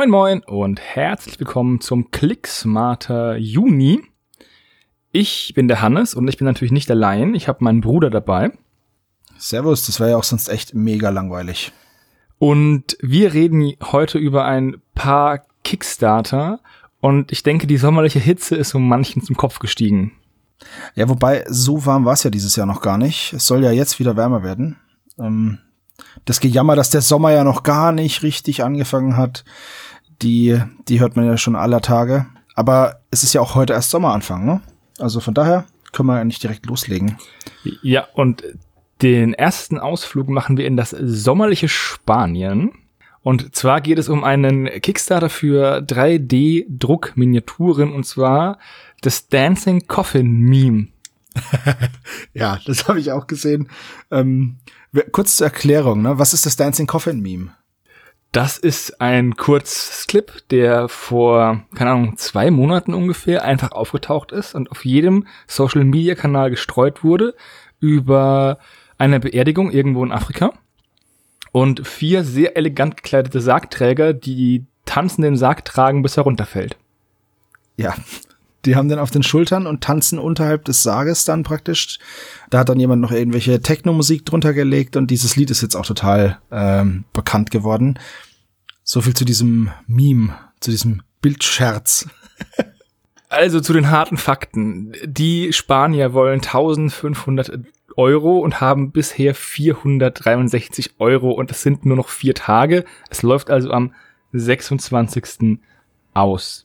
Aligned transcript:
Moin 0.00 0.08
moin 0.08 0.40
und 0.44 0.80
herzlich 0.80 1.38
willkommen 1.38 1.82
zum 1.82 2.10
Clicksmarter 2.10 3.36
Juni. 3.36 4.00
Ich 5.12 5.52
bin 5.54 5.68
der 5.68 5.82
Hannes 5.82 6.14
und 6.14 6.26
ich 6.26 6.38
bin 6.38 6.46
natürlich 6.46 6.72
nicht 6.72 6.90
allein. 6.90 7.34
Ich 7.34 7.48
habe 7.48 7.62
meinen 7.62 7.82
Bruder 7.82 8.08
dabei. 8.08 8.50
Servus, 9.36 9.84
das 9.84 10.00
wäre 10.00 10.12
ja 10.12 10.16
auch 10.16 10.24
sonst 10.24 10.48
echt 10.48 10.72
mega 10.74 11.10
langweilig. 11.10 11.72
Und 12.38 12.96
wir 13.02 13.34
reden 13.34 13.74
heute 13.92 14.16
über 14.16 14.46
ein 14.46 14.80
paar 14.94 15.42
Kickstarter 15.64 16.60
und 17.02 17.30
ich 17.30 17.42
denke, 17.42 17.66
die 17.66 17.76
sommerliche 17.76 18.20
Hitze 18.20 18.56
ist 18.56 18.74
um 18.74 18.88
manchen 18.88 19.22
zum 19.22 19.36
Kopf 19.36 19.58
gestiegen. 19.58 20.12
Ja, 20.94 21.10
wobei, 21.10 21.44
so 21.46 21.84
warm 21.84 22.06
war 22.06 22.14
es 22.14 22.22
ja 22.22 22.30
dieses 22.30 22.56
Jahr 22.56 22.66
noch 22.66 22.80
gar 22.80 22.96
nicht. 22.96 23.34
Es 23.34 23.46
soll 23.46 23.62
ja 23.62 23.70
jetzt 23.70 23.98
wieder 23.98 24.16
wärmer 24.16 24.42
werden. 24.42 24.78
Ähm, 25.18 25.58
das 26.24 26.40
Gejammer, 26.40 26.74
dass 26.74 26.88
der 26.88 27.02
Sommer 27.02 27.32
ja 27.32 27.44
noch 27.44 27.64
gar 27.64 27.92
nicht 27.92 28.22
richtig 28.22 28.64
angefangen 28.64 29.18
hat, 29.18 29.44
die, 30.22 30.60
die 30.88 31.00
hört 31.00 31.16
man 31.16 31.26
ja 31.26 31.36
schon 31.36 31.56
aller 31.56 31.80
Tage. 31.80 32.26
Aber 32.54 33.00
es 33.10 33.22
ist 33.22 33.32
ja 33.32 33.40
auch 33.40 33.54
heute 33.54 33.72
erst 33.72 33.90
Sommeranfang, 33.90 34.44
ne? 34.44 34.60
Also 34.98 35.20
von 35.20 35.34
daher 35.34 35.64
können 35.92 36.08
wir 36.08 36.18
ja 36.18 36.24
nicht 36.24 36.42
direkt 36.42 36.66
loslegen. 36.66 37.16
Ja, 37.82 38.06
und 38.14 38.42
den 39.02 39.34
ersten 39.34 39.78
Ausflug 39.78 40.28
machen 40.28 40.56
wir 40.56 40.66
in 40.66 40.76
das 40.76 40.90
sommerliche 40.90 41.68
Spanien. 41.68 42.72
Und 43.22 43.54
zwar 43.54 43.80
geht 43.80 43.98
es 43.98 44.08
um 44.08 44.24
einen 44.24 44.66
Kickstarter 44.66 45.28
für 45.28 45.78
3D-Druckminiaturen 45.78 47.92
und 47.92 48.04
zwar 48.04 48.58
das 49.02 49.28
Dancing 49.28 49.86
Coffin 49.86 50.40
Meme. 50.40 50.88
ja, 52.34 52.58
das 52.66 52.88
habe 52.88 52.98
ich 52.98 53.12
auch 53.12 53.26
gesehen. 53.26 53.68
Ähm, 54.10 54.58
kurz 55.12 55.36
zur 55.36 55.46
Erklärung, 55.46 56.02
ne? 56.02 56.18
Was 56.18 56.34
ist 56.34 56.46
das 56.46 56.56
Dancing 56.56 56.86
Coffin 56.86 57.20
Meme? 57.20 57.50
Das 58.32 58.58
ist 58.58 59.00
ein 59.00 59.34
Kurzclip, 59.34 60.48
der 60.50 60.88
vor, 60.88 61.64
keine 61.74 61.90
Ahnung, 61.90 62.16
zwei 62.16 62.52
Monaten 62.52 62.94
ungefähr 62.94 63.44
einfach 63.44 63.72
aufgetaucht 63.72 64.30
ist 64.30 64.54
und 64.54 64.70
auf 64.70 64.84
jedem 64.84 65.26
Social 65.48 65.84
Media 65.84 66.14
Kanal 66.14 66.50
gestreut 66.50 67.02
wurde 67.02 67.34
über 67.80 68.58
eine 68.98 69.18
Beerdigung 69.18 69.72
irgendwo 69.72 70.04
in 70.04 70.12
Afrika. 70.12 70.52
Und 71.50 71.84
vier 71.88 72.22
sehr 72.22 72.56
elegant 72.56 72.98
gekleidete 72.98 73.40
Sargträger, 73.40 74.12
die 74.12 74.64
tanzen 74.84 75.22
den 75.22 75.36
Sarg 75.36 75.64
tragen, 75.64 76.02
bis 76.02 76.16
er 76.16 76.22
runterfällt. 76.22 76.76
Ja, 77.76 77.94
die 78.64 78.76
haben 78.76 78.88
den 78.88 78.98
auf 78.98 79.10
den 79.10 79.22
Schultern 79.22 79.66
und 79.66 79.82
tanzen 79.82 80.18
unterhalb 80.18 80.64
des 80.64 80.82
Sarges 80.82 81.24
dann 81.24 81.42
praktisch. 81.42 81.98
Da 82.50 82.58
hat 82.60 82.68
dann 82.68 82.80
jemand 82.80 83.00
noch 83.00 83.12
irgendwelche 83.12 83.60
Techno-Musik 83.60 84.26
drunter 84.26 84.52
gelegt 84.52 84.96
und 84.96 85.10
dieses 85.10 85.36
Lied 85.36 85.50
ist 85.50 85.62
jetzt 85.62 85.76
auch 85.76 85.86
total 85.86 86.38
ähm, 86.50 87.04
bekannt 87.12 87.50
geworden. 87.50 87.98
So 88.84 89.00
viel 89.00 89.14
zu 89.14 89.24
diesem 89.24 89.70
Meme, 89.86 90.34
zu 90.60 90.70
diesem 90.70 91.02
Bildscherz. 91.22 92.08
also 93.28 93.60
zu 93.60 93.72
den 93.72 93.90
harten 93.90 94.16
Fakten. 94.16 94.92
Die 95.04 95.52
Spanier 95.52 96.12
wollen 96.12 96.40
1500 96.40 97.58
Euro 97.96 98.38
und 98.38 98.60
haben 98.60 98.92
bisher 98.92 99.34
463 99.34 100.94
Euro 100.98 101.30
und 101.30 101.50
es 101.50 101.62
sind 101.62 101.86
nur 101.86 101.96
noch 101.96 102.08
vier 102.08 102.34
Tage. 102.34 102.84
Es 103.08 103.22
läuft 103.22 103.50
also 103.50 103.70
am 103.70 103.94
26. 104.32 105.58
aus. 106.14 106.64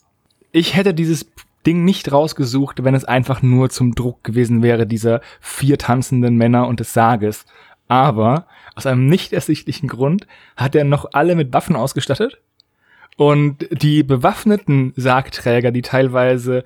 Ich 0.51 0.75
hätte 0.75 0.93
dieses 0.93 1.25
Ding 1.65 1.83
nicht 1.83 2.11
rausgesucht, 2.11 2.83
wenn 2.83 2.95
es 2.95 3.05
einfach 3.05 3.41
nur 3.41 3.69
zum 3.69 3.95
Druck 3.95 4.23
gewesen 4.23 4.61
wäre, 4.61 4.85
dieser 4.85 5.21
vier 5.39 5.77
tanzenden 5.77 6.35
Männer 6.37 6.67
und 6.67 6.79
des 6.79 6.93
Sarges. 6.93 7.45
Aber 7.87 8.47
aus 8.75 8.85
einem 8.85 9.07
nicht 9.07 9.33
ersichtlichen 9.33 9.87
Grund 9.87 10.27
hat 10.55 10.75
er 10.75 10.83
noch 10.83 11.09
alle 11.13 11.35
mit 11.35 11.53
Waffen 11.53 11.75
ausgestattet. 11.75 12.39
Und 13.17 13.67
die 13.71 14.03
bewaffneten 14.03 14.93
Sargträger, 14.97 15.71
die 15.71 15.81
teilweise 15.81 16.63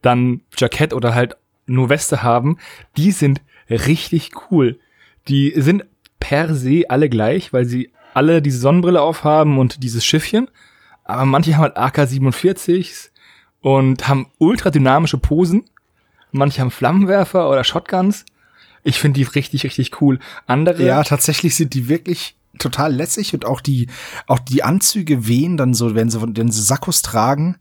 dann 0.00 0.40
Jackett 0.56 0.94
oder 0.94 1.14
halt 1.14 1.36
nur 1.66 1.90
Weste 1.90 2.22
haben, 2.22 2.58
die 2.96 3.10
sind 3.10 3.42
richtig 3.68 4.30
cool. 4.50 4.78
Die 5.28 5.52
sind 5.56 5.84
per 6.18 6.54
se 6.54 6.84
alle 6.88 7.08
gleich, 7.08 7.52
weil 7.52 7.66
sie 7.66 7.90
alle 8.14 8.40
diese 8.42 8.58
Sonnenbrille 8.58 9.00
aufhaben 9.00 9.58
und 9.58 9.82
dieses 9.82 10.04
Schiffchen. 10.04 10.48
Aber 11.04 11.24
manche 11.26 11.56
haben 11.56 11.62
halt 11.62 11.76
AK-47s 11.76 13.11
und 13.62 14.08
haben 14.08 14.26
ultra 14.38 14.70
dynamische 14.70 15.18
Posen. 15.18 15.64
Manche 16.30 16.60
haben 16.60 16.70
Flammenwerfer 16.70 17.48
oder 17.48 17.64
Shotguns. 17.64 18.24
Ich 18.84 18.98
finde 18.98 19.20
die 19.20 19.24
richtig, 19.24 19.64
richtig 19.64 20.00
cool. 20.00 20.18
Andere. 20.46 20.84
Ja, 20.84 21.02
tatsächlich 21.04 21.56
sind 21.56 21.72
die 21.74 21.88
wirklich 21.88 22.36
total 22.58 22.92
lässig 22.94 23.32
und 23.32 23.46
auch 23.46 23.60
die, 23.60 23.88
auch 24.26 24.38
die 24.38 24.62
Anzüge 24.62 25.26
wehen 25.26 25.56
dann 25.56 25.72
so, 25.72 25.94
wenn 25.94 26.10
sie, 26.10 26.20
wenn 26.20 26.50
sie 26.50 26.62
Sakkos 26.62 27.00
tragen 27.02 27.56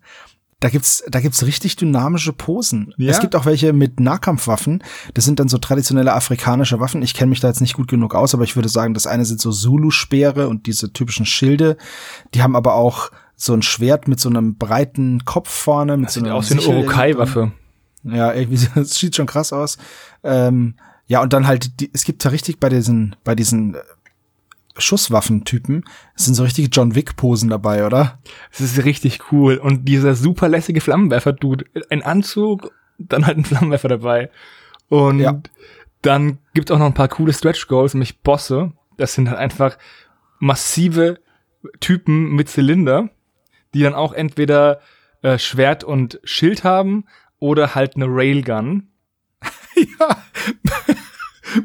da 0.61 0.69
gibt's, 0.69 1.03
da 1.09 1.19
gibt's 1.19 1.43
richtig 1.43 1.75
dynamische 1.75 2.33
Posen. 2.33 2.93
Ja? 2.97 3.09
Es 3.09 3.19
gibt 3.19 3.35
auch 3.35 3.45
welche 3.45 3.73
mit 3.73 3.99
Nahkampfwaffen. 3.99 4.83
Das 5.15 5.25
sind 5.25 5.39
dann 5.39 5.49
so 5.49 5.57
traditionelle 5.57 6.13
afrikanische 6.13 6.79
Waffen. 6.79 7.01
Ich 7.01 7.15
kenne 7.15 7.31
mich 7.31 7.39
da 7.39 7.47
jetzt 7.47 7.61
nicht 7.61 7.73
gut 7.73 7.87
genug 7.87 8.13
aus, 8.13 8.35
aber 8.35 8.43
ich 8.43 8.55
würde 8.55 8.69
sagen, 8.69 8.93
das 8.93 9.07
eine 9.07 9.25
sind 9.25 9.41
so 9.41 9.51
Zulu-Speere 9.51 10.47
und 10.47 10.67
diese 10.67 10.93
typischen 10.93 11.25
Schilde. 11.25 11.77
Die 12.35 12.43
haben 12.43 12.55
aber 12.55 12.75
auch 12.75 13.09
so 13.41 13.53
ein 13.53 13.63
Schwert 13.63 14.07
mit 14.07 14.19
so 14.19 14.29
einem 14.29 14.55
breiten 14.55 15.25
Kopf 15.25 15.49
vorne. 15.49 15.97
Mit 15.97 16.07
das 16.07 16.13
so 16.13 16.21
sieht 16.21 16.29
aus 16.29 16.49
wie 16.51 16.59
eine 16.59 16.67
Urukai-Waffe. 16.67 17.51
Ja, 18.03 18.33
irgendwie, 18.33 18.67
das 18.75 18.91
sieht 18.95 19.15
schon 19.15 19.25
krass 19.25 19.51
aus. 19.51 19.77
Ähm, 20.23 20.75
ja, 21.07 21.21
und 21.21 21.33
dann 21.33 21.47
halt, 21.47 21.79
die, 21.79 21.89
es 21.93 22.03
gibt 22.03 22.23
da 22.23 22.29
richtig 22.29 22.59
bei 22.59 22.69
diesen, 22.69 23.15
bei 23.23 23.33
diesen 23.33 23.77
Schusswaffentypen. 24.77 25.85
Es 26.15 26.25
sind 26.25 26.35
so 26.35 26.43
richtige 26.43 26.69
John 26.69 26.93
Wick-Posen 26.93 27.49
dabei, 27.49 27.85
oder? 27.85 28.19
Es 28.51 28.61
ist 28.61 28.85
richtig 28.85 29.31
cool. 29.31 29.57
Und 29.57 29.85
dieser 29.85 30.15
super 30.15 30.47
lässige 30.47 30.79
Flammenwerfer-Dude. 30.79 31.65
Ein 31.89 32.03
Anzug, 32.03 32.71
dann 32.99 33.25
halt 33.25 33.37
ein 33.37 33.45
Flammenwerfer 33.45 33.89
dabei. 33.89 34.29
Und 34.87 35.19
ja. 35.19 35.41
dann 36.03 36.37
gibt's 36.53 36.69
auch 36.69 36.79
noch 36.79 36.85
ein 36.85 36.93
paar 36.93 37.07
coole 37.07 37.33
Stretch-Goals, 37.33 37.95
nämlich 37.95 38.19
Bosse. 38.19 38.71
Das 38.97 39.15
sind 39.15 39.29
halt 39.29 39.39
einfach 39.39 39.77
massive 40.39 41.19
Typen 41.79 42.35
mit 42.35 42.49
Zylinder, 42.49 43.09
die 43.73 43.81
dann 43.81 43.93
auch 43.93 44.13
entweder 44.13 44.79
äh, 45.21 45.37
Schwert 45.37 45.83
und 45.83 46.19
Schild 46.23 46.63
haben 46.63 47.05
oder 47.39 47.75
halt 47.75 47.95
eine 47.95 48.05
Railgun. 48.07 48.89
ja. 49.99 50.17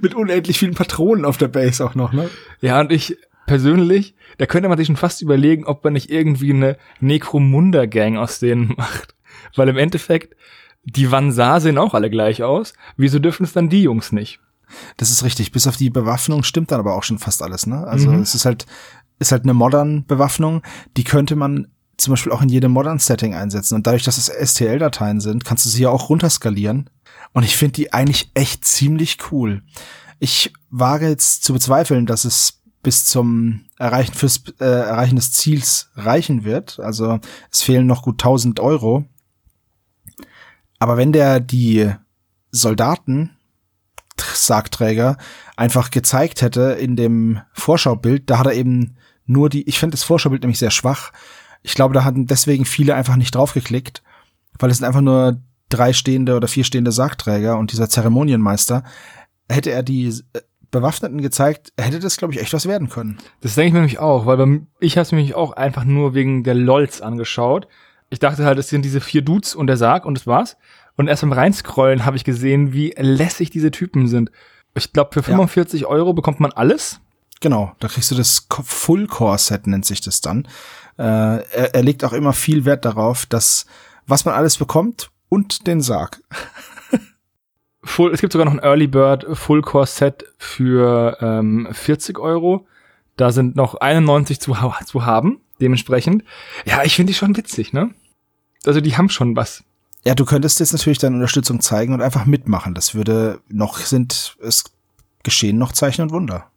mit 0.02 0.14
unendlich 0.14 0.58
vielen 0.58 0.74
Patronen 0.74 1.24
auf 1.24 1.36
der 1.36 1.48
Base 1.48 1.84
auch 1.84 1.94
noch, 1.94 2.12
ne? 2.12 2.30
Ja, 2.60 2.80
und 2.80 2.90
ich 2.90 3.16
persönlich, 3.46 4.14
da 4.38 4.46
könnte 4.46 4.68
man 4.68 4.76
sich 4.76 4.88
schon 4.88 4.96
fast 4.96 5.22
überlegen, 5.22 5.64
ob 5.64 5.84
man 5.84 5.92
nicht 5.92 6.10
irgendwie 6.10 6.50
eine 6.52 6.76
Necromunda-Gang 7.00 8.16
aus 8.16 8.38
denen 8.38 8.74
macht. 8.76 9.14
Weil 9.54 9.68
im 9.68 9.78
Endeffekt, 9.78 10.34
die 10.84 11.10
Vansa 11.10 11.60
sehen 11.60 11.78
auch 11.78 11.94
alle 11.94 12.10
gleich 12.10 12.42
aus. 12.42 12.74
Wieso 12.96 13.18
dürfen 13.18 13.44
es 13.44 13.52
dann 13.52 13.68
die 13.68 13.82
Jungs 13.82 14.12
nicht? 14.12 14.40
Das 14.96 15.10
ist 15.10 15.24
richtig. 15.24 15.52
Bis 15.52 15.66
auf 15.66 15.76
die 15.76 15.90
Bewaffnung 15.90 16.42
stimmt 16.42 16.72
dann 16.72 16.80
aber 16.80 16.94
auch 16.94 17.04
schon 17.04 17.18
fast 17.18 17.42
alles, 17.42 17.66
ne? 17.66 17.86
Also 17.86 18.10
mhm. 18.10 18.20
es 18.20 18.34
ist 18.34 18.44
halt, 18.44 18.66
ist 19.18 19.32
halt 19.32 19.44
eine 19.44 19.54
modern 19.54 20.06
Bewaffnung. 20.06 20.62
Die 20.96 21.04
könnte 21.04 21.36
man 21.36 21.68
zum 21.96 22.12
Beispiel 22.12 22.32
auch 22.32 22.42
in 22.42 22.48
jedem 22.48 22.72
modern 22.72 22.98
Setting 22.98 23.34
einsetzen. 23.34 23.74
Und 23.74 23.86
dadurch, 23.86 24.04
dass 24.04 24.18
es 24.18 24.26
STL-Dateien 24.28 25.20
sind, 25.20 25.44
kannst 25.44 25.64
du 25.64 25.68
sie 25.68 25.82
ja 25.82 25.90
auch 25.90 26.08
runterskalieren. 26.08 26.90
Und 27.32 27.42
ich 27.42 27.56
finde 27.56 27.72
die 27.72 27.92
eigentlich 27.92 28.30
echt 28.34 28.64
ziemlich 28.64 29.18
cool. 29.30 29.62
Ich 30.18 30.52
wage 30.70 31.08
jetzt 31.08 31.44
zu 31.44 31.52
bezweifeln, 31.52 32.06
dass 32.06 32.24
es 32.24 32.62
bis 32.82 33.04
zum 33.04 33.64
Erreichen 33.78 34.14
fürs 34.14 34.42
äh, 34.60 34.64
Erreichen 34.64 35.16
des 35.16 35.32
Ziels 35.32 35.90
reichen 35.96 36.44
wird. 36.44 36.78
Also 36.80 37.18
es 37.50 37.62
fehlen 37.62 37.86
noch 37.86 38.02
gut 38.02 38.22
1000 38.22 38.60
Euro. 38.60 39.04
Aber 40.78 40.96
wenn 40.96 41.12
der 41.12 41.40
die 41.40 41.92
Soldaten, 42.50 43.30
Sargträger, 44.34 45.16
einfach 45.56 45.90
gezeigt 45.90 46.42
hätte 46.42 46.76
in 46.78 46.96
dem 46.96 47.40
Vorschaubild, 47.52 48.30
da 48.30 48.38
hat 48.38 48.46
er 48.46 48.54
eben 48.54 48.96
nur 49.24 49.48
die, 49.48 49.68
ich 49.68 49.78
finde 49.78 49.94
das 49.94 50.04
Vorschaubild 50.04 50.42
nämlich 50.42 50.58
sehr 50.58 50.70
schwach. 50.70 51.12
Ich 51.66 51.74
glaube, 51.74 51.94
da 51.94 52.04
hatten 52.04 52.26
deswegen 52.26 52.64
viele 52.64 52.94
einfach 52.94 53.16
nicht 53.16 53.34
draufgeklickt, 53.34 54.04
weil 54.60 54.70
es 54.70 54.76
sind 54.76 54.86
einfach 54.86 55.00
nur 55.00 55.40
drei 55.68 55.92
stehende 55.92 56.36
oder 56.36 56.46
vier 56.46 56.62
stehende 56.62 56.92
Sargträger 56.92 57.58
und 57.58 57.72
dieser 57.72 57.88
Zeremonienmeister, 57.88 58.84
hätte 59.48 59.72
er 59.72 59.82
die 59.82 60.06
äh, 60.32 60.42
Bewaffneten 60.70 61.20
gezeigt, 61.20 61.72
hätte 61.76 61.98
das, 61.98 62.18
glaube 62.18 62.34
ich, 62.34 62.40
echt 62.40 62.52
was 62.52 62.66
werden 62.66 62.88
können. 62.88 63.18
Das 63.40 63.56
denke 63.56 63.66
ich 63.66 63.72
mir 63.72 63.80
nämlich 63.80 63.98
auch, 63.98 64.26
weil 64.26 64.36
beim, 64.36 64.68
ich 64.78 64.96
habe 64.96 65.02
es 65.02 65.10
nämlich 65.10 65.34
auch 65.34 65.54
einfach 65.54 65.84
nur 65.84 66.14
wegen 66.14 66.44
der 66.44 66.54
LOLs 66.54 67.02
angeschaut. 67.02 67.66
Ich 68.10 68.20
dachte 68.20 68.44
halt, 68.44 68.60
es 68.60 68.68
sind 68.68 68.84
diese 68.84 69.00
vier 69.00 69.22
Dudes 69.22 69.56
und 69.56 69.66
der 69.66 69.76
Sarg 69.76 70.06
und 70.06 70.16
das 70.16 70.28
war's. 70.28 70.56
Und 70.96 71.08
erst 71.08 71.22
beim 71.22 71.32
Reinscrollen 71.32 72.04
habe 72.04 72.16
ich 72.16 72.22
gesehen, 72.22 72.72
wie 72.72 72.94
lässig 72.96 73.50
diese 73.50 73.72
Typen 73.72 74.06
sind. 74.06 74.30
Ich 74.76 74.92
glaube, 74.92 75.10
für 75.14 75.24
45 75.24 75.80
ja. 75.80 75.86
Euro 75.88 76.12
bekommt 76.12 76.38
man 76.38 76.52
alles. 76.52 77.00
Genau, 77.40 77.72
da 77.80 77.88
kriegst 77.88 78.12
du 78.12 78.14
das 78.14 78.46
Full-Core-Set, 78.48 79.66
nennt 79.66 79.84
sich 79.84 80.00
das 80.00 80.20
dann. 80.20 80.46
Äh, 80.98 81.02
er, 81.02 81.74
er 81.74 81.82
legt 81.82 82.04
auch 82.04 82.12
immer 82.12 82.32
viel 82.32 82.64
Wert 82.64 82.84
darauf, 82.84 83.26
dass 83.26 83.66
was 84.06 84.24
man 84.24 84.34
alles 84.34 84.56
bekommt 84.56 85.10
und 85.28 85.66
den 85.66 85.80
Sarg. 85.80 86.22
Full, 87.82 88.12
es 88.12 88.20
gibt 88.20 88.32
sogar 88.32 88.46
noch 88.46 88.52
ein 88.52 88.62
Early 88.62 88.86
Bird 88.86 89.26
Full 89.32 89.62
Core 89.62 89.86
Set 89.86 90.24
für 90.38 91.18
ähm, 91.20 91.68
40 91.70 92.18
Euro. 92.18 92.66
Da 93.16 93.32
sind 93.32 93.56
noch 93.56 93.76
91 93.76 94.40
zu, 94.40 94.56
zu 94.86 95.06
haben. 95.06 95.40
Dementsprechend. 95.60 96.22
Ja, 96.66 96.82
ich 96.84 96.96
finde 96.96 97.12
die 97.12 97.18
schon 97.18 97.36
witzig, 97.36 97.72
ne? 97.72 97.90
Also 98.66 98.80
die 98.80 98.96
haben 98.96 99.08
schon 99.08 99.36
was. 99.36 99.64
Ja, 100.04 100.14
du 100.14 100.24
könntest 100.24 100.60
jetzt 100.60 100.72
natürlich 100.72 100.98
deine 100.98 101.16
Unterstützung 101.16 101.60
zeigen 101.60 101.94
und 101.94 102.02
einfach 102.02 102.26
mitmachen. 102.26 102.74
Das 102.74 102.94
würde 102.94 103.40
noch 103.48 103.78
sind, 103.78 104.36
es 104.42 104.64
geschehen 105.22 105.58
noch 105.58 105.72
Zeichen 105.72 106.02
und 106.02 106.12
Wunder. 106.12 106.50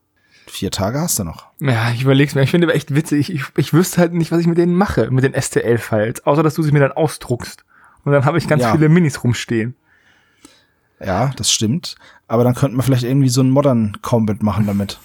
Vier 0.49 0.71
Tage 0.71 0.99
hast 0.99 1.19
du 1.19 1.23
noch. 1.23 1.45
Ja, 1.59 1.91
ich 1.91 2.01
überleg's 2.01 2.33
mir. 2.33 2.41
Ich 2.41 2.51
finde 2.51 2.67
aber 2.67 2.75
echt 2.75 2.95
witzig. 2.95 3.31
Ich, 3.31 3.43
ich 3.55 3.71
wüsste 3.71 4.01
halt 4.01 4.13
nicht, 4.13 4.31
was 4.31 4.39
ich 4.39 4.47
mit 4.47 4.57
denen 4.57 4.75
mache, 4.75 5.11
mit 5.11 5.23
den 5.23 5.39
STL-Files. 5.39 6.25
Außer, 6.25 6.43
dass 6.43 6.55
du 6.55 6.63
sie 6.63 6.71
mir 6.71 6.79
dann 6.79 6.91
ausdruckst. 6.91 7.63
Und 8.03 8.11
dann 8.11 8.25
habe 8.25 8.37
ich 8.39 8.47
ganz 8.47 8.63
ja. 8.63 8.71
viele 8.71 8.89
Minis 8.89 9.23
rumstehen. 9.23 9.75
Ja, 10.99 11.31
das 11.37 11.51
stimmt. 11.51 11.95
Aber 12.27 12.43
dann 12.43 12.55
könnten 12.55 12.77
wir 12.77 12.83
vielleicht 12.83 13.03
irgendwie 13.03 13.29
so 13.29 13.41
einen 13.41 13.51
Modern 13.51 13.97
Combat 14.01 14.41
machen 14.41 14.65
damit. 14.65 14.99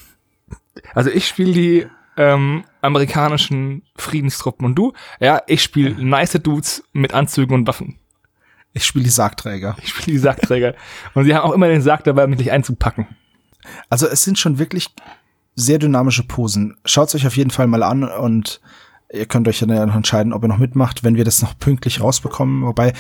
Also 0.95 1.11
ich 1.11 1.29
spiele 1.29 1.53
die 1.53 1.87
ähm, 2.17 2.65
amerikanischen 2.81 3.83
Friedenstruppen 3.97 4.65
und 4.65 4.75
du? 4.77 4.93
Ja, 5.21 5.43
ich 5.47 5.63
spiele 5.63 6.03
nice 6.03 6.39
Dudes 6.43 6.85
mit 6.93 7.13
Anzügen 7.13 7.55
und 7.55 7.67
Waffen. 7.67 7.99
Ich 8.73 8.85
spiele 8.85 9.05
die 9.05 9.11
Sargträger. 9.11 9.77
Ich 9.83 9.91
spiele 9.91 10.17
die 10.17 10.19
Sargträger. 10.19 10.75
und 11.15 11.25
sie 11.25 11.35
haben 11.35 11.49
auch 11.49 11.53
immer 11.53 11.69
den 11.69 11.83
Sarg 11.83 12.03
dabei, 12.05 12.25
um 12.25 12.31
mich 12.31 12.51
einzupacken. 12.51 13.07
Also 13.89 14.07
es 14.07 14.23
sind 14.23 14.39
schon 14.39 14.59
wirklich 14.59 14.91
sehr 15.55 15.79
dynamische 15.79 16.25
Posen. 16.25 16.77
Schaut 16.85 17.15
euch 17.15 17.27
auf 17.27 17.37
jeden 17.37 17.51
Fall 17.51 17.67
mal 17.67 17.83
an 17.83 18.05
und 18.05 18.61
ihr 19.13 19.27
könnt 19.27 19.49
euch 19.49 19.61
dann 19.61 19.71
ja 19.71 19.87
noch 19.87 19.95
entscheiden, 19.95 20.33
ob 20.33 20.43
ihr 20.43 20.49
noch 20.49 20.59
mitmacht, 20.59 21.05
wenn 21.05 21.17
wir 21.17 21.25
das 21.25 21.43
noch 21.43 21.59
pünktlich 21.59 22.01
rausbekommen. 22.01 22.65
Wobei 22.65 22.93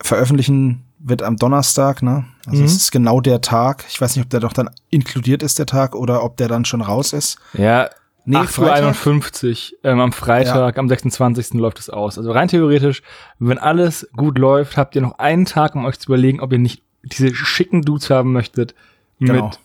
veröffentlichen 0.00 0.84
wird 0.98 1.22
am 1.22 1.36
Donnerstag, 1.36 2.02
ne? 2.02 2.24
Also 2.46 2.60
mhm. 2.60 2.66
es 2.66 2.76
ist 2.76 2.92
genau 2.92 3.20
der 3.20 3.40
Tag. 3.40 3.84
Ich 3.88 4.00
weiß 4.00 4.16
nicht, 4.16 4.24
ob 4.24 4.30
der 4.30 4.40
doch 4.40 4.52
dann 4.52 4.70
inkludiert 4.90 5.42
ist, 5.42 5.58
der 5.58 5.66
Tag, 5.66 5.94
oder 5.94 6.22
ob 6.24 6.36
der 6.36 6.48
dann 6.48 6.64
schon 6.64 6.80
raus 6.80 7.12
ist. 7.12 7.38
Ja, 7.52 7.90
nee, 8.24 8.36
8.51 8.36 9.72
Uhr 9.72 9.78
ähm, 9.84 10.00
am 10.00 10.12
Freitag, 10.12 10.76
ja. 10.76 10.80
am 10.80 10.88
26. 10.88 11.54
läuft 11.54 11.78
es 11.78 11.90
aus. 11.90 12.18
Also 12.18 12.32
rein 12.32 12.48
theoretisch, 12.48 13.02
wenn 13.38 13.58
alles 13.58 14.08
gut 14.16 14.38
läuft, 14.38 14.76
habt 14.76 14.96
ihr 14.96 15.02
noch 15.02 15.18
einen 15.18 15.44
Tag, 15.44 15.74
um 15.74 15.84
euch 15.84 15.98
zu 15.98 16.08
überlegen, 16.08 16.40
ob 16.40 16.52
ihr 16.52 16.58
nicht 16.58 16.82
diese 17.02 17.34
schicken 17.34 17.82
Dudes 17.82 18.10
haben 18.10 18.32
möchtet. 18.32 18.74
Genau. 19.20 19.46
Mit 19.46 19.58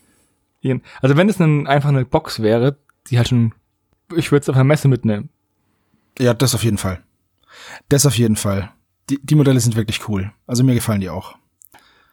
ihren, 0.64 0.82
also 1.02 1.16
wenn 1.16 1.30
es 1.30 1.40
ein, 1.40 1.68
einfach 1.68 1.90
eine 1.90 2.06
Box 2.06 2.42
wäre, 2.42 2.78
die 3.08 3.18
halt 3.18 3.28
schon, 3.28 3.54
ich 4.16 4.32
würde 4.32 4.42
es 4.42 4.50
auf 4.50 4.56
einer 4.56 4.64
Messe 4.64 4.88
mitnehmen. 4.88 5.30
Ja, 6.18 6.34
das 6.34 6.56
auf 6.56 6.64
jeden 6.64 6.78
Fall. 6.78 7.02
Das 7.90 8.06
auf 8.06 8.18
jeden 8.18 8.36
Fall 8.36 8.72
die, 9.10 9.20
die 9.22 9.36
Modelle 9.36 9.60
sind 9.60 9.76
wirklich 9.76 10.08
cool. 10.08 10.32
Also 10.48 10.64
mir 10.64 10.76
gefallen 10.76 11.02
die 11.02 11.10
auch. 11.10 11.36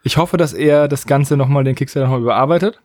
Ich 0.03 0.17
hoffe, 0.17 0.37
dass 0.37 0.53
er 0.53 0.87
das 0.87 1.05
Ganze 1.05 1.37
nochmal, 1.37 1.63
den 1.63 1.75
Kickstarter 1.75 2.07
nochmal 2.07 2.21
überarbeitet 2.21 2.81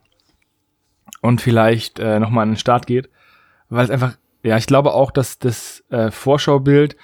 und 1.22 1.40
vielleicht 1.40 1.98
äh, 1.98 2.20
nochmal 2.20 2.42
an 2.42 2.50
den 2.50 2.58
Start 2.58 2.86
geht, 2.86 3.08
weil 3.68 3.84
es 3.84 3.90
einfach, 3.90 4.16
ja, 4.42 4.56
ich 4.56 4.66
glaube 4.66 4.92
auch, 4.92 5.10
dass 5.10 5.38
das 5.38 5.82
äh, 5.90 6.10
Vorschaubild 6.10 6.96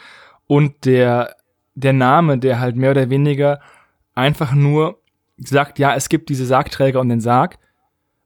und 0.47 0.85
der, 0.85 1.37
der 1.75 1.93
Name, 1.93 2.38
der 2.38 2.61
halt 2.61 2.76
mehr 2.76 2.91
oder 2.91 3.11
weniger 3.11 3.61
einfach 4.14 4.53
nur 4.53 5.00
sagt, 5.38 5.79
ja, 5.79 5.94
es 5.94 6.09
gibt 6.09 6.29
diese 6.29 6.44
Sargträger 6.44 7.00
und 7.00 7.09
den 7.09 7.20
Sarg 7.20 7.59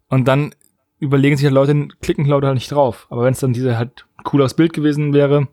und 0.09 0.27
dann 0.27 0.55
überlegen 0.99 1.37
sich 1.37 1.45
halt 1.45 1.55
Leute, 1.55 1.89
klicken 2.01 2.27
Leute 2.27 2.47
halt 2.47 2.57
nicht 2.57 2.73
drauf. 2.73 3.07
Aber 3.11 3.25
wenn 3.25 3.33
es 3.33 3.41
dann 3.41 3.53
diese 3.53 3.77
halt 3.77 4.07
cooles 4.25 4.55
Bild 4.55 4.73
gewesen 4.73 5.13
wäre, 5.13 5.49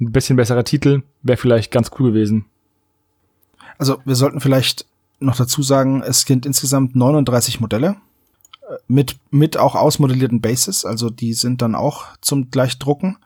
ein 0.00 0.12
bisschen 0.12 0.36
besserer 0.36 0.64
Titel 0.64 1.02
wäre 1.22 1.36
vielleicht 1.36 1.70
ganz 1.70 1.90
cool 1.98 2.12
gewesen. 2.12 2.46
Also 3.78 3.98
wir 4.04 4.14
sollten 4.14 4.40
vielleicht 4.40 4.86
noch 5.20 5.36
dazu 5.36 5.62
sagen, 5.62 6.02
es 6.02 6.22
sind 6.22 6.46
insgesamt 6.46 6.94
39 6.94 7.60
Modelle 7.60 7.96
äh, 8.68 8.76
mit, 8.88 9.16
mit 9.30 9.56
auch 9.56 9.74
ausmodellierten 9.74 10.40
Bases, 10.40 10.84
also 10.84 11.10
die 11.10 11.34
sind 11.34 11.62
dann 11.62 11.74
auch 11.74 12.06
zum 12.20 12.50
Gleichdrucken. 12.50 13.18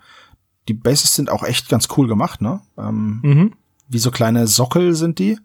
Die 0.69 0.75
Bases 0.75 1.15
sind 1.15 1.31
auch 1.31 1.43
echt 1.43 1.69
ganz 1.69 1.89
cool 1.97 2.09
gemacht, 2.09 2.41
ne? 2.41 2.61
Ähm, 2.77 3.21
mhm. 3.23 3.53
Wie 3.89 3.99
so 3.99 4.11
kleine 4.11 4.47
Sockel 4.47 4.95
sind 4.95 5.19
die, 5.19 5.39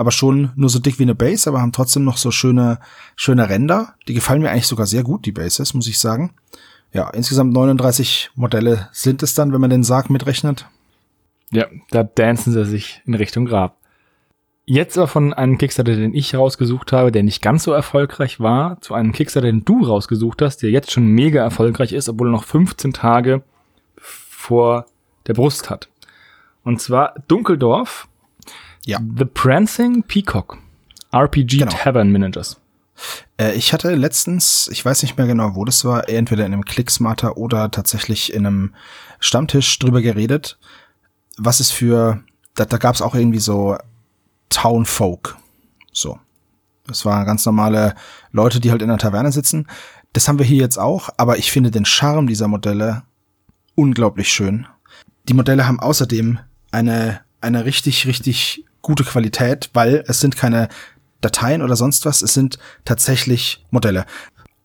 aber 0.00 0.12
schon 0.12 0.50
nur 0.56 0.70
so 0.70 0.78
dick 0.78 0.98
wie 0.98 1.02
eine 1.02 1.14
Base, 1.14 1.46
aber 1.46 1.60
haben 1.60 1.72
trotzdem 1.72 2.04
noch 2.04 2.16
so 2.16 2.30
schöne, 2.30 2.78
schöne 3.16 3.50
Ränder. 3.50 3.96
Die 4.08 4.14
gefallen 4.14 4.40
mir 4.40 4.50
eigentlich 4.50 4.66
sogar 4.66 4.86
sehr 4.86 5.02
gut, 5.02 5.26
die 5.26 5.30
Bases, 5.30 5.74
muss 5.74 5.86
ich 5.88 5.98
sagen. 5.98 6.32
Ja, 6.90 7.10
insgesamt 7.10 7.52
39 7.52 8.30
Modelle 8.34 8.88
sind 8.92 9.22
es 9.22 9.34
dann, 9.34 9.52
wenn 9.52 9.60
man 9.60 9.68
den 9.68 9.82
Sarg 9.82 10.08
mitrechnet. 10.08 10.66
Ja, 11.50 11.66
da 11.90 12.02
dancen 12.02 12.50
sie 12.50 12.64
sich 12.64 13.02
in 13.04 13.12
Richtung 13.12 13.44
Grab. 13.44 13.76
Jetzt 14.64 14.96
aber 14.96 15.06
von 15.06 15.34
einem 15.34 15.58
Kickstarter, 15.58 15.94
den 15.94 16.14
ich 16.14 16.34
rausgesucht 16.34 16.92
habe, 16.92 17.12
der 17.12 17.22
nicht 17.22 17.42
ganz 17.42 17.64
so 17.64 17.72
erfolgreich 17.72 18.40
war, 18.40 18.80
zu 18.80 18.94
einem 18.94 19.12
Kickstarter, 19.12 19.48
den 19.48 19.66
du 19.66 19.84
rausgesucht 19.84 20.40
hast, 20.40 20.62
der 20.62 20.70
jetzt 20.70 20.92
schon 20.92 21.04
mega 21.04 21.42
erfolgreich 21.42 21.92
ist, 21.92 22.08
obwohl 22.08 22.28
er 22.28 22.32
noch 22.32 22.44
15 22.44 22.94
Tage 22.94 23.42
vor 23.98 24.86
der 25.26 25.34
Brust 25.34 25.68
hat. 25.68 25.90
Und 26.64 26.80
zwar 26.80 27.16
Dunkeldorf, 27.28 28.08
ja. 28.84 29.00
The 29.16 29.24
Prancing 29.24 30.02
Peacock, 30.02 30.58
RPG 31.12 31.58
genau. 31.58 31.70
Tavern 31.72 32.10
Managers. 32.10 32.60
Äh, 33.38 33.54
ich 33.54 33.72
hatte 33.72 33.94
letztens, 33.94 34.68
ich 34.72 34.84
weiß 34.84 35.02
nicht 35.02 35.16
mehr 35.16 35.26
genau, 35.26 35.54
wo 35.54 35.64
das 35.64 35.84
war, 35.84 36.08
entweder 36.08 36.46
in 36.46 36.52
einem 36.52 36.64
Clicksmarter 36.64 37.36
oder 37.36 37.70
tatsächlich 37.70 38.32
in 38.32 38.46
einem 38.46 38.74
Stammtisch 39.18 39.78
drüber 39.78 40.02
geredet, 40.02 40.58
was 41.36 41.60
es 41.60 41.70
für, 41.70 42.22
da, 42.54 42.64
da 42.64 42.76
gab 42.78 42.94
es 42.94 43.02
auch 43.02 43.14
irgendwie 43.14 43.38
so 43.38 43.76
Town 44.48 44.84
Folk. 44.84 45.36
So. 45.92 46.18
Das 46.86 47.04
waren 47.04 47.24
ganz 47.24 47.46
normale 47.46 47.94
Leute, 48.32 48.60
die 48.60 48.70
halt 48.70 48.82
in 48.82 48.88
der 48.88 48.98
Taverne 48.98 49.30
sitzen. 49.30 49.66
Das 50.12 50.26
haben 50.26 50.38
wir 50.38 50.46
hier 50.46 50.58
jetzt 50.58 50.78
auch, 50.78 51.08
aber 51.18 51.38
ich 51.38 51.52
finde 51.52 51.70
den 51.70 51.84
Charme 51.84 52.26
dieser 52.26 52.48
Modelle 52.48 53.04
unglaublich 53.76 54.28
schön. 54.28 54.66
Die 55.28 55.34
Modelle 55.34 55.68
haben 55.68 55.78
außerdem 55.78 56.40
eine, 56.72 57.20
eine 57.40 57.64
richtig, 57.64 58.06
richtig 58.06 58.64
gute 58.82 59.04
Qualität, 59.04 59.70
weil 59.72 60.04
es 60.06 60.20
sind 60.20 60.36
keine 60.36 60.68
Dateien 61.20 61.62
oder 61.62 61.76
sonst 61.76 62.06
was. 62.06 62.22
Es 62.22 62.34
sind 62.34 62.58
tatsächlich 62.84 63.64
Modelle. 63.70 64.06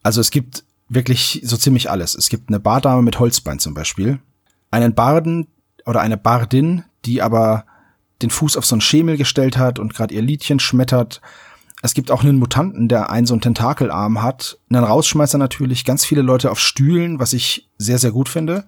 Also 0.03 0.21
es 0.21 0.31
gibt 0.31 0.63
wirklich 0.87 1.41
so 1.43 1.57
ziemlich 1.57 1.89
alles. 1.89 2.15
Es 2.15 2.29
gibt 2.29 2.49
eine 2.49 2.59
Bardame 2.59 3.01
mit 3.01 3.19
Holzbein 3.19 3.59
zum 3.59 3.73
Beispiel, 3.73 4.19
einen 4.71 4.93
Barden 4.93 5.47
oder 5.85 6.01
eine 6.01 6.17
Bardin, 6.17 6.83
die 7.05 7.21
aber 7.21 7.65
den 8.21 8.29
Fuß 8.29 8.57
auf 8.57 8.65
so 8.65 8.75
einen 8.75 8.81
Schemel 8.81 9.17
gestellt 9.17 9.57
hat 9.57 9.79
und 9.79 9.93
gerade 9.93 10.13
ihr 10.13 10.21
Liedchen 10.21 10.59
schmettert. 10.59 11.21
Es 11.81 11.93
gibt 11.93 12.11
auch 12.11 12.23
einen 12.23 12.39
Mutanten, 12.39 12.87
der 12.87 13.09
einen 13.09 13.27
so 13.27 13.33
einen 13.33 13.41
Tentakelarm 13.41 14.21
hat. 14.21 14.57
Einen 14.69 14.83
Rausschmeißer 14.83 15.37
natürlich, 15.37 15.85
ganz 15.85 16.05
viele 16.05 16.21
Leute 16.21 16.49
auf 16.49 16.59
Stühlen, 16.59 17.19
was 17.19 17.33
ich 17.33 17.69
sehr, 17.77 17.99
sehr 17.99 18.11
gut 18.11 18.29
finde. 18.29 18.65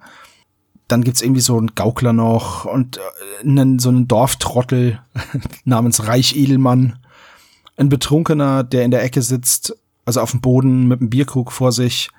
Dann 0.88 1.04
gibt's 1.04 1.22
irgendwie 1.22 1.42
so 1.42 1.56
einen 1.56 1.74
Gaukler 1.74 2.12
noch 2.12 2.64
und 2.64 2.96
äh, 2.96 3.00
einen, 3.46 3.78
so 3.78 3.90
einen 3.90 4.08
Dorftrottel 4.08 5.00
namens 5.64 6.06
Reich 6.06 6.36
Edelmann 6.36 6.98
ein 7.78 7.88
Betrunkener, 7.88 8.64
der 8.64 8.84
in 8.84 8.90
der 8.90 9.02
Ecke 9.02 9.22
sitzt, 9.22 9.76
also 10.04 10.20
auf 10.20 10.32
dem 10.32 10.40
Boden 10.40 10.88
mit 10.88 11.00
einem 11.00 11.10
Bierkrug 11.10 11.52
vor 11.52 11.72
sich. 11.72 12.10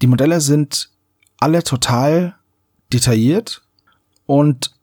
Die 0.00 0.06
Modelle 0.06 0.40
sind 0.40 0.90
alle 1.38 1.64
total 1.64 2.36
detailliert 2.92 3.62
und 4.26 4.74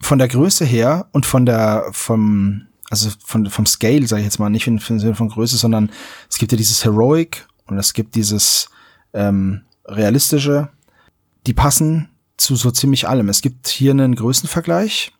von 0.00 0.18
der 0.18 0.28
Größe 0.28 0.64
her 0.64 1.08
und 1.12 1.26
von 1.26 1.44
der 1.44 1.86
vom 1.92 2.66
also 2.90 3.10
von 3.22 3.50
vom 3.50 3.66
Scale 3.66 4.06
sage 4.06 4.20
ich 4.22 4.26
jetzt 4.26 4.38
mal 4.38 4.48
nicht 4.48 4.66
im 4.66 4.78
Sinne 4.78 5.14
von 5.14 5.28
Größe, 5.28 5.56
sondern 5.56 5.90
es 6.30 6.38
gibt 6.38 6.52
ja 6.52 6.58
dieses 6.58 6.84
Heroic 6.84 7.46
und 7.66 7.78
es 7.78 7.92
gibt 7.92 8.14
dieses 8.14 8.70
ähm, 9.12 9.62
realistische. 9.84 10.68
Die 11.46 11.52
passen 11.52 12.08
zu 12.38 12.56
so 12.56 12.70
ziemlich 12.70 13.08
allem. 13.08 13.28
Es 13.28 13.42
gibt 13.42 13.68
hier 13.68 13.90
einen 13.90 14.14
Größenvergleich 14.14 15.12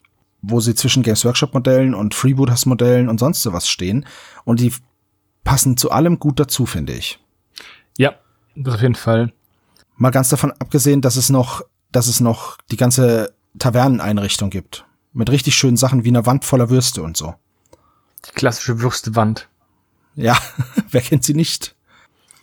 wo 0.43 0.61
sie 0.61 0.75
zwischen 0.75 1.03
Games 1.03 1.25
Workshop 1.25 1.55
Modellen 1.55 1.95
und 1.95 2.15
Freebooters 2.15 2.67
Modellen 2.67 3.09
und 3.09 3.19
sonst 3.19 3.43
sowas 3.43 3.69
stehen. 3.69 4.07
Und 4.45 4.61
die 4.61 4.73
passen 5.45 5.77
zu 5.77 5.91
allem 5.91 6.19
gut 6.19 6.39
dazu, 6.39 6.67
finde 6.67 6.93
ich. 6.93 7.19
Ja, 7.97 8.15
das 8.55 8.75
auf 8.75 8.83
jeden 8.83 8.95
Fall. 8.95 9.33
Mal 9.97 10.11
ganz 10.11 10.29
davon 10.29 10.53
abgesehen, 10.53 11.01
dass 11.01 11.17
es 11.17 11.29
noch, 11.29 11.63
dass 11.91 12.07
es 12.07 12.21
noch 12.21 12.59
die 12.71 12.77
ganze 12.77 13.35
Taverneneinrichtung 13.59 14.51
gibt. 14.51 14.85
Mit 15.13 15.31
richtig 15.31 15.57
schönen 15.57 15.77
Sachen 15.77 16.05
wie 16.05 16.09
einer 16.09 16.27
Wand 16.27 16.45
voller 16.45 16.71
Würste 16.71 17.03
und 17.03 17.17
so. 17.17 17.35
Die 18.27 18.33
klassische 18.33 18.81
Würstewand. 18.81 19.49
Ja, 20.15 20.39
wer 20.91 21.01
kennt 21.01 21.25
sie 21.25 21.35
nicht? 21.35 21.75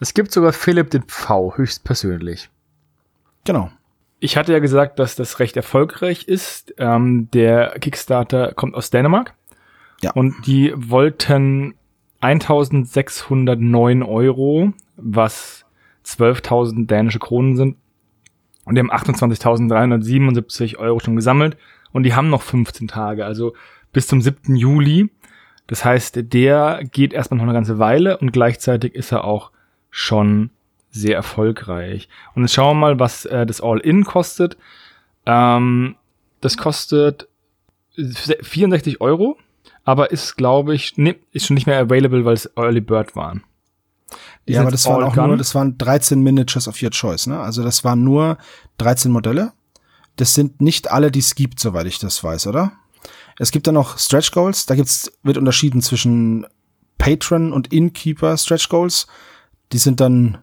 Es 0.01 0.13
gibt 0.13 0.33
sogar 0.33 0.51
Philipp 0.51 0.89
den 0.89 1.03
Pfau, 1.03 1.55
höchstpersönlich. 1.55 2.49
Genau. 3.45 3.71
Ich 4.25 4.37
hatte 4.37 4.53
ja 4.53 4.57
gesagt, 4.57 4.97
dass 4.97 5.15
das 5.15 5.37
recht 5.37 5.55
erfolgreich 5.55 6.27
ist. 6.27 6.73
Ähm, 6.79 7.29
der 7.29 7.77
Kickstarter 7.79 8.53
kommt 8.55 8.73
aus 8.73 8.89
Dänemark. 8.89 9.35
Ja. 10.01 10.13
Und 10.13 10.47
die 10.47 10.73
wollten 10.75 11.75
1609 12.21 14.01
Euro, 14.01 14.73
was 14.97 15.67
12.000 16.07 16.87
dänische 16.87 17.19
Kronen 17.19 17.55
sind. 17.55 17.77
Und 18.63 18.73
die 18.73 18.79
haben 18.79 18.91
28.377 18.91 20.77
Euro 20.77 20.99
schon 20.99 21.15
gesammelt. 21.15 21.55
Und 21.91 22.01
die 22.01 22.15
haben 22.15 22.31
noch 22.31 22.41
15 22.41 22.87
Tage, 22.87 23.27
also 23.27 23.53
bis 23.93 24.07
zum 24.07 24.21
7. 24.21 24.55
Juli. 24.55 25.11
Das 25.67 25.85
heißt, 25.85 26.33
der 26.33 26.79
geht 26.91 27.13
erstmal 27.13 27.37
noch 27.37 27.43
eine 27.43 27.53
ganze 27.53 27.77
Weile 27.77 28.17
und 28.17 28.31
gleichzeitig 28.31 28.95
ist 28.95 29.11
er 29.11 29.23
auch 29.23 29.51
schon 29.91 30.49
sehr 30.95 31.15
erfolgreich. 31.15 32.09
Und 32.33 32.43
jetzt 32.43 32.53
schauen 32.53 32.77
wir 32.77 32.81
mal, 32.87 32.99
was 32.99 33.25
äh, 33.25 33.45
das 33.45 33.61
All-In 33.61 34.05
kostet. 34.05 34.57
Ähm, 35.25 35.95
das 36.41 36.57
kostet 36.57 37.27
64 37.95 39.01
Euro, 39.01 39.37
aber 39.83 40.11
ist, 40.11 40.35
glaube 40.35 40.75
ich, 40.75 40.93
nee, 40.97 41.15
ist 41.31 41.45
schon 41.45 41.55
nicht 41.55 41.67
mehr 41.67 41.79
available, 41.79 42.25
weil 42.25 42.33
es 42.33 42.49
Early 42.55 42.81
Bird 42.81 43.15
waren. 43.15 43.43
Die 44.47 44.53
ja, 44.53 44.61
aber 44.61 44.71
das 44.71 44.85
waren 44.85 45.03
auch 45.03 45.15
gun. 45.15 45.27
nur, 45.27 45.37
das 45.37 45.55
waren 45.55 45.77
13 45.77 46.21
Miniatures 46.21 46.67
of 46.67 46.81
your 46.81 46.91
choice, 46.91 47.27
ne? 47.27 47.39
Also 47.39 47.63
das 47.63 47.83
waren 47.83 48.03
nur 48.03 48.37
13 48.77 49.11
Modelle. 49.11 49.53
Das 50.17 50.33
sind 50.33 50.61
nicht 50.61 50.91
alle, 50.91 51.11
die 51.11 51.19
es 51.19 51.35
gibt, 51.35 51.59
soweit 51.59 51.87
ich 51.87 51.99
das 51.99 52.23
weiß, 52.23 52.47
oder? 52.47 52.73
Es 53.37 53.51
gibt 53.51 53.67
dann 53.67 53.73
noch 53.73 53.97
Stretch 53.97 54.31
Goals, 54.31 54.65
da 54.65 54.75
gibt's, 54.75 55.11
wird 55.23 55.37
unterschieden 55.37 55.81
zwischen 55.81 56.45
Patron 56.97 57.51
und 57.51 57.73
Innkeeper 57.73 58.37
Stretch 58.37 58.69
Goals. 58.69 59.07
Die 59.71 59.77
sind 59.77 59.99
dann, 59.99 60.37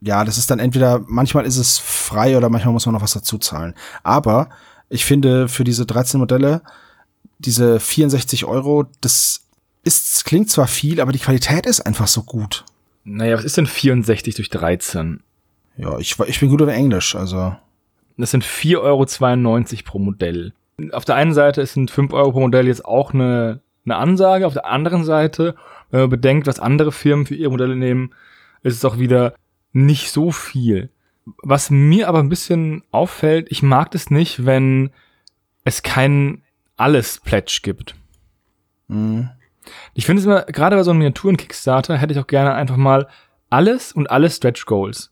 ja, 0.00 0.24
das 0.24 0.38
ist 0.38 0.50
dann 0.50 0.58
entweder, 0.58 1.02
manchmal 1.06 1.46
ist 1.46 1.56
es 1.56 1.78
frei 1.78 2.36
oder 2.36 2.48
manchmal 2.48 2.72
muss 2.72 2.86
man 2.86 2.94
noch 2.94 3.02
was 3.02 3.14
dazu 3.14 3.38
zahlen. 3.38 3.74
Aber 4.02 4.50
ich 4.88 5.04
finde, 5.04 5.48
für 5.48 5.64
diese 5.64 5.86
13 5.86 6.20
Modelle, 6.20 6.62
diese 7.38 7.80
64 7.80 8.44
Euro, 8.44 8.86
das 9.00 9.46
ist, 9.82 10.24
klingt 10.24 10.50
zwar 10.50 10.66
viel, 10.66 11.00
aber 11.00 11.12
die 11.12 11.18
Qualität 11.18 11.66
ist 11.66 11.80
einfach 11.80 12.06
so 12.06 12.22
gut. 12.22 12.64
Naja, 13.04 13.36
was 13.36 13.44
ist 13.44 13.56
denn 13.56 13.66
64 13.66 14.34
durch 14.34 14.48
13? 14.50 15.22
Ja, 15.76 15.98
ich, 15.98 16.18
ich 16.18 16.40
bin 16.40 16.48
gut 16.48 16.60
in 16.62 16.68
Englisch, 16.68 17.14
also. 17.14 17.56
Das 18.16 18.30
sind 18.30 18.44
4,92 18.44 18.78
Euro 18.78 19.82
pro 19.84 19.98
Modell. 19.98 20.52
Auf 20.92 21.04
der 21.04 21.16
einen 21.16 21.34
Seite 21.34 21.60
ist 21.60 21.76
ein 21.76 21.88
5 21.88 22.12
Euro 22.12 22.32
pro 22.32 22.40
Modell 22.40 22.68
jetzt 22.68 22.84
auch 22.84 23.12
eine, 23.12 23.60
eine 23.84 23.96
Ansage, 23.96 24.46
auf 24.46 24.54
der 24.54 24.66
anderen 24.66 25.04
Seite, 25.04 25.54
wenn 25.90 26.00
man 26.00 26.10
bedenkt, 26.10 26.46
was 26.46 26.60
andere 26.60 26.92
Firmen 26.92 27.26
für 27.26 27.34
ihre 27.34 27.50
Modelle 27.50 27.76
nehmen, 27.76 28.14
ist 28.62 28.76
es 28.76 28.84
auch 28.84 28.98
wieder 28.98 29.34
nicht 29.74 30.10
so 30.10 30.30
viel. 30.30 30.90
Was 31.42 31.70
mir 31.70 32.08
aber 32.08 32.20
ein 32.20 32.28
bisschen 32.28 32.82
auffällt, 32.90 33.48
ich 33.50 33.62
mag 33.62 33.90
das 33.90 34.10
nicht, 34.10 34.46
wenn 34.46 34.90
es 35.64 35.82
kein 35.82 36.42
alles 36.76 37.18
Pledge 37.18 37.60
gibt. 37.62 37.94
Mhm. 38.88 39.30
Ich 39.94 40.06
finde 40.06 40.20
es 40.20 40.26
immer, 40.26 40.42
gerade 40.42 40.76
bei 40.76 40.82
so 40.82 40.90
einem 40.90 40.98
Miniaturen-Kickstarter 40.98 41.96
hätte 41.96 42.12
ich 42.12 42.18
auch 42.18 42.26
gerne 42.26 42.54
einfach 42.54 42.76
mal 42.76 43.08
alles 43.50 43.92
und 43.92 44.10
alle 44.10 44.30
Stretch 44.30 44.66
Goals. 44.66 45.10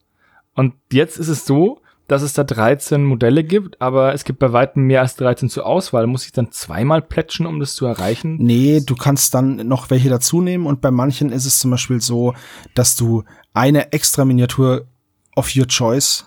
Und 0.55 0.75
jetzt 0.93 1.19
ist 1.19 1.29
es 1.29 1.47
so, 1.47 1.81
dass 2.09 2.23
es 2.23 2.33
da 2.33 2.45
13 2.45 3.05
Modelle 3.05 3.45
gibt, 3.45 3.81
aber 3.81 4.13
es 4.13 4.25
gibt 4.25 4.39
bei 4.39 4.53
weitem 4.53 4.85
mehr 4.85 5.01
als 5.01 5.17
13 5.17 5.49
zur 5.49 5.67
Auswahl. 5.67 6.07
Muss 6.07 6.27
ich 6.27 6.33
dann 6.33 6.53
zweimal 6.53 7.01
plätschen, 7.03 7.47
um 7.47 7.61
das 7.61 7.75
zu 7.75 7.87
erreichen? 7.87 8.37
Nee, 8.39 8.83
du 8.85 8.95
kannst 8.95 9.35
dann 9.35 9.67
noch 9.69 9.91
welche 9.91 10.09
dazu 10.09 10.41
nehmen 10.41 10.67
und 10.67 10.81
bei 10.81 10.91
manchen 10.91 11.31
ist 11.31 11.47
es 11.47 11.59
zum 11.59 11.71
Beispiel 11.71 12.01
so, 12.01 12.35
dass 12.75 12.97
du 12.97 13.25
eine 13.55 13.93
extra 13.93 14.25
Miniatur 14.25 14.87
of 15.37 15.55
your 15.57 15.67
choice, 15.67 16.27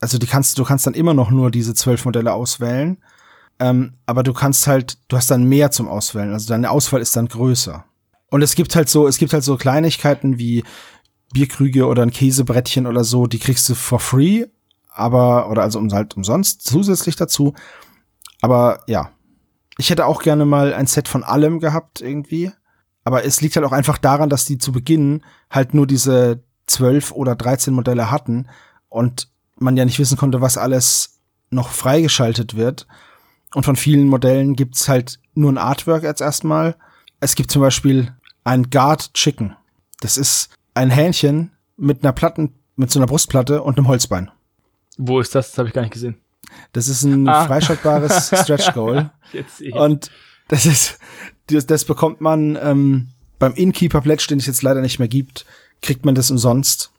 also 0.00 0.16
die 0.16 0.26
kannst, 0.26 0.58
du 0.58 0.64
kannst 0.64 0.86
dann 0.86 0.94
immer 0.94 1.12
noch 1.12 1.30
nur 1.30 1.50
diese 1.50 1.74
zwölf 1.74 2.04
Modelle 2.04 2.32
auswählen 2.32 2.98
ähm, 3.60 3.92
aber 4.06 4.22
du 4.22 4.32
kannst 4.32 4.66
halt, 4.66 4.98
du 5.08 5.16
hast 5.16 5.30
dann 5.30 5.44
mehr 5.44 5.70
zum 5.70 5.86
Auswählen. 5.86 6.32
Also 6.32 6.48
deine 6.48 6.70
Auswahl 6.70 7.02
ist 7.02 7.14
dann 7.14 7.28
größer. 7.28 7.84
Und 8.30 8.42
es 8.42 8.54
gibt 8.54 8.74
halt 8.74 8.88
so, 8.88 9.06
es 9.06 9.18
gibt 9.18 9.34
halt 9.34 9.44
so 9.44 9.56
Kleinigkeiten 9.56 10.38
wie 10.38 10.64
Bierkrüge 11.32 11.86
oder 11.86 12.02
ein 12.02 12.10
Käsebrettchen 12.10 12.86
oder 12.86 13.04
so, 13.04 13.26
die 13.26 13.38
kriegst 13.38 13.68
du 13.68 13.74
for 13.74 14.00
free, 14.00 14.46
aber, 14.92 15.50
oder 15.50 15.62
also 15.62 15.78
um, 15.78 15.92
halt 15.92 16.16
umsonst 16.16 16.62
zusätzlich 16.62 17.16
dazu. 17.16 17.54
Aber 18.40 18.82
ja, 18.86 19.10
ich 19.78 19.90
hätte 19.90 20.06
auch 20.06 20.22
gerne 20.22 20.44
mal 20.44 20.74
ein 20.74 20.86
Set 20.86 21.08
von 21.08 21.24
allem 21.24 21.60
gehabt 21.60 22.00
irgendwie. 22.00 22.52
Aber 23.04 23.24
es 23.24 23.40
liegt 23.40 23.56
halt 23.56 23.66
auch 23.66 23.72
einfach 23.72 23.98
daran, 23.98 24.28
dass 24.28 24.44
die 24.44 24.58
zu 24.58 24.72
Beginn 24.72 25.22
halt 25.50 25.74
nur 25.74 25.86
diese 25.86 26.42
zwölf 26.66 27.12
oder 27.12 27.34
dreizehn 27.34 27.74
Modelle 27.74 28.10
hatten 28.10 28.48
und 28.88 29.28
man 29.56 29.76
ja 29.76 29.84
nicht 29.84 29.98
wissen 29.98 30.16
konnte, 30.16 30.40
was 30.40 30.58
alles 30.58 31.20
noch 31.50 31.70
freigeschaltet 31.70 32.56
wird. 32.56 32.86
Und 33.54 33.64
von 33.64 33.76
vielen 33.76 34.06
Modellen 34.06 34.54
gibt's 34.54 34.88
halt 34.88 35.18
nur 35.34 35.50
ein 35.50 35.58
Artwork 35.58 36.04
als 36.04 36.20
erstmal. 36.20 36.76
Es 37.18 37.34
gibt 37.34 37.50
zum 37.50 37.62
Beispiel 37.62 38.14
ein 38.44 38.70
Guard 38.70 39.12
Chicken. 39.14 39.56
Das 40.00 40.16
ist 40.16 40.50
ein 40.74 40.90
Hähnchen 40.90 41.52
mit 41.76 42.04
einer 42.04 42.12
Platten, 42.12 42.54
mit 42.76 42.90
so 42.90 42.98
einer 42.98 43.06
Brustplatte 43.06 43.62
und 43.62 43.76
einem 43.76 43.88
Holzbein. 43.88 44.30
Wo 45.02 45.18
ist 45.18 45.34
das? 45.34 45.50
Das 45.50 45.58
habe 45.58 45.68
ich 45.68 45.74
gar 45.74 45.82
nicht 45.82 45.92
gesehen. 45.92 46.16
Das 46.72 46.88
ist 46.88 47.04
ein 47.04 47.28
ah. 47.28 47.44
freischaltbares 47.46 48.28
Stretch 48.42 48.72
Goal. 48.74 49.10
und 49.72 50.10
das 50.48 50.66
ist, 50.66 50.98
das, 51.46 51.64
das 51.66 51.84
bekommt 51.84 52.20
man 52.20 52.58
ähm, 52.60 53.08
beim 53.38 53.54
Innkeeper 53.54 54.00
Pledge, 54.02 54.26
den 54.28 54.38
es 54.38 54.46
jetzt 54.46 54.62
leider 54.62 54.82
nicht 54.82 54.98
mehr 54.98 55.08
gibt, 55.08 55.46
kriegt 55.80 56.04
man 56.04 56.14
das 56.14 56.30
umsonst. 56.30 56.92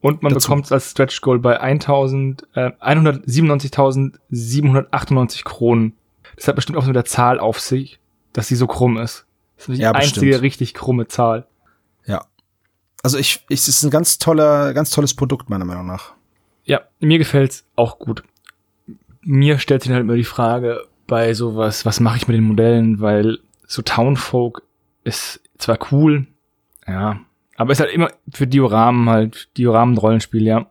Und 0.00 0.22
man 0.22 0.32
bekommt 0.32 0.66
es 0.66 0.72
als 0.72 0.92
Stretch 0.92 1.20
Goal 1.22 1.40
bei 1.40 1.60
1000, 1.60 2.46
äh, 2.54 2.70
197.798 2.80 5.42
Kronen. 5.44 5.94
Das 6.36 6.46
hat 6.46 6.54
bestimmt 6.56 6.78
auch 6.78 6.86
mit 6.86 6.94
der 6.94 7.06
Zahl 7.06 7.40
auf 7.40 7.58
sich, 7.58 7.98
dass 8.32 8.46
sie 8.48 8.56
so 8.56 8.66
krumm 8.66 8.98
ist. 8.98 9.24
Das 9.56 9.68
ist 9.68 9.78
die 9.78 9.82
ja, 9.82 9.92
einzige 9.92 10.26
bestimmt. 10.26 10.42
richtig 10.42 10.74
krumme 10.74 11.08
Zahl. 11.08 11.46
Ja. 12.06 12.26
Also 13.02 13.16
ich, 13.18 13.44
ich, 13.48 13.60
es 13.60 13.68
ist 13.68 13.82
ein 13.82 13.90
ganz 13.90 14.18
toller, 14.18 14.74
ganz 14.74 14.90
tolles 14.90 15.14
Produkt, 15.14 15.48
meiner 15.48 15.64
Meinung 15.64 15.86
nach. 15.86 16.12
Ja, 16.64 16.82
mir 17.00 17.18
gefällt's 17.18 17.66
auch 17.76 17.98
gut. 17.98 18.22
Mir 19.20 19.58
stellt 19.58 19.82
sich 19.82 19.92
halt 19.92 20.02
immer 20.02 20.16
die 20.16 20.24
Frage 20.24 20.86
bei 21.06 21.34
sowas, 21.34 21.84
was 21.84 22.00
mache 22.00 22.16
ich 22.16 22.28
mit 22.28 22.36
den 22.36 22.44
Modellen, 22.44 23.00
weil 23.00 23.38
so 23.66 23.82
Townfolk 23.82 24.62
ist 25.04 25.40
zwar 25.58 25.78
cool, 25.92 26.26
ja, 26.86 27.20
aber 27.56 27.72
ist 27.72 27.80
halt 27.80 27.92
immer 27.92 28.10
für 28.32 28.46
Dioramen 28.46 29.08
halt, 29.08 29.48
Dioramen-Rollenspiel, 29.56 30.42
ja. 30.42 30.66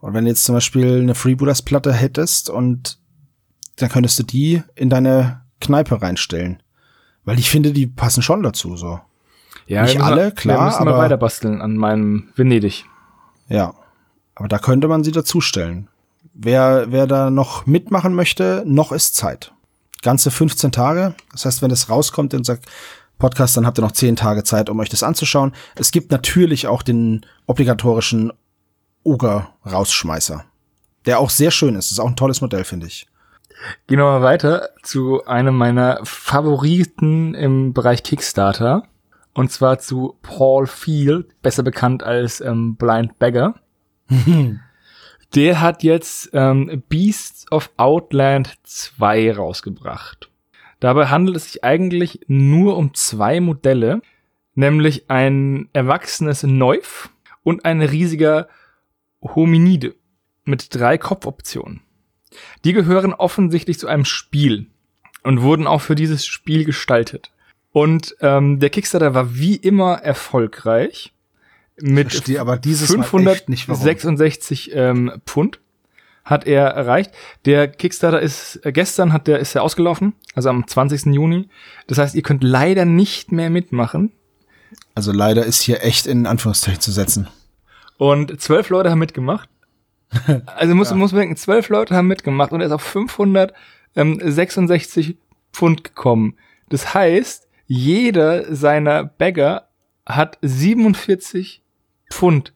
Und 0.00 0.14
wenn 0.14 0.24
du 0.24 0.30
jetzt 0.30 0.44
zum 0.44 0.54
Beispiel 0.54 1.00
eine 1.00 1.14
Freebooters-Platte 1.14 1.92
hättest 1.92 2.48
und 2.48 2.98
dann 3.76 3.88
könntest 3.88 4.18
du 4.18 4.22
die 4.22 4.62
in 4.74 4.88
deine 4.88 5.42
Kneipe 5.60 6.00
reinstellen. 6.00 6.62
Weil 7.24 7.38
ich 7.38 7.50
finde, 7.50 7.72
die 7.72 7.86
passen 7.86 8.22
schon 8.22 8.42
dazu, 8.42 8.76
so. 8.76 9.00
Ja, 9.66 9.82
nicht 9.82 10.00
alle, 10.00 10.26
wir, 10.26 10.30
klar. 10.30 10.58
Wir 10.58 10.64
müssen 10.66 10.82
aber, 10.82 10.92
mal 10.92 10.98
weiter 10.98 11.16
basteln 11.16 11.60
an 11.60 11.76
meinem 11.76 12.28
Venedig. 12.36 12.84
Ja. 13.48 13.74
Aber 14.36 14.48
da 14.48 14.58
könnte 14.58 14.86
man 14.86 15.02
sie 15.02 15.12
dazustellen. 15.12 15.88
Wer, 16.32 16.86
wer 16.92 17.06
da 17.06 17.30
noch 17.30 17.66
mitmachen 17.66 18.14
möchte, 18.14 18.62
noch 18.66 18.92
ist 18.92 19.16
Zeit. 19.16 19.52
Ganze 20.02 20.30
15 20.30 20.70
Tage. 20.70 21.14
Das 21.32 21.46
heißt, 21.46 21.62
wenn 21.62 21.70
es 21.70 21.88
rauskommt 21.88 22.34
und 22.34 22.44
sagt, 22.44 22.66
Podcast, 23.18 23.56
dann 23.56 23.66
habt 23.66 23.78
ihr 23.78 23.82
noch 23.82 23.92
zehn 23.92 24.14
Tage 24.14 24.44
Zeit, 24.44 24.68
um 24.68 24.78
euch 24.78 24.90
das 24.90 25.02
anzuschauen. 25.02 25.54
Es 25.74 25.90
gibt 25.90 26.10
natürlich 26.10 26.66
auch 26.66 26.82
den 26.82 27.24
obligatorischen 27.46 28.32
Oger-Rausschmeißer, 29.04 30.44
der 31.06 31.18
auch 31.18 31.30
sehr 31.30 31.50
schön 31.50 31.74
ist. 31.74 31.86
Das 31.86 31.92
ist 31.92 32.00
auch 32.00 32.08
ein 32.08 32.16
tolles 32.16 32.42
Modell, 32.42 32.64
finde 32.64 32.86
ich. 32.86 33.06
Gehen 33.86 33.98
wir 33.98 34.04
mal 34.04 34.22
weiter 34.22 34.68
zu 34.82 35.24
einem 35.24 35.56
meiner 35.56 36.00
Favoriten 36.04 37.34
im 37.34 37.72
Bereich 37.72 38.02
Kickstarter. 38.02 38.82
Und 39.32 39.50
zwar 39.50 39.78
zu 39.78 40.18
Paul 40.20 40.66
Field, 40.66 41.40
besser 41.40 41.62
bekannt 41.62 42.02
als 42.02 42.42
ähm, 42.42 42.76
Blind 42.76 43.18
Beggar. 43.18 43.54
Der 45.34 45.60
hat 45.60 45.82
jetzt 45.82 46.30
ähm, 46.32 46.82
Beasts 46.88 47.50
of 47.50 47.70
Outland 47.76 48.54
2 48.62 49.32
rausgebracht. 49.34 50.30
Dabei 50.80 51.06
handelt 51.06 51.36
es 51.36 51.52
sich 51.52 51.64
eigentlich 51.64 52.20
nur 52.28 52.76
um 52.76 52.94
zwei 52.94 53.40
Modelle, 53.40 54.02
nämlich 54.54 55.10
ein 55.10 55.68
erwachsenes 55.72 56.42
Neuf 56.42 57.10
und 57.42 57.64
ein 57.64 57.82
riesiger 57.82 58.48
Hominide 59.22 59.94
mit 60.44 60.74
drei 60.74 60.98
Kopfoptionen. 60.98 61.80
Die 62.64 62.72
gehören 62.72 63.14
offensichtlich 63.14 63.78
zu 63.78 63.88
einem 63.88 64.04
Spiel 64.04 64.66
und 65.22 65.42
wurden 65.42 65.66
auch 65.66 65.80
für 65.80 65.94
dieses 65.94 66.26
Spiel 66.26 66.64
gestaltet. 66.64 67.32
Und 67.72 68.16
ähm, 68.20 68.58
der 68.58 68.70
Kickstarter 68.70 69.14
war 69.14 69.34
wie 69.34 69.56
immer 69.56 69.96
erfolgreich 69.96 71.12
mit 71.80 72.12
verstehe, 72.12 72.40
aber 72.40 72.56
dieses 72.56 72.90
566 72.90 74.70
ähm, 74.74 75.20
Pfund 75.26 75.60
hat 76.24 76.46
er 76.46 76.66
erreicht. 76.66 77.12
Der 77.44 77.68
Kickstarter 77.68 78.20
ist 78.20 78.60
äh, 78.64 78.72
gestern 78.72 79.12
hat 79.12 79.28
der 79.28 79.38
ist 79.38 79.54
er 79.54 79.62
ausgelaufen, 79.62 80.14
also 80.34 80.48
am 80.48 80.66
20. 80.66 81.06
Juni. 81.06 81.48
Das 81.86 81.98
heißt, 81.98 82.14
ihr 82.14 82.22
könnt 82.22 82.42
leider 82.42 82.84
nicht 82.84 83.32
mehr 83.32 83.50
mitmachen. 83.50 84.12
Also 84.94 85.12
leider 85.12 85.46
ist 85.46 85.62
hier 85.62 85.84
echt 85.84 86.06
in 86.06 86.26
Anführungszeichen 86.26 86.80
zu 86.80 86.90
setzen. 86.90 87.28
Und 87.98 88.40
zwölf 88.40 88.68
Leute 88.68 88.90
haben 88.90 88.98
mitgemacht. 88.98 89.48
Also 90.56 90.74
muss, 90.74 90.90
ja. 90.90 90.96
muss 90.96 91.12
man 91.12 91.20
denken, 91.22 91.36
zwölf 91.36 91.68
Leute 91.68 91.94
haben 91.94 92.06
mitgemacht 92.06 92.52
und 92.52 92.60
er 92.60 92.66
ist 92.66 92.72
auf 92.72 92.82
566 92.82 95.16
Pfund 95.52 95.84
gekommen. 95.84 96.36
Das 96.68 96.94
heißt, 96.94 97.48
jeder 97.66 98.54
seiner 98.54 99.04
Bagger 99.04 99.68
hat 100.06 100.38
47 100.42 101.62
Pfund. 102.10 102.52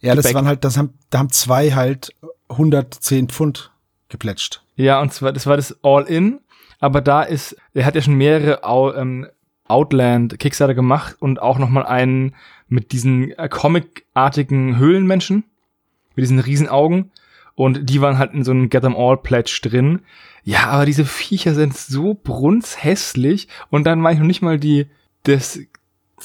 Ja, 0.00 0.14
das 0.14 0.34
waren 0.34 0.46
halt, 0.46 0.64
das 0.64 0.76
haben, 0.76 0.94
da 1.10 1.18
haben 1.18 1.30
zwei 1.30 1.72
halt 1.72 2.14
110 2.48 3.28
Pfund 3.28 3.72
geplätscht. 4.08 4.62
Ja, 4.76 5.00
und 5.00 5.12
zwar, 5.12 5.32
das 5.32 5.46
war 5.46 5.56
das 5.56 5.82
All-In, 5.82 6.40
aber 6.78 7.00
da 7.00 7.22
ist, 7.22 7.56
er 7.72 7.86
hat 7.86 7.94
ja 7.94 8.02
schon 8.02 8.14
mehrere 8.14 8.60
ähm, 8.98 9.26
Outland 9.66 10.38
Kickstarter 10.38 10.74
gemacht 10.74 11.16
und 11.20 11.40
auch 11.40 11.58
nochmal 11.58 11.86
einen 11.86 12.34
mit 12.68 12.92
diesen 12.92 13.30
äh, 13.38 13.48
Comic-artigen 13.48 14.76
Höhlenmenschen, 14.76 15.44
mit 16.14 16.22
diesen 16.22 16.40
Riesenaugen. 16.40 17.10
Und 17.54 17.88
die 17.88 18.00
waren 18.00 18.18
halt 18.18 18.34
in 18.34 18.44
so 18.44 18.50
einem 18.50 18.68
Get 18.68 18.82
Them 18.82 18.96
All 18.96 19.16
Pledge 19.16 19.60
drin. 19.62 20.00
Ja, 20.42 20.66
aber 20.66 20.86
diese 20.86 21.04
Viecher 21.04 21.54
sind 21.54 21.76
so 21.76 22.14
brunshässlich 22.14 23.48
und 23.70 23.84
dann 23.84 24.00
meine 24.00 24.14
ich 24.14 24.20
noch 24.20 24.26
nicht 24.26 24.42
mal 24.42 24.58
die, 24.58 24.86
das, 25.22 25.60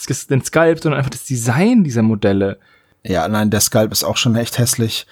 den 0.06 0.44
Sculpt, 0.44 0.84
sondern 0.84 1.00
einfach 1.00 1.12
das 1.12 1.26
Design 1.26 1.84
dieser 1.84 2.02
Modelle. 2.02 2.60
Ja, 3.04 3.28
nein, 3.28 3.50
der 3.50 3.62
Sculpt 3.62 3.94
ist 3.94 4.04
auch 4.04 4.18
schon 4.18 4.36
echt 4.36 4.58
hässlich. 4.58 5.06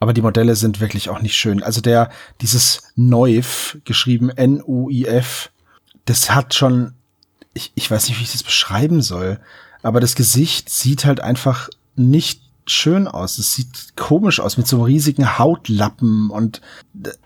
Aber 0.00 0.12
die 0.12 0.22
Modelle 0.22 0.56
sind 0.56 0.80
wirklich 0.80 1.10
auch 1.10 1.22
nicht 1.22 1.36
schön. 1.36 1.62
Also 1.62 1.80
der, 1.80 2.10
dieses 2.40 2.92
Neuf, 2.96 3.78
geschrieben 3.84 4.30
N-U-I-F, 4.30 5.50
das 6.06 6.30
hat 6.34 6.54
schon, 6.54 6.94
ich, 7.54 7.70
ich 7.76 7.88
weiß 7.88 8.08
nicht, 8.08 8.18
wie 8.18 8.24
ich 8.24 8.32
das 8.32 8.42
beschreiben 8.42 9.00
soll, 9.00 9.38
aber 9.82 10.00
das 10.00 10.14
Gesicht 10.16 10.70
sieht 10.70 11.04
halt 11.04 11.20
einfach 11.20 11.68
nicht 11.94 12.42
schön 12.66 13.08
aus. 13.08 13.38
Es 13.38 13.54
sieht 13.54 13.96
komisch 13.96 14.40
aus 14.40 14.56
mit 14.56 14.66
so 14.66 14.82
riesigen 14.82 15.38
Hautlappen 15.38 16.30
und 16.30 16.60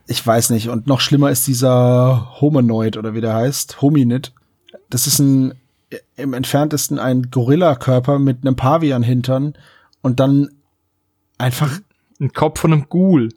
ich 0.06 0.26
weiß 0.26 0.50
nicht. 0.50 0.68
Und 0.68 0.86
noch 0.86 1.00
schlimmer 1.00 1.30
ist 1.30 1.46
dieser 1.46 2.40
Hominoid 2.40 2.96
oder 2.96 3.14
wie 3.14 3.20
der 3.20 3.34
heißt, 3.34 3.80
Hominid. 3.82 4.32
Das 4.90 5.06
ist 5.06 5.18
ein 5.18 5.54
im 6.16 6.32
entferntesten 6.32 6.98
ein 6.98 7.30
Gorilla-Körper 7.30 8.18
mit 8.18 8.38
einem 8.42 8.56
Pavian-Hintern 8.56 9.54
und 10.02 10.20
dann 10.20 10.50
einfach 11.38 11.78
ein 12.20 12.32
Kopf 12.32 12.60
von 12.60 12.72
einem 12.72 12.88
Ghoul. 12.88 13.30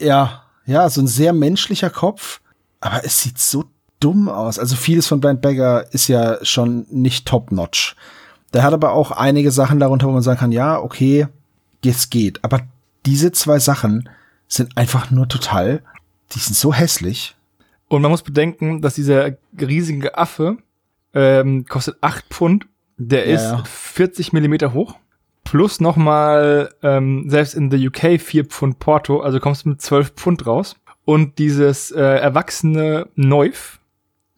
Ja, 0.00 0.44
ja, 0.66 0.88
so 0.88 1.00
ein 1.00 1.06
sehr 1.06 1.32
menschlicher 1.32 1.90
Kopf, 1.90 2.40
aber 2.80 3.04
es 3.04 3.20
sieht 3.20 3.38
so 3.38 3.64
dumm 3.98 4.28
aus. 4.28 4.58
Also 4.58 4.76
vieles 4.76 5.06
von 5.06 5.20
Blind 5.20 5.40
Beggar 5.42 5.92
ist 5.92 6.08
ja 6.08 6.44
schon 6.44 6.86
nicht 6.90 7.26
top-notch. 7.26 7.96
Der 8.52 8.62
hat 8.62 8.72
aber 8.72 8.92
auch 8.92 9.10
einige 9.10 9.50
Sachen 9.50 9.78
darunter, 9.78 10.08
wo 10.08 10.12
man 10.12 10.22
sagen 10.22 10.40
kann, 10.40 10.52
ja, 10.52 10.78
okay, 10.78 11.28
es 11.84 12.10
geht. 12.10 12.42
Aber 12.44 12.60
diese 13.06 13.32
zwei 13.32 13.58
Sachen 13.58 14.08
sind 14.48 14.76
einfach 14.76 15.10
nur 15.10 15.28
total, 15.28 15.82
die 16.32 16.38
sind 16.38 16.56
so 16.56 16.72
hässlich. 16.72 17.36
Und 17.88 18.02
man 18.02 18.10
muss 18.10 18.22
bedenken, 18.22 18.82
dass 18.82 18.94
dieser 18.94 19.32
riesige 19.58 20.16
Affe 20.16 20.58
ähm, 21.14 21.64
kostet 21.66 21.98
acht 22.00 22.26
Pfund. 22.30 22.66
Der 22.96 23.26
ja, 23.26 23.34
ist 23.34 23.42
ja. 23.44 23.64
40 23.64 24.32
Millimeter 24.32 24.74
hoch. 24.74 24.96
Plus 25.44 25.80
nochmal, 25.80 26.74
ähm, 26.82 27.28
selbst 27.28 27.54
in 27.54 27.70
the 27.70 27.88
UK 27.88 28.20
4 28.20 28.44
Pfund 28.44 28.78
Porto, 28.78 29.20
also 29.20 29.40
kommst 29.40 29.64
du 29.64 29.70
mit 29.70 29.80
12 29.80 30.10
Pfund 30.10 30.46
raus. 30.46 30.76
Und 31.04 31.38
dieses 31.38 31.90
äh, 31.90 32.00
erwachsene 32.00 33.08
Neuf 33.16 33.80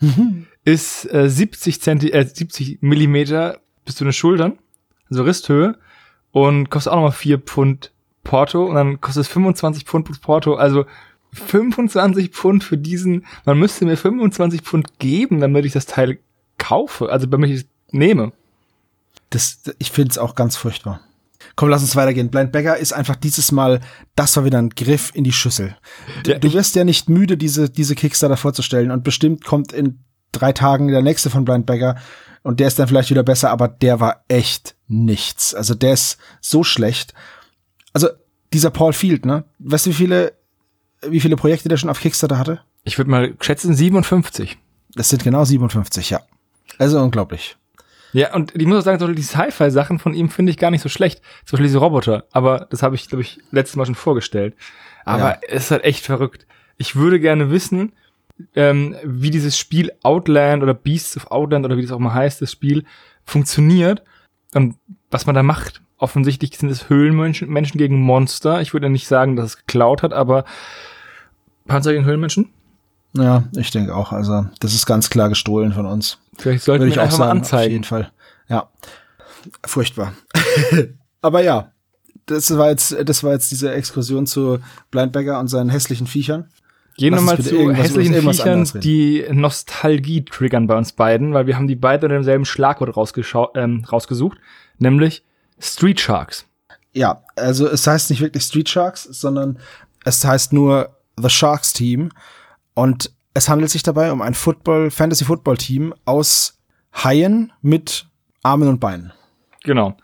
mhm. 0.00 0.46
ist 0.64 1.12
äh, 1.12 1.28
70 1.28 1.82
Zenti 1.82 2.10
äh, 2.10 2.24
70 2.24 2.78
Millimeter 2.82 3.60
bis 3.84 3.96
zu 3.96 4.04
den 4.04 4.12
Schultern, 4.12 4.58
also 5.10 5.24
Risthöhe 5.24 5.76
und 6.30 6.70
kostet 6.70 6.92
auch 6.92 6.96
nochmal 6.96 7.12
4 7.12 7.38
Pfund 7.38 7.92
Porto 8.24 8.64
und 8.64 8.76
dann 8.76 9.00
kostet 9.00 9.22
es 9.22 9.28
25 9.28 9.84
Pfund 9.84 10.06
plus 10.06 10.18
Porto, 10.18 10.54
also 10.54 10.86
25 11.32 12.30
Pfund 12.30 12.62
für 12.62 12.76
diesen, 12.76 13.26
man 13.44 13.58
müsste 13.58 13.84
mir 13.84 13.96
25 13.96 14.62
Pfund 14.62 14.98
geben, 14.98 15.40
damit 15.40 15.64
ich 15.64 15.72
das 15.72 15.86
Teil 15.86 16.18
kaufe, 16.72 17.10
also 17.10 17.26
damit 17.26 17.50
ich 17.50 17.56
es 17.60 17.66
nehme. 17.90 18.32
Das, 19.30 19.60
ich 19.78 19.90
finde 19.90 20.10
es 20.10 20.18
auch 20.18 20.34
ganz 20.34 20.56
furchtbar. 20.56 21.00
Komm, 21.54 21.68
lass 21.68 21.82
uns 21.82 21.96
weitergehen. 21.96 22.30
Blind 22.30 22.52
Beggar 22.52 22.78
ist 22.78 22.92
einfach 22.92 23.16
dieses 23.16 23.52
Mal, 23.52 23.80
das 24.14 24.36
war 24.36 24.44
wieder 24.44 24.58
ein 24.58 24.70
Griff 24.70 25.10
in 25.14 25.24
die 25.24 25.32
Schüssel. 25.32 25.76
Du, 26.24 26.38
du 26.38 26.52
wirst 26.52 26.74
ja 26.74 26.84
nicht 26.84 27.08
müde, 27.08 27.36
diese, 27.36 27.68
diese 27.68 27.94
Kickstarter 27.94 28.36
vorzustellen 28.36 28.90
und 28.90 29.04
bestimmt 29.04 29.44
kommt 29.44 29.72
in 29.72 29.98
drei 30.32 30.52
Tagen 30.52 30.88
der 30.88 31.02
nächste 31.02 31.28
von 31.28 31.44
Blind 31.44 31.66
Beggar 31.66 31.96
und 32.42 32.58
der 32.58 32.68
ist 32.68 32.78
dann 32.78 32.88
vielleicht 32.88 33.10
wieder 33.10 33.22
besser, 33.22 33.50
aber 33.50 33.68
der 33.68 34.00
war 34.00 34.24
echt 34.28 34.74
nichts. 34.88 35.54
Also 35.54 35.74
der 35.74 35.92
ist 35.92 36.16
so 36.40 36.64
schlecht. 36.64 37.12
Also 37.92 38.08
dieser 38.52 38.70
Paul 38.70 38.94
Field, 38.94 39.26
ne? 39.26 39.44
Weißt 39.58 39.86
du, 39.86 39.90
wie 39.90 39.94
viele, 39.94 40.32
wie 41.06 41.20
viele 41.20 41.36
Projekte 41.36 41.68
der 41.68 41.76
schon 41.76 41.90
auf 41.90 42.00
Kickstarter 42.00 42.38
hatte? 42.38 42.60
Ich 42.84 42.96
würde 42.98 43.10
mal 43.10 43.34
schätzen 43.40 43.74
57. 43.74 44.56
Das 44.94 45.08
sind 45.08 45.22
genau 45.22 45.44
57, 45.44 46.10
ja. 46.10 46.22
Also 46.78 47.00
unglaublich. 47.00 47.56
Ja, 48.12 48.34
und 48.34 48.54
ich 48.54 48.66
muss 48.66 48.78
auch 48.78 48.98
sagen, 48.98 49.14
die 49.14 49.22
Sci-Fi-Sachen 49.22 49.98
von 49.98 50.14
ihm 50.14 50.28
finde 50.28 50.50
ich 50.50 50.58
gar 50.58 50.70
nicht 50.70 50.82
so 50.82 50.88
schlecht. 50.88 51.22
Zum 51.44 51.56
Beispiel 51.56 51.68
diese 51.68 51.78
Roboter. 51.78 52.24
Aber 52.32 52.66
das 52.70 52.82
habe 52.82 52.94
ich, 52.94 53.08
glaube 53.08 53.22
ich, 53.22 53.38
letztes 53.50 53.76
Mal 53.76 53.86
schon 53.86 53.94
vorgestellt. 53.94 54.54
Aber 55.04 55.30
ja. 55.30 55.40
es 55.48 55.64
ist 55.64 55.70
halt 55.70 55.84
echt 55.84 56.04
verrückt. 56.04 56.46
Ich 56.76 56.94
würde 56.94 57.20
gerne 57.20 57.50
wissen, 57.50 57.92
ähm, 58.54 58.96
wie 59.04 59.30
dieses 59.30 59.58
Spiel 59.58 59.92
Outland 60.02 60.62
oder 60.62 60.74
Beasts 60.74 61.16
of 61.16 61.30
Outland 61.30 61.64
oder 61.64 61.76
wie 61.76 61.82
das 61.82 61.92
auch 61.92 61.98
mal 61.98 62.14
heißt, 62.14 62.42
das 62.42 62.52
Spiel 62.52 62.84
funktioniert 63.24 64.02
und 64.54 64.76
was 65.10 65.26
man 65.26 65.34
da 65.34 65.42
macht. 65.42 65.82
Offensichtlich 65.96 66.56
sind 66.56 66.70
es 66.70 66.88
Höhlenmenschen 66.88 67.48
Menschen 67.48 67.78
gegen 67.78 68.00
Monster. 68.00 68.60
Ich 68.60 68.72
würde 68.72 68.90
nicht 68.90 69.06
sagen, 69.06 69.36
dass 69.36 69.46
es 69.46 69.56
geklaut 69.58 70.02
hat, 70.02 70.12
aber 70.12 70.44
Panzer 71.66 71.92
gegen 71.92 72.04
Höhlenmenschen? 72.04 72.52
Ja, 73.14 73.44
ich 73.56 73.70
denke 73.70 73.94
auch. 73.94 74.12
Also, 74.12 74.46
das 74.60 74.74
ist 74.74 74.86
ganz 74.86 75.10
klar 75.10 75.28
gestohlen 75.28 75.72
von 75.72 75.86
uns. 75.86 76.18
Vielleicht 76.38 76.64
sollten 76.64 76.84
wir 76.84 76.92
ich 76.92 76.98
auch 76.98 77.10
sagen, 77.10 77.18
mal 77.22 77.30
anzeigen. 77.30 77.64
Auf 77.66 77.72
jeden 77.72 77.84
Fall. 77.84 78.10
Ja. 78.48 78.68
Furchtbar. 79.64 80.12
aber 81.20 81.42
ja, 81.42 81.72
das 82.26 82.56
war 82.56 82.70
jetzt, 82.70 82.96
das 83.04 83.22
war 83.22 83.32
jetzt 83.32 83.50
diese 83.50 83.72
Exkursion 83.72 84.26
zu 84.26 84.58
Blindbagger 84.90 85.38
und 85.38 85.48
seinen 85.48 85.70
hässlichen 85.70 86.06
Viechern. 86.06 86.48
Gehen 86.96 87.14
wir 87.14 87.22
mal 87.22 87.40
zu 87.40 87.72
hässlichen 87.72 88.14
Viechern, 88.14 88.68
die 88.74 89.24
Nostalgie 89.30 90.24
triggern 90.24 90.66
bei 90.66 90.76
uns 90.76 90.92
beiden, 90.92 91.32
weil 91.32 91.46
wir 91.46 91.56
haben 91.56 91.66
die 91.66 91.76
beide 91.76 92.06
unter 92.06 92.16
demselben 92.16 92.44
Schlagwort 92.44 92.94
ähm, 93.54 93.84
rausgesucht, 93.90 94.38
nämlich 94.78 95.24
Street 95.58 96.00
Sharks. 96.00 96.46
Ja, 96.92 97.22
also 97.34 97.66
es 97.66 97.86
heißt 97.86 98.10
nicht 98.10 98.20
wirklich 98.20 98.42
Street 98.42 98.68
Sharks, 98.68 99.04
sondern 99.04 99.58
es 100.04 100.22
heißt 100.24 100.52
nur 100.52 100.96
The 101.16 101.30
Sharks 101.30 101.72
Team 101.72 102.10
und 102.74 103.12
es 103.34 103.48
handelt 103.48 103.70
sich 103.70 103.82
dabei 103.82 104.12
um 104.12 104.22
ein 104.22 104.34
Football, 104.34 104.90
Fantasy 104.90 105.24
Football 105.24 105.56
Team 105.56 105.94
aus 106.04 106.58
Haien 106.92 107.52
mit 107.62 108.06
Armen 108.42 108.68
und 108.68 108.80
Beinen. 108.80 109.12
Genau. 109.64 109.96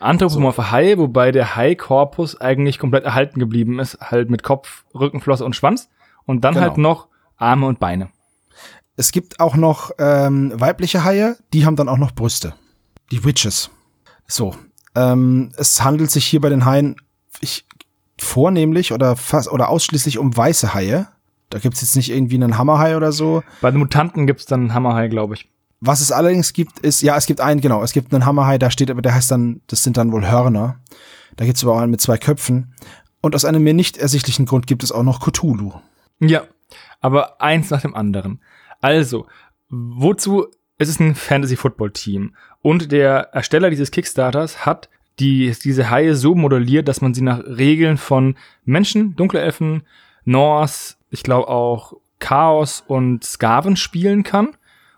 Anthropomorphe 0.00 0.62
so. 0.62 0.70
Hai, 0.70 0.98
wobei 0.98 1.30
der 1.30 1.54
Hai-Korpus 1.54 2.40
eigentlich 2.40 2.78
komplett 2.78 3.04
erhalten 3.04 3.38
geblieben 3.38 3.78
ist, 3.78 3.98
halt 4.00 4.30
mit 4.30 4.42
Kopf, 4.42 4.84
Rückenflosse 4.94 5.44
und 5.44 5.54
Schwanz. 5.54 5.88
Und 6.24 6.42
dann 6.42 6.54
genau. 6.54 6.66
halt 6.66 6.78
noch 6.78 7.08
Arme 7.36 7.66
und 7.66 7.78
Beine. 7.78 8.10
Es 8.96 9.12
gibt 9.12 9.40
auch 9.40 9.56
noch 9.56 9.92
ähm, 9.98 10.52
weibliche 10.54 11.04
Haie, 11.04 11.36
die 11.52 11.64
haben 11.64 11.76
dann 11.76 11.88
auch 11.88 11.98
noch 11.98 12.12
Brüste. 12.12 12.54
Die 13.10 13.24
Witches. 13.24 13.70
So. 14.26 14.54
Ähm, 14.94 15.52
es 15.56 15.82
handelt 15.82 16.10
sich 16.10 16.26
hier 16.26 16.40
bei 16.40 16.50
den 16.50 16.64
Haien 16.64 16.96
ich, 17.40 17.66
vornehmlich 18.18 18.92
oder 18.92 19.16
fast 19.16 19.50
oder 19.50 19.68
ausschließlich 19.68 20.18
um 20.18 20.36
weiße 20.36 20.74
Haie. 20.74 21.08
Da 21.52 21.58
gibt's 21.58 21.82
jetzt 21.82 21.96
nicht 21.96 22.10
irgendwie 22.10 22.36
einen 22.36 22.56
Hammerhai 22.56 22.96
oder 22.96 23.12
so. 23.12 23.42
Bei 23.60 23.70
den 23.70 23.78
Mutanten 23.78 24.26
gibt's 24.26 24.46
dann 24.46 24.60
einen 24.60 24.74
Hammerhai, 24.74 25.08
glaube 25.08 25.34
ich. 25.34 25.50
Was 25.80 26.00
es 26.00 26.10
allerdings 26.10 26.54
gibt, 26.54 26.78
ist, 26.78 27.02
ja, 27.02 27.14
es 27.14 27.26
gibt 27.26 27.42
einen, 27.42 27.60
genau, 27.60 27.82
es 27.82 27.92
gibt 27.92 28.14
einen 28.14 28.24
Hammerhai, 28.24 28.56
da 28.56 28.70
steht 28.70 28.90
aber, 28.90 29.02
der 29.02 29.14
heißt 29.14 29.30
dann, 29.30 29.60
das 29.66 29.82
sind 29.82 29.98
dann 29.98 30.12
wohl 30.12 30.26
Hörner. 30.26 30.80
Da 31.36 31.44
gibt's 31.44 31.62
aber 31.62 31.74
auch 31.74 31.80
einen 31.80 31.90
mit 31.90 32.00
zwei 32.00 32.16
Köpfen. 32.16 32.72
Und 33.20 33.34
aus 33.34 33.44
einem 33.44 33.62
mir 33.62 33.74
nicht 33.74 33.98
ersichtlichen 33.98 34.46
Grund 34.46 34.66
gibt 34.66 34.82
es 34.82 34.92
auch 34.92 35.02
noch 35.02 35.20
Cthulhu. 35.20 35.74
Ja, 36.20 36.44
aber 37.00 37.42
eins 37.42 37.68
nach 37.68 37.82
dem 37.82 37.94
anderen. 37.94 38.40
Also, 38.80 39.26
wozu? 39.68 40.46
Es 40.78 40.88
ist 40.88 41.00
ein 41.00 41.14
Fantasy-Football-Team. 41.14 42.34
Und 42.62 42.92
der 42.92 43.28
Ersteller 43.34 43.68
dieses 43.68 43.90
Kickstarters 43.90 44.64
hat 44.64 44.88
die, 45.18 45.54
diese 45.62 45.90
Haie 45.90 46.14
so 46.14 46.34
modelliert, 46.34 46.88
dass 46.88 47.02
man 47.02 47.12
sie 47.12 47.20
nach 47.20 47.40
Regeln 47.44 47.98
von 47.98 48.36
Menschen, 48.64 49.14
dunkle 49.16 49.40
Elfen, 49.40 49.82
Norse, 50.24 50.94
ich 51.12 51.22
glaube 51.22 51.48
auch 51.48 51.94
Chaos 52.18 52.82
und 52.86 53.24
Skaven 53.24 53.76
spielen 53.76 54.22
kann. 54.22 54.56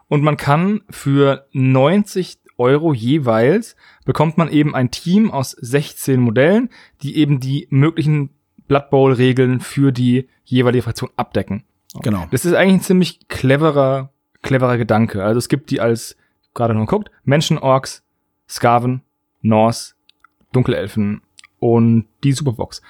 Und 0.08 0.22
man 0.22 0.36
kann 0.36 0.82
für 0.90 1.46
90 1.52 2.38
Euro 2.56 2.94
jeweils 2.94 3.74
bekommt 4.04 4.38
man 4.38 4.48
eben 4.48 4.74
ein 4.74 4.90
Team 4.90 5.30
aus 5.30 5.50
16 5.52 6.20
Modellen, 6.20 6.70
die 7.02 7.16
eben 7.16 7.40
die 7.40 7.66
möglichen 7.70 8.30
Blood 8.68 8.90
Bowl 8.90 9.12
Regeln 9.12 9.60
für 9.60 9.90
die 9.90 10.28
jeweilige 10.44 10.82
Fraktion 10.82 11.10
abdecken. 11.16 11.64
Genau. 12.02 12.26
Das 12.30 12.44
ist 12.44 12.54
eigentlich 12.54 12.74
ein 12.74 12.82
ziemlich 12.82 13.28
cleverer, 13.28 14.10
cleverer 14.42 14.78
Gedanke. 14.78 15.24
Also 15.24 15.38
es 15.38 15.48
gibt 15.48 15.70
die 15.70 15.80
als, 15.80 16.16
gerade 16.54 16.74
noch 16.74 16.86
guckt, 16.86 17.10
Menschen, 17.24 17.58
Orks, 17.58 18.04
Skaven, 18.48 19.02
Norse, 19.42 19.94
Dunkelelfen 20.52 21.22
und 21.58 22.06
die 22.22 22.32
Superbox. 22.32 22.82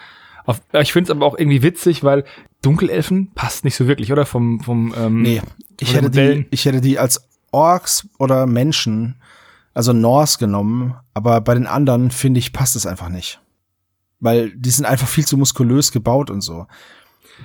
Auf, 0.47 0.61
ich 0.73 0.93
finde 0.93 1.11
es 1.11 1.17
aber 1.17 1.27
auch 1.27 1.39
irgendwie 1.39 1.63
witzig, 1.63 2.05
weil 2.05 2.25
Dunkelelfen 2.63 3.33
passt 3.35 3.65
nicht 3.65 3.77
so 3.77 3.87
wirklich, 3.89 4.13
oder? 4.13 4.27
Vom, 4.27 4.61
vom 4.61 4.95
ähm, 4.97 5.23
Nee, 5.23 5.43
ich 5.81 5.95
hätte, 5.95 6.11
die, 6.11 6.47
ich 6.51 6.65
hätte 6.65 6.81
die 6.81 6.99
als 6.99 7.29
Orks 7.51 8.09
oder 8.19 8.47
Menschen, 8.47 9.17
also 9.73 9.93
Norse 9.93 10.39
genommen, 10.39 10.95
aber 11.15 11.41
bei 11.41 11.55
den 11.55 11.67
anderen, 11.67 12.11
finde 12.11 12.39
ich, 12.39 12.53
passt 12.53 12.77
es 12.77 12.87
einfach 12.87 13.09
nicht 13.09 13.41
weil 14.25 14.51
die 14.51 14.71
sind 14.71 14.87
einfach 14.87 15.07
viel 15.07 15.27
zu 15.27 15.37
muskulös 15.37 15.93
gebaut 15.93 16.31
und 16.31 16.41
so. 16.41 16.67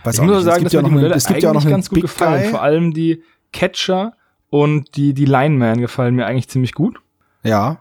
Weiß 0.04 0.16
ich 0.16 0.22
muss 0.22 0.38
nicht. 0.38 0.46
sagen, 0.46 0.64
dass 0.64 0.74
ja 0.74 0.82
mir 0.82 0.88
die 0.88 0.94
Modelle 0.94 1.16
es 1.16 1.28
gibt 1.28 1.44
ja 1.44 1.50
auch 1.50 1.56
noch 1.56 1.68
ganz 1.68 1.90
gut 1.90 1.98
Big 1.98 2.04
gefallen. 2.04 2.44
Guy. 2.44 2.52
Vor 2.52 2.62
allem 2.62 2.94
die 2.94 3.22
Catcher 3.52 4.14
und 4.50 4.96
die, 4.96 5.14
die 5.14 5.26
Lineman 5.26 5.82
gefallen 5.82 6.16
mir 6.16 6.26
eigentlich 6.26 6.48
ziemlich 6.48 6.74
gut. 6.74 7.02
Ja. 7.44 7.80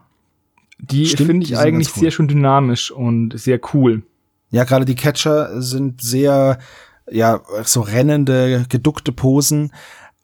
Die 0.79 1.05
finde 1.05 1.45
ich 1.45 1.57
eigentlich 1.57 1.95
cool. 1.95 2.01
sehr 2.01 2.11
schön 2.11 2.27
dynamisch 2.27 2.91
und 2.91 3.39
sehr 3.39 3.59
cool. 3.73 4.03
Ja, 4.51 4.63
gerade 4.63 4.85
die 4.85 4.95
Catcher 4.95 5.61
sind 5.61 6.01
sehr, 6.01 6.57
ja, 7.09 7.41
so 7.63 7.81
rennende, 7.81 8.65
geduckte 8.69 9.11
Posen. 9.11 9.71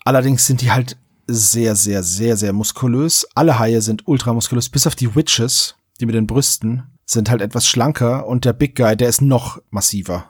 Allerdings 0.04 0.46
sind 0.46 0.62
die 0.62 0.72
halt 0.72 0.98
sehr, 1.28 1.76
sehr, 1.76 2.04
sehr, 2.04 2.38
sehr 2.38 2.54
muskulös. 2.54 3.28
Alle 3.36 3.60
Haie 3.60 3.82
sind 3.82 4.08
ultramuskulös, 4.08 4.70
bis 4.70 4.88
auf 4.88 4.96
die 4.96 5.16
Witches, 5.16 5.76
die 6.00 6.06
mit 6.06 6.16
den 6.16 6.28
Brüsten, 6.28 6.84
sind 7.06 7.30
halt 7.30 7.42
etwas 7.42 7.68
schlanker 7.68 8.28
und 8.28 8.46
der 8.46 8.54
Big 8.54 8.76
Guy, 8.76 8.98
der 8.98 9.10
ist 9.10 9.22
noch 9.22 9.62
massiver. 9.70 10.26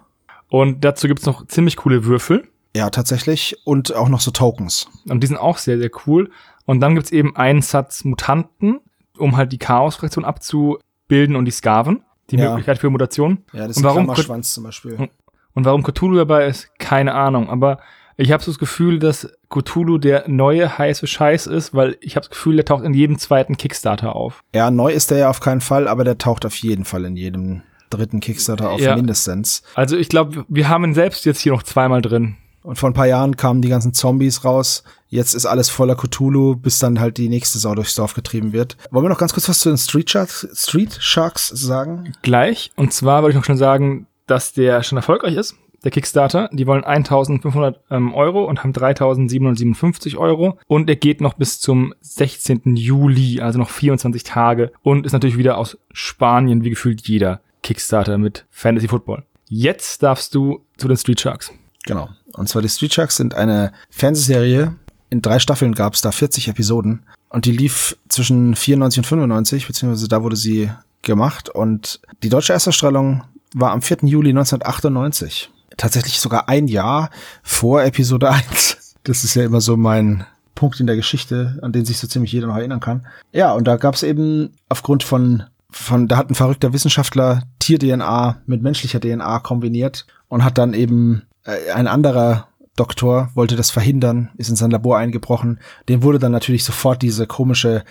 Und 0.49 0.83
dazu 0.85 1.07
gibt's 1.07 1.25
noch 1.25 1.47
ziemlich 1.47 1.77
coole 1.77 2.05
Würfel. 2.05 2.47
Ja, 2.75 2.89
tatsächlich. 2.89 3.55
Und 3.63 3.95
auch 3.95 4.09
noch 4.09 4.19
so 4.19 4.31
Tokens. 4.31 4.87
Und 5.07 5.21
die 5.21 5.27
sind 5.27 5.37
auch 5.37 5.57
sehr, 5.57 5.77
sehr 5.77 5.89
cool. 6.05 6.29
Und 6.65 6.81
dann 6.81 6.95
gibt's 6.95 7.11
eben 7.11 7.35
einen 7.35 7.61
Satz 7.61 8.03
Mutanten, 8.03 8.81
um 9.17 9.37
halt 9.37 9.53
die 9.53 9.57
Chaos-Fraktion 9.57 10.25
abzubilden 10.25 11.35
und 11.35 11.45
die 11.45 11.51
Skaven. 11.51 12.03
Die 12.31 12.37
Ja. 12.37 12.49
Möglichkeit 12.49 12.79
für 12.79 12.89
Mutation. 12.89 13.39
Ja, 13.53 13.67
das 13.67 13.77
Und 13.77 13.81
ist 13.81 13.83
warum 13.83 13.97
ein 13.99 14.05
Klammerschwanz 14.07 14.53
zum 14.53 14.63
Beispiel. 14.63 15.09
Und 15.53 15.65
warum 15.65 15.83
Cthulhu 15.83 16.15
dabei 16.17 16.47
ist, 16.47 16.69
keine 16.79 17.13
Ahnung. 17.13 17.49
Aber 17.49 17.79
ich 18.17 18.31
habe 18.31 18.41
so 18.43 18.51
das 18.51 18.59
Gefühl, 18.59 18.99
dass 18.99 19.29
Cthulhu 19.49 19.97
der 19.97 20.27
neue 20.27 20.77
heiße 20.77 21.05
Scheiß 21.07 21.47
ist, 21.47 21.73
weil 21.73 21.97
ich 22.01 22.15
habe 22.15 22.21
das 22.25 22.29
Gefühl, 22.31 22.55
der 22.55 22.65
taucht 22.65 22.83
in 22.83 22.93
jedem 22.93 23.17
zweiten 23.19 23.57
Kickstarter 23.57 24.15
auf. 24.15 24.43
Ja, 24.53 24.71
neu 24.71 24.91
ist 24.91 25.11
der 25.11 25.17
ja 25.19 25.29
auf 25.29 25.39
keinen 25.39 25.61
Fall, 25.61 25.87
aber 25.87 26.03
der 26.03 26.17
taucht 26.17 26.45
auf 26.45 26.55
jeden 26.57 26.85
Fall 26.85 27.05
in 27.05 27.15
jedem 27.15 27.61
dritten 27.89 28.19
Kickstarter 28.19 28.69
auf, 28.71 28.81
Ja. 28.81 28.95
mindestens. 28.95 29.63
Also 29.75 29.95
ich 29.95 30.09
glaube, 30.09 30.45
wir 30.49 30.67
haben 30.67 30.83
ihn 30.83 30.93
selbst 30.93 31.23
jetzt 31.25 31.39
hier 31.39 31.51
noch 31.53 31.63
zweimal 31.63 32.01
drin. 32.01 32.35
Und 32.65 32.79
vor 32.79 32.89
ein 32.89 32.93
paar 32.93 33.05
Jahren 33.05 33.37
kamen 33.37 33.61
die 33.61 33.69
ganzen 33.69 33.93
Zombies 33.93 34.43
raus. 34.43 34.83
Jetzt 35.07 35.35
ist 35.35 35.45
alles 35.45 35.69
voller 35.69 35.95
Cthulhu, 35.95 36.55
bis 36.55 36.79
dann 36.79 36.99
halt 36.99 37.17
die 37.17 37.29
nächste 37.29 37.59
Sau 37.59 37.75
durchs 37.75 37.95
Dorf 37.95 38.15
getrieben 38.15 38.53
wird. 38.53 38.75
Wollen 38.89 39.05
wir 39.05 39.09
noch 39.09 39.19
ganz 39.19 39.33
kurz 39.33 39.47
was 39.47 39.59
zu 39.59 39.69
den 39.69 39.77
Street 39.77 40.09
Sharks, 40.09 40.47
Street 40.53 40.97
Sharks 40.99 41.47
sagen? 41.49 42.13
Gleich. 42.23 42.71
Und 42.75 42.91
zwar 42.91 43.21
wollte 43.21 43.35
ich 43.35 43.39
noch 43.39 43.45
schon 43.45 43.57
sagen, 43.57 44.07
dass 44.25 44.51
der 44.53 44.81
schon 44.81 44.97
erfolgreich 44.97 45.35
ist, 45.35 45.55
der 45.83 45.91
Kickstarter. 45.91 46.49
Die 46.51 46.65
wollen 46.65 46.83
1500 46.83 47.79
ähm, 47.91 48.13
Euro 48.15 48.45
und 48.45 48.63
haben 48.63 48.73
3757 48.73 50.17
Euro. 50.17 50.57
Und 50.65 50.89
er 50.89 50.95
geht 50.95 51.21
noch 51.21 51.35
bis 51.35 51.59
zum 51.59 51.93
16. 52.01 52.75
Juli, 52.75 53.41
also 53.41 53.59
noch 53.59 53.69
24 53.69 54.23
Tage. 54.23 54.71
Und 54.81 55.05
ist 55.05 55.13
natürlich 55.13 55.37
wieder 55.37 55.59
aus 55.59 55.77
Spanien, 55.91 56.63
wie 56.63 56.71
gefühlt 56.71 57.07
jeder 57.07 57.41
Kickstarter 57.61 58.17
mit 58.17 58.45
Fantasy 58.49 58.87
Football. 58.87 59.23
Jetzt 59.47 60.01
darfst 60.01 60.33
du 60.33 60.65
zu 60.77 60.87
den 60.87 60.97
Street 60.97 61.21
Sharks. 61.21 61.53
Genau. 61.85 62.09
Und 62.35 62.49
zwar 62.49 62.61
die 62.61 62.69
Street 62.69 62.93
Sharks 62.93 63.17
sind 63.17 63.33
eine 63.33 63.71
Fernsehserie. 63.89 64.75
In 65.09 65.21
drei 65.21 65.39
Staffeln 65.39 65.73
gab 65.73 65.93
es 65.93 66.01
da 66.01 66.11
40 66.11 66.49
Episoden. 66.49 67.03
Und 67.29 67.45
die 67.45 67.51
lief 67.51 67.97
zwischen 68.09 68.55
94 68.55 68.99
und 68.99 69.05
95, 69.05 69.67
beziehungsweise 69.67 70.07
da 70.07 70.23
wurde 70.23 70.35
sie 70.35 70.71
gemacht. 71.01 71.49
Und 71.49 72.01
die 72.23 72.29
deutsche 72.29 72.53
Erstausstrahlung 72.53 73.23
war 73.53 73.71
am 73.71 73.81
4. 73.81 73.99
Juli 74.03 74.29
1998. 74.29 75.49
Tatsächlich 75.77 76.19
sogar 76.19 76.49
ein 76.49 76.67
Jahr 76.67 77.09
vor 77.43 77.83
Episode 77.83 78.29
1. 78.29 78.95
Das 79.03 79.23
ist 79.23 79.35
ja 79.35 79.43
immer 79.43 79.61
so 79.61 79.77
mein 79.77 80.25
Punkt 80.55 80.79
in 80.79 80.87
der 80.87 80.95
Geschichte, 80.95 81.59
an 81.61 81.71
den 81.71 81.85
sich 81.85 81.99
so 81.99 82.07
ziemlich 82.07 82.31
jeder 82.31 82.47
noch 82.47 82.55
erinnern 82.55 82.79
kann. 82.79 83.05
Ja, 83.31 83.53
und 83.53 83.65
da 83.67 83.75
gab 83.75 83.95
es 83.95 84.03
eben 84.03 84.55
aufgrund 84.69 85.03
von, 85.03 85.43
von, 85.69 86.07
da 86.07 86.17
hat 86.17 86.29
ein 86.29 86.35
verrückter 86.35 86.73
Wissenschaftler 86.73 87.43
Tier-DNA 87.59 88.41
mit 88.45 88.61
menschlicher 88.61 88.99
DNA 88.99 89.39
kombiniert 89.39 90.07
und 90.27 90.43
hat 90.43 90.57
dann 90.57 90.73
eben 90.73 91.23
äh, 91.45 91.71
ein 91.71 91.87
anderer 91.87 92.47
Doktor 92.75 93.31
wollte 93.35 93.55
das 93.55 93.71
verhindern, 93.71 94.31
ist 94.37 94.49
in 94.49 94.55
sein 94.55 94.71
Labor 94.71 94.97
eingebrochen. 94.97 95.59
Dem 95.87 96.03
wurde 96.03 96.19
dann 96.19 96.31
natürlich 96.31 96.63
sofort 96.63 97.01
diese 97.01 97.25
komische, 97.25 97.83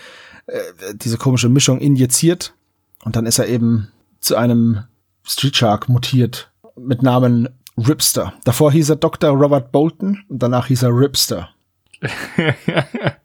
äh, 0.47 0.59
diese 0.93 1.17
komische 1.17 1.49
Mischung 1.49 1.79
injiziert. 1.79 2.53
Und 3.03 3.15
dann 3.15 3.25
ist 3.25 3.39
er 3.39 3.47
eben 3.47 3.91
zu 4.19 4.35
einem 4.35 4.83
Street 5.23 5.55
Shark 5.55 5.89
mutiert 5.89 6.51
mit 6.75 7.01
Namen 7.01 7.49
Ripster. 7.77 8.33
Davor 8.43 8.71
hieß 8.71 8.89
er 8.89 8.95
Dr. 8.97 9.31
Robert 9.31 9.71
Bolton 9.71 10.23
und 10.29 10.41
danach 10.41 10.67
hieß 10.67 10.83
er 10.83 10.89
Ripster. 10.89 11.49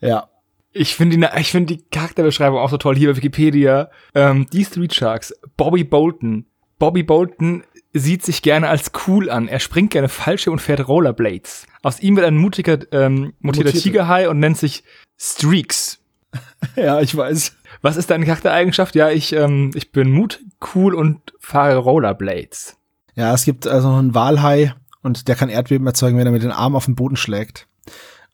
Ja. 0.00 0.28
Ich 0.72 0.94
finde 0.94 1.16
die, 1.16 1.26
ich 1.40 1.50
finde 1.50 1.74
die 1.74 1.82
Charakterbeschreibung 1.90 2.58
auch 2.58 2.70
so 2.70 2.76
toll 2.76 2.94
hier 2.94 3.10
bei 3.10 3.16
Wikipedia. 3.16 3.90
Ähm, 4.14 4.46
die 4.52 4.64
Street 4.64 4.94
Sharks, 4.94 5.34
Bobby 5.56 5.82
Bolton. 5.82 6.46
Bobby 6.78 7.02
Bolton 7.02 7.64
sieht 7.92 8.24
sich 8.24 8.42
gerne 8.42 8.68
als 8.68 8.92
cool 9.06 9.30
an. 9.30 9.48
Er 9.48 9.60
springt 9.60 9.90
gerne 9.90 10.08
Fallschirm 10.08 10.52
und 10.52 10.58
fährt 10.60 10.86
Rollerblades. 10.86 11.66
Aus 11.82 12.00
ihm 12.00 12.16
wird 12.16 12.26
ein 12.26 12.36
mutiger, 12.36 12.78
ähm, 12.92 13.32
mutierter 13.40 13.70
Mutierte. 13.70 13.80
Tigerhai 13.80 14.28
und 14.28 14.38
nennt 14.38 14.58
sich 14.58 14.84
Streaks. 15.16 16.00
Ja, 16.76 17.00
ich 17.00 17.16
weiß. 17.16 17.56
Was 17.80 17.96
ist 17.96 18.10
deine 18.10 18.26
Charaktereigenschaft? 18.26 18.94
Ja, 18.94 19.10
ich, 19.10 19.32
ähm, 19.32 19.70
ich 19.74 19.92
bin 19.92 20.10
Mut, 20.10 20.40
cool 20.74 20.94
und 20.94 21.32
fahre 21.38 21.76
Rollerblades. 21.78 22.76
Ja, 23.14 23.32
es 23.32 23.44
gibt 23.44 23.66
also 23.66 23.88
einen 23.88 24.14
Walhai 24.14 24.74
und 25.02 25.26
der 25.28 25.36
kann 25.36 25.48
Erdbeben 25.48 25.86
erzeugen, 25.86 26.18
wenn 26.18 26.26
er 26.26 26.32
mit 26.32 26.42
den 26.42 26.52
Armen 26.52 26.76
auf 26.76 26.84
den 26.84 26.96
Boden 26.96 27.16
schlägt. 27.16 27.66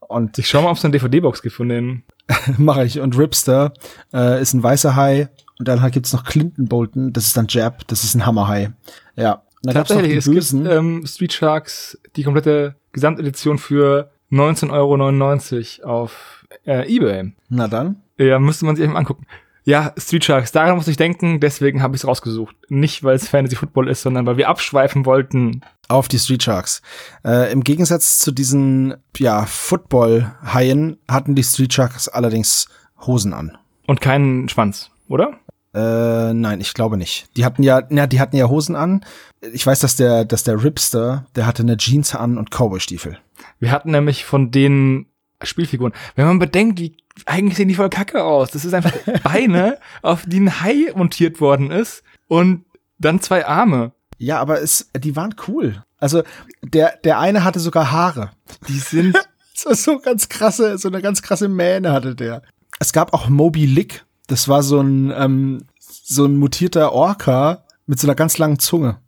Und 0.00 0.38
Ich 0.38 0.48
schau 0.48 0.62
mal, 0.62 0.70
ob 0.70 0.76
es 0.76 0.85
eine 0.85 0.92
DVD-Box 0.92 1.42
gibt 1.42 1.54
von 1.54 1.68
denen. 1.68 2.04
mache 2.59 2.85
ich. 2.85 3.01
Und 3.01 3.19
Ripster 3.19 3.73
äh, 4.13 4.41
ist 4.41 4.55
ein 4.55 4.63
weißer 4.63 4.97
Hai. 4.97 5.29
Und 5.59 5.69
dann 5.69 5.83
halt 5.83 5.95
gibt's 5.95 6.13
noch 6.13 6.25
Clinton 6.25 6.67
Bolton, 6.67 7.13
das 7.13 7.27
ist 7.27 7.37
dann 7.37 7.47
Jab, 7.49 7.87
das 7.87 8.03
ist 8.03 8.15
ein 8.15 8.27
Hammerhai. 8.27 8.73
Ja. 9.17 9.35
Und 9.35 9.43
dann 9.63 9.75
gab's 9.75 9.91
noch 9.91 10.03
die 10.03 10.15
es 10.15 10.31
gibt 10.31 10.67
ähm, 10.67 11.07
Street 11.07 11.33
Sharks, 11.33 11.99
die 12.17 12.25
komplette 12.25 12.75
Gesamtedition 12.93 13.59
für 13.59 14.11
19,99 14.33 15.83
Euro 15.83 15.91
auf 15.91 16.45
äh, 16.67 16.93
Ebay. 16.93 17.33
Na 17.49 17.69
dann. 17.69 18.03
Ja, 18.19 18.39
müsste 18.39 18.67
man 18.67 18.77
sich 18.77 18.85
eben 18.85 18.97
angucken. 18.97 19.27
Ja, 19.65 19.95
Street 19.97 20.25
Sharks, 20.25 20.53
daran 20.53 20.77
muss 20.77 20.89
ich 20.89 20.99
denken, 20.99 21.41
deswegen 21.41 21.83
habe 21.83 21.97
ich 21.97 22.03
es 22.03 22.07
rausgesucht. 22.07 22.55
Nicht, 22.69 23.03
weil 23.03 23.17
es 23.17 23.29
Fantasy 23.29 23.57
Football 23.57 23.89
ist, 23.89 24.03
sondern 24.03 24.27
weil 24.27 24.37
wir 24.37 24.49
abschweifen 24.49 25.07
wollten. 25.07 25.63
Auf 25.88 26.09
die 26.09 26.18
Street 26.18 26.42
Sharks. 26.42 26.83
Äh, 27.25 27.53
Im 27.53 27.62
Gegensatz 27.62 28.18
zu 28.18 28.33
diesen, 28.33 28.94
ja, 29.16 29.44
Football-Haien 29.47 30.99
hatten 31.09 31.35
die 31.35 31.42
Street 31.42 31.73
Sharks 31.73 32.09
allerdings 32.09 32.68
Hosen 33.07 33.33
an. 33.35 33.59
Und 33.87 34.01
keinen 34.01 34.49
Schwanz, 34.49 34.90
oder? 35.09 35.38
Äh, 35.75 36.33
nein, 36.33 36.61
ich 36.61 36.73
glaube 36.73 36.97
nicht. 36.97 37.29
Die 37.37 37.44
hatten 37.44 37.62
ja, 37.62 37.83
na, 37.90 38.07
die 38.07 38.20
hatten 38.20 38.37
ja 38.37 38.49
Hosen 38.49 38.77
an. 38.77 39.05
Ich 39.53 39.66
weiß, 39.66 39.81
dass 39.81 39.97
der, 39.97 40.25
dass 40.25 40.44
der 40.44 40.62
Ripster, 40.62 41.27
der 41.35 41.47
hatte 41.47 41.62
eine 41.62 41.77
Jeans 41.77 42.14
an 42.14 42.38
und 42.38 42.51
Cowboy-Stiefel. 42.51 43.18
Wir 43.59 43.73
hatten 43.73 43.90
nämlich 43.90 44.25
von 44.25 44.51
den 44.51 45.07
Spielfiguren, 45.42 45.92
wenn 46.14 46.27
man 46.27 46.38
bedenkt, 46.38 46.79
wie 46.81 46.97
eigentlich 47.27 47.57
sehen 47.57 47.68
die 47.68 47.75
voll 47.75 47.90
kacke 47.90 48.23
aus. 48.23 48.51
Das 48.53 48.64
ist 48.64 48.73
einfach 48.73 48.92
Beine, 49.25 49.79
auf 50.03 50.25
die 50.27 50.40
ein 50.40 50.61
Hai 50.61 50.92
montiert 50.94 51.40
worden 51.40 51.70
ist 51.70 52.03
und 52.29 52.64
dann 52.99 53.20
zwei 53.20 53.47
Arme. 53.47 53.92
Ja, 54.25 54.41
aber 54.41 54.63
es, 54.63 54.91
die 54.97 55.17
waren 55.17 55.35
cool. 55.49 55.83
Also 55.99 56.23
der, 56.63 56.97
der 57.05 57.19
eine 57.19 57.45
hatte 57.45 57.61
sogar 57.61 57.93
Haare. 57.93 58.31
Die 58.69 58.79
sind 58.79 59.15
war 59.65 59.75
so 59.75 59.99
ganz 59.99 60.29
krasse, 60.29 60.79
so 60.79 60.89
eine 60.89 61.03
ganz 61.03 61.23
krasse 61.23 61.49
Mähne 61.49 61.93
hatte 61.93 62.15
der. 62.15 62.43
Es 62.79 62.93
gab 62.93 63.13
auch 63.13 63.29
Moby 63.29 63.67
Lick. 63.67 64.05
Das 64.27 64.49
war 64.49 64.63
so 64.63 64.81
ein, 64.81 65.13
ähm, 65.17 65.65
so 65.79 66.25
ein 66.25 66.37
mutierter 66.37 66.93
Orca 66.93 67.65
mit 67.87 68.01
so 68.01 68.07
einer 68.07 68.15
ganz 68.15 68.39
langen 68.39 68.59
Zunge. 68.59 68.99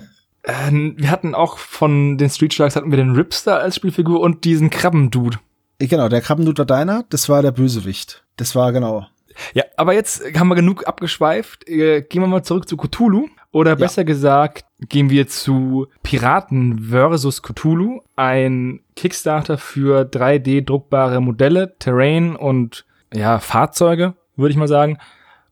Äh, 0.43 0.71
wir 0.71 1.11
hatten 1.11 1.35
auch 1.35 1.57
von 1.57 2.17
den 2.17 2.29
Street 2.29 2.53
Sharks 2.53 2.77
hatten 2.77 2.89
wir 2.89 2.95
den 2.95 3.11
Ripster 3.11 3.59
als 3.59 3.75
Spielfigur 3.75 4.21
und 4.21 4.45
diesen 4.45 4.69
Krabbendude. 4.69 5.39
Genau, 5.77 6.07
der 6.07 6.21
Krabbendude 6.21 6.59
war 6.59 6.65
deiner, 6.65 7.03
das 7.09 7.27
war 7.27 7.41
der 7.41 7.51
Bösewicht. 7.51 8.23
Das 8.37 8.55
war 8.55 8.71
genau. 8.71 9.05
Ja, 9.53 9.65
aber 9.75 9.93
jetzt 9.93 10.23
haben 10.37 10.47
wir 10.47 10.55
genug 10.55 10.87
abgeschweift. 10.87 11.67
Äh, 11.67 12.01
gehen 12.01 12.21
wir 12.21 12.27
mal 12.27 12.43
zurück 12.43 12.69
zu 12.69 12.77
Cthulhu. 12.77 13.27
Oder 13.51 13.75
besser 13.75 14.03
gesagt, 14.03 14.65
gehen 14.79 15.09
wir 15.09 15.27
zu 15.27 15.87
Piraten 16.03 16.89
versus 16.89 17.41
Cthulhu. 17.41 18.01
Ein 18.15 18.81
Kickstarter 18.95 19.57
für 19.57 20.01
3D-druckbare 20.01 21.19
Modelle, 21.21 21.75
Terrain 21.79 22.35
und 22.35 22.85
ja, 23.13 23.39
Fahrzeuge, 23.39 24.13
würde 24.35 24.51
ich 24.51 24.57
mal 24.57 24.67
sagen. 24.67 24.99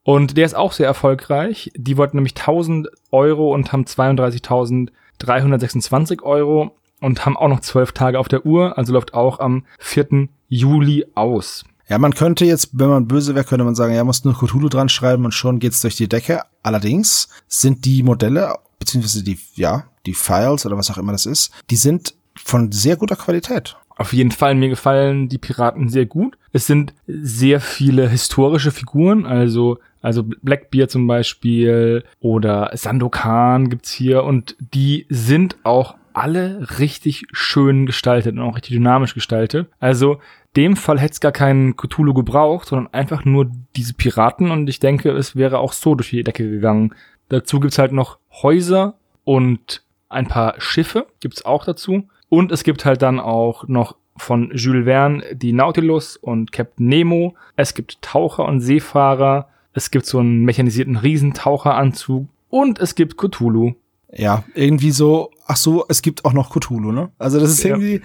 Und 0.03 0.37
der 0.37 0.45
ist 0.45 0.55
auch 0.55 0.71
sehr 0.71 0.85
erfolgreich. 0.85 1.71
Die 1.75 1.97
wollten 1.97 2.17
nämlich 2.17 2.37
1000 2.37 2.89
Euro 3.11 3.51
und 3.53 3.71
haben 3.71 3.85
32.326 3.85 6.21
Euro 6.21 6.77
und 7.01 7.25
haben 7.25 7.37
auch 7.37 7.47
noch 7.47 7.61
zwölf 7.61 7.91
Tage 7.91 8.19
auf 8.19 8.27
der 8.27 8.45
Uhr. 8.45 8.77
Also 8.77 8.93
läuft 8.93 9.15
auch 9.15 9.39
am 9.39 9.65
4. 9.79 10.27
Juli 10.47 11.07
aus. 11.15 11.65
Ja, 11.87 11.99
man 11.99 12.15
könnte 12.15 12.45
jetzt, 12.45 12.69
wenn 12.73 12.89
man 12.89 13.07
böse 13.07 13.35
wäre, 13.35 13.45
könnte 13.45 13.63
man 13.63 13.75
sagen, 13.75 13.93
ja, 13.93 14.03
muss 14.03 14.23
nur 14.23 14.33
Cthulhu 14.33 14.69
dran 14.69 14.89
schreiben 14.89 15.25
und 15.25 15.33
schon 15.33 15.59
geht's 15.59 15.81
durch 15.81 15.95
die 15.95 16.09
Decke. 16.09 16.41
Allerdings 16.63 17.29
sind 17.47 17.85
die 17.85 18.01
Modelle, 18.01 18.55
beziehungsweise 18.79 19.23
die, 19.23 19.37
ja, 19.53 19.85
die 20.05 20.15
Files 20.15 20.65
oder 20.65 20.77
was 20.77 20.89
auch 20.89 20.97
immer 20.97 21.11
das 21.11 21.25
ist, 21.25 21.51
die 21.69 21.75
sind 21.75 22.15
von 22.35 22.71
sehr 22.71 22.95
guter 22.95 23.15
Qualität. 23.15 23.77
Auf 23.97 24.13
jeden 24.13 24.31
Fall, 24.31 24.55
mir 24.55 24.69
gefallen 24.69 25.29
die 25.29 25.37
Piraten 25.37 25.87
sehr 25.89 26.05
gut. 26.05 26.37
Es 26.51 26.67
sind 26.67 26.93
sehr 27.07 27.61
viele 27.61 28.09
historische 28.09 28.71
Figuren, 28.71 29.25
also, 29.25 29.77
also 30.01 30.23
Blackbeard 30.23 30.91
zum 30.91 31.07
Beispiel 31.07 32.03
oder 32.19 32.71
Sandokan 32.73 33.69
gibt's 33.69 33.91
hier 33.91 34.23
und 34.23 34.57
die 34.59 35.05
sind 35.09 35.55
auch 35.63 35.95
alle 36.15 36.67
richtig 36.79 37.25
schön 37.31 37.85
gestaltet 37.85 38.35
und 38.35 38.41
auch 38.41 38.55
richtig 38.55 38.75
dynamisch 38.77 39.13
gestaltet. 39.13 39.67
Also 39.79 40.19
dem 40.55 40.75
Fall 40.77 40.99
hätte 40.99 41.13
es 41.13 41.19
gar 41.19 41.31
keinen 41.31 41.75
Cthulhu 41.75 42.13
gebraucht, 42.13 42.67
sondern 42.69 42.93
einfach 42.93 43.25
nur 43.25 43.51
diese 43.75 43.93
Piraten 43.93 44.51
und 44.51 44.69
ich 44.69 44.79
denke, 44.79 45.11
es 45.11 45.35
wäre 45.35 45.59
auch 45.59 45.73
so 45.73 45.95
durch 45.95 46.11
die 46.11 46.23
Decke 46.23 46.49
gegangen. 46.49 46.95
Dazu 47.29 47.59
gibt's 47.59 47.77
halt 47.77 47.91
noch 47.91 48.19
Häuser 48.31 48.95
und 49.23 49.83
ein 50.09 50.27
paar 50.27 50.55
Schiffe 50.59 51.07
gibt's 51.19 51.43
auch 51.43 51.65
dazu. 51.65 52.07
Und 52.29 52.51
es 52.51 52.63
gibt 52.63 52.85
halt 52.85 53.01
dann 53.01 53.19
auch 53.19 53.67
noch 53.67 53.95
von 54.17 54.51
Jules 54.55 54.85
Verne 54.85 55.23
die 55.33 55.51
Nautilus 55.51 56.15
und 56.15 56.51
Captain 56.51 56.87
Nemo. 56.87 57.35
Es 57.55 57.73
gibt 57.73 58.01
Taucher 58.01 58.45
und 58.45 58.61
Seefahrer. 58.61 59.49
Es 59.73 59.91
gibt 59.91 60.05
so 60.05 60.19
einen 60.19 60.45
mechanisierten 60.45 60.95
Riesentaucheranzug. 60.95 62.27
Und 62.49 62.79
es 62.79 62.95
gibt 62.95 63.17
Cthulhu. 63.17 63.73
Ja, 64.13 64.45
irgendwie 64.53 64.91
so, 64.91 65.31
ach 65.45 65.57
so, 65.57 65.85
es 65.89 66.01
gibt 66.01 66.25
auch 66.25 66.33
noch 66.33 66.49
Cthulhu, 66.49 66.91
ne? 66.91 67.11
Also 67.17 67.39
das 67.39 67.51
ist 67.51 67.63
Ja. 67.63 67.71
irgendwie. 67.71 68.01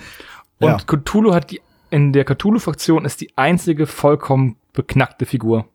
Und 0.59 0.69
Ja. 0.69 0.77
Cthulhu 0.79 1.33
hat 1.35 1.51
die, 1.51 1.61
in 1.91 2.13
der 2.13 2.25
Cthulhu-Fraktion 2.25 3.05
ist 3.05 3.21
die 3.21 3.37
einzige 3.37 3.87
vollkommen 3.87 4.57
beknackte 4.73 5.27
Figur. 5.27 5.67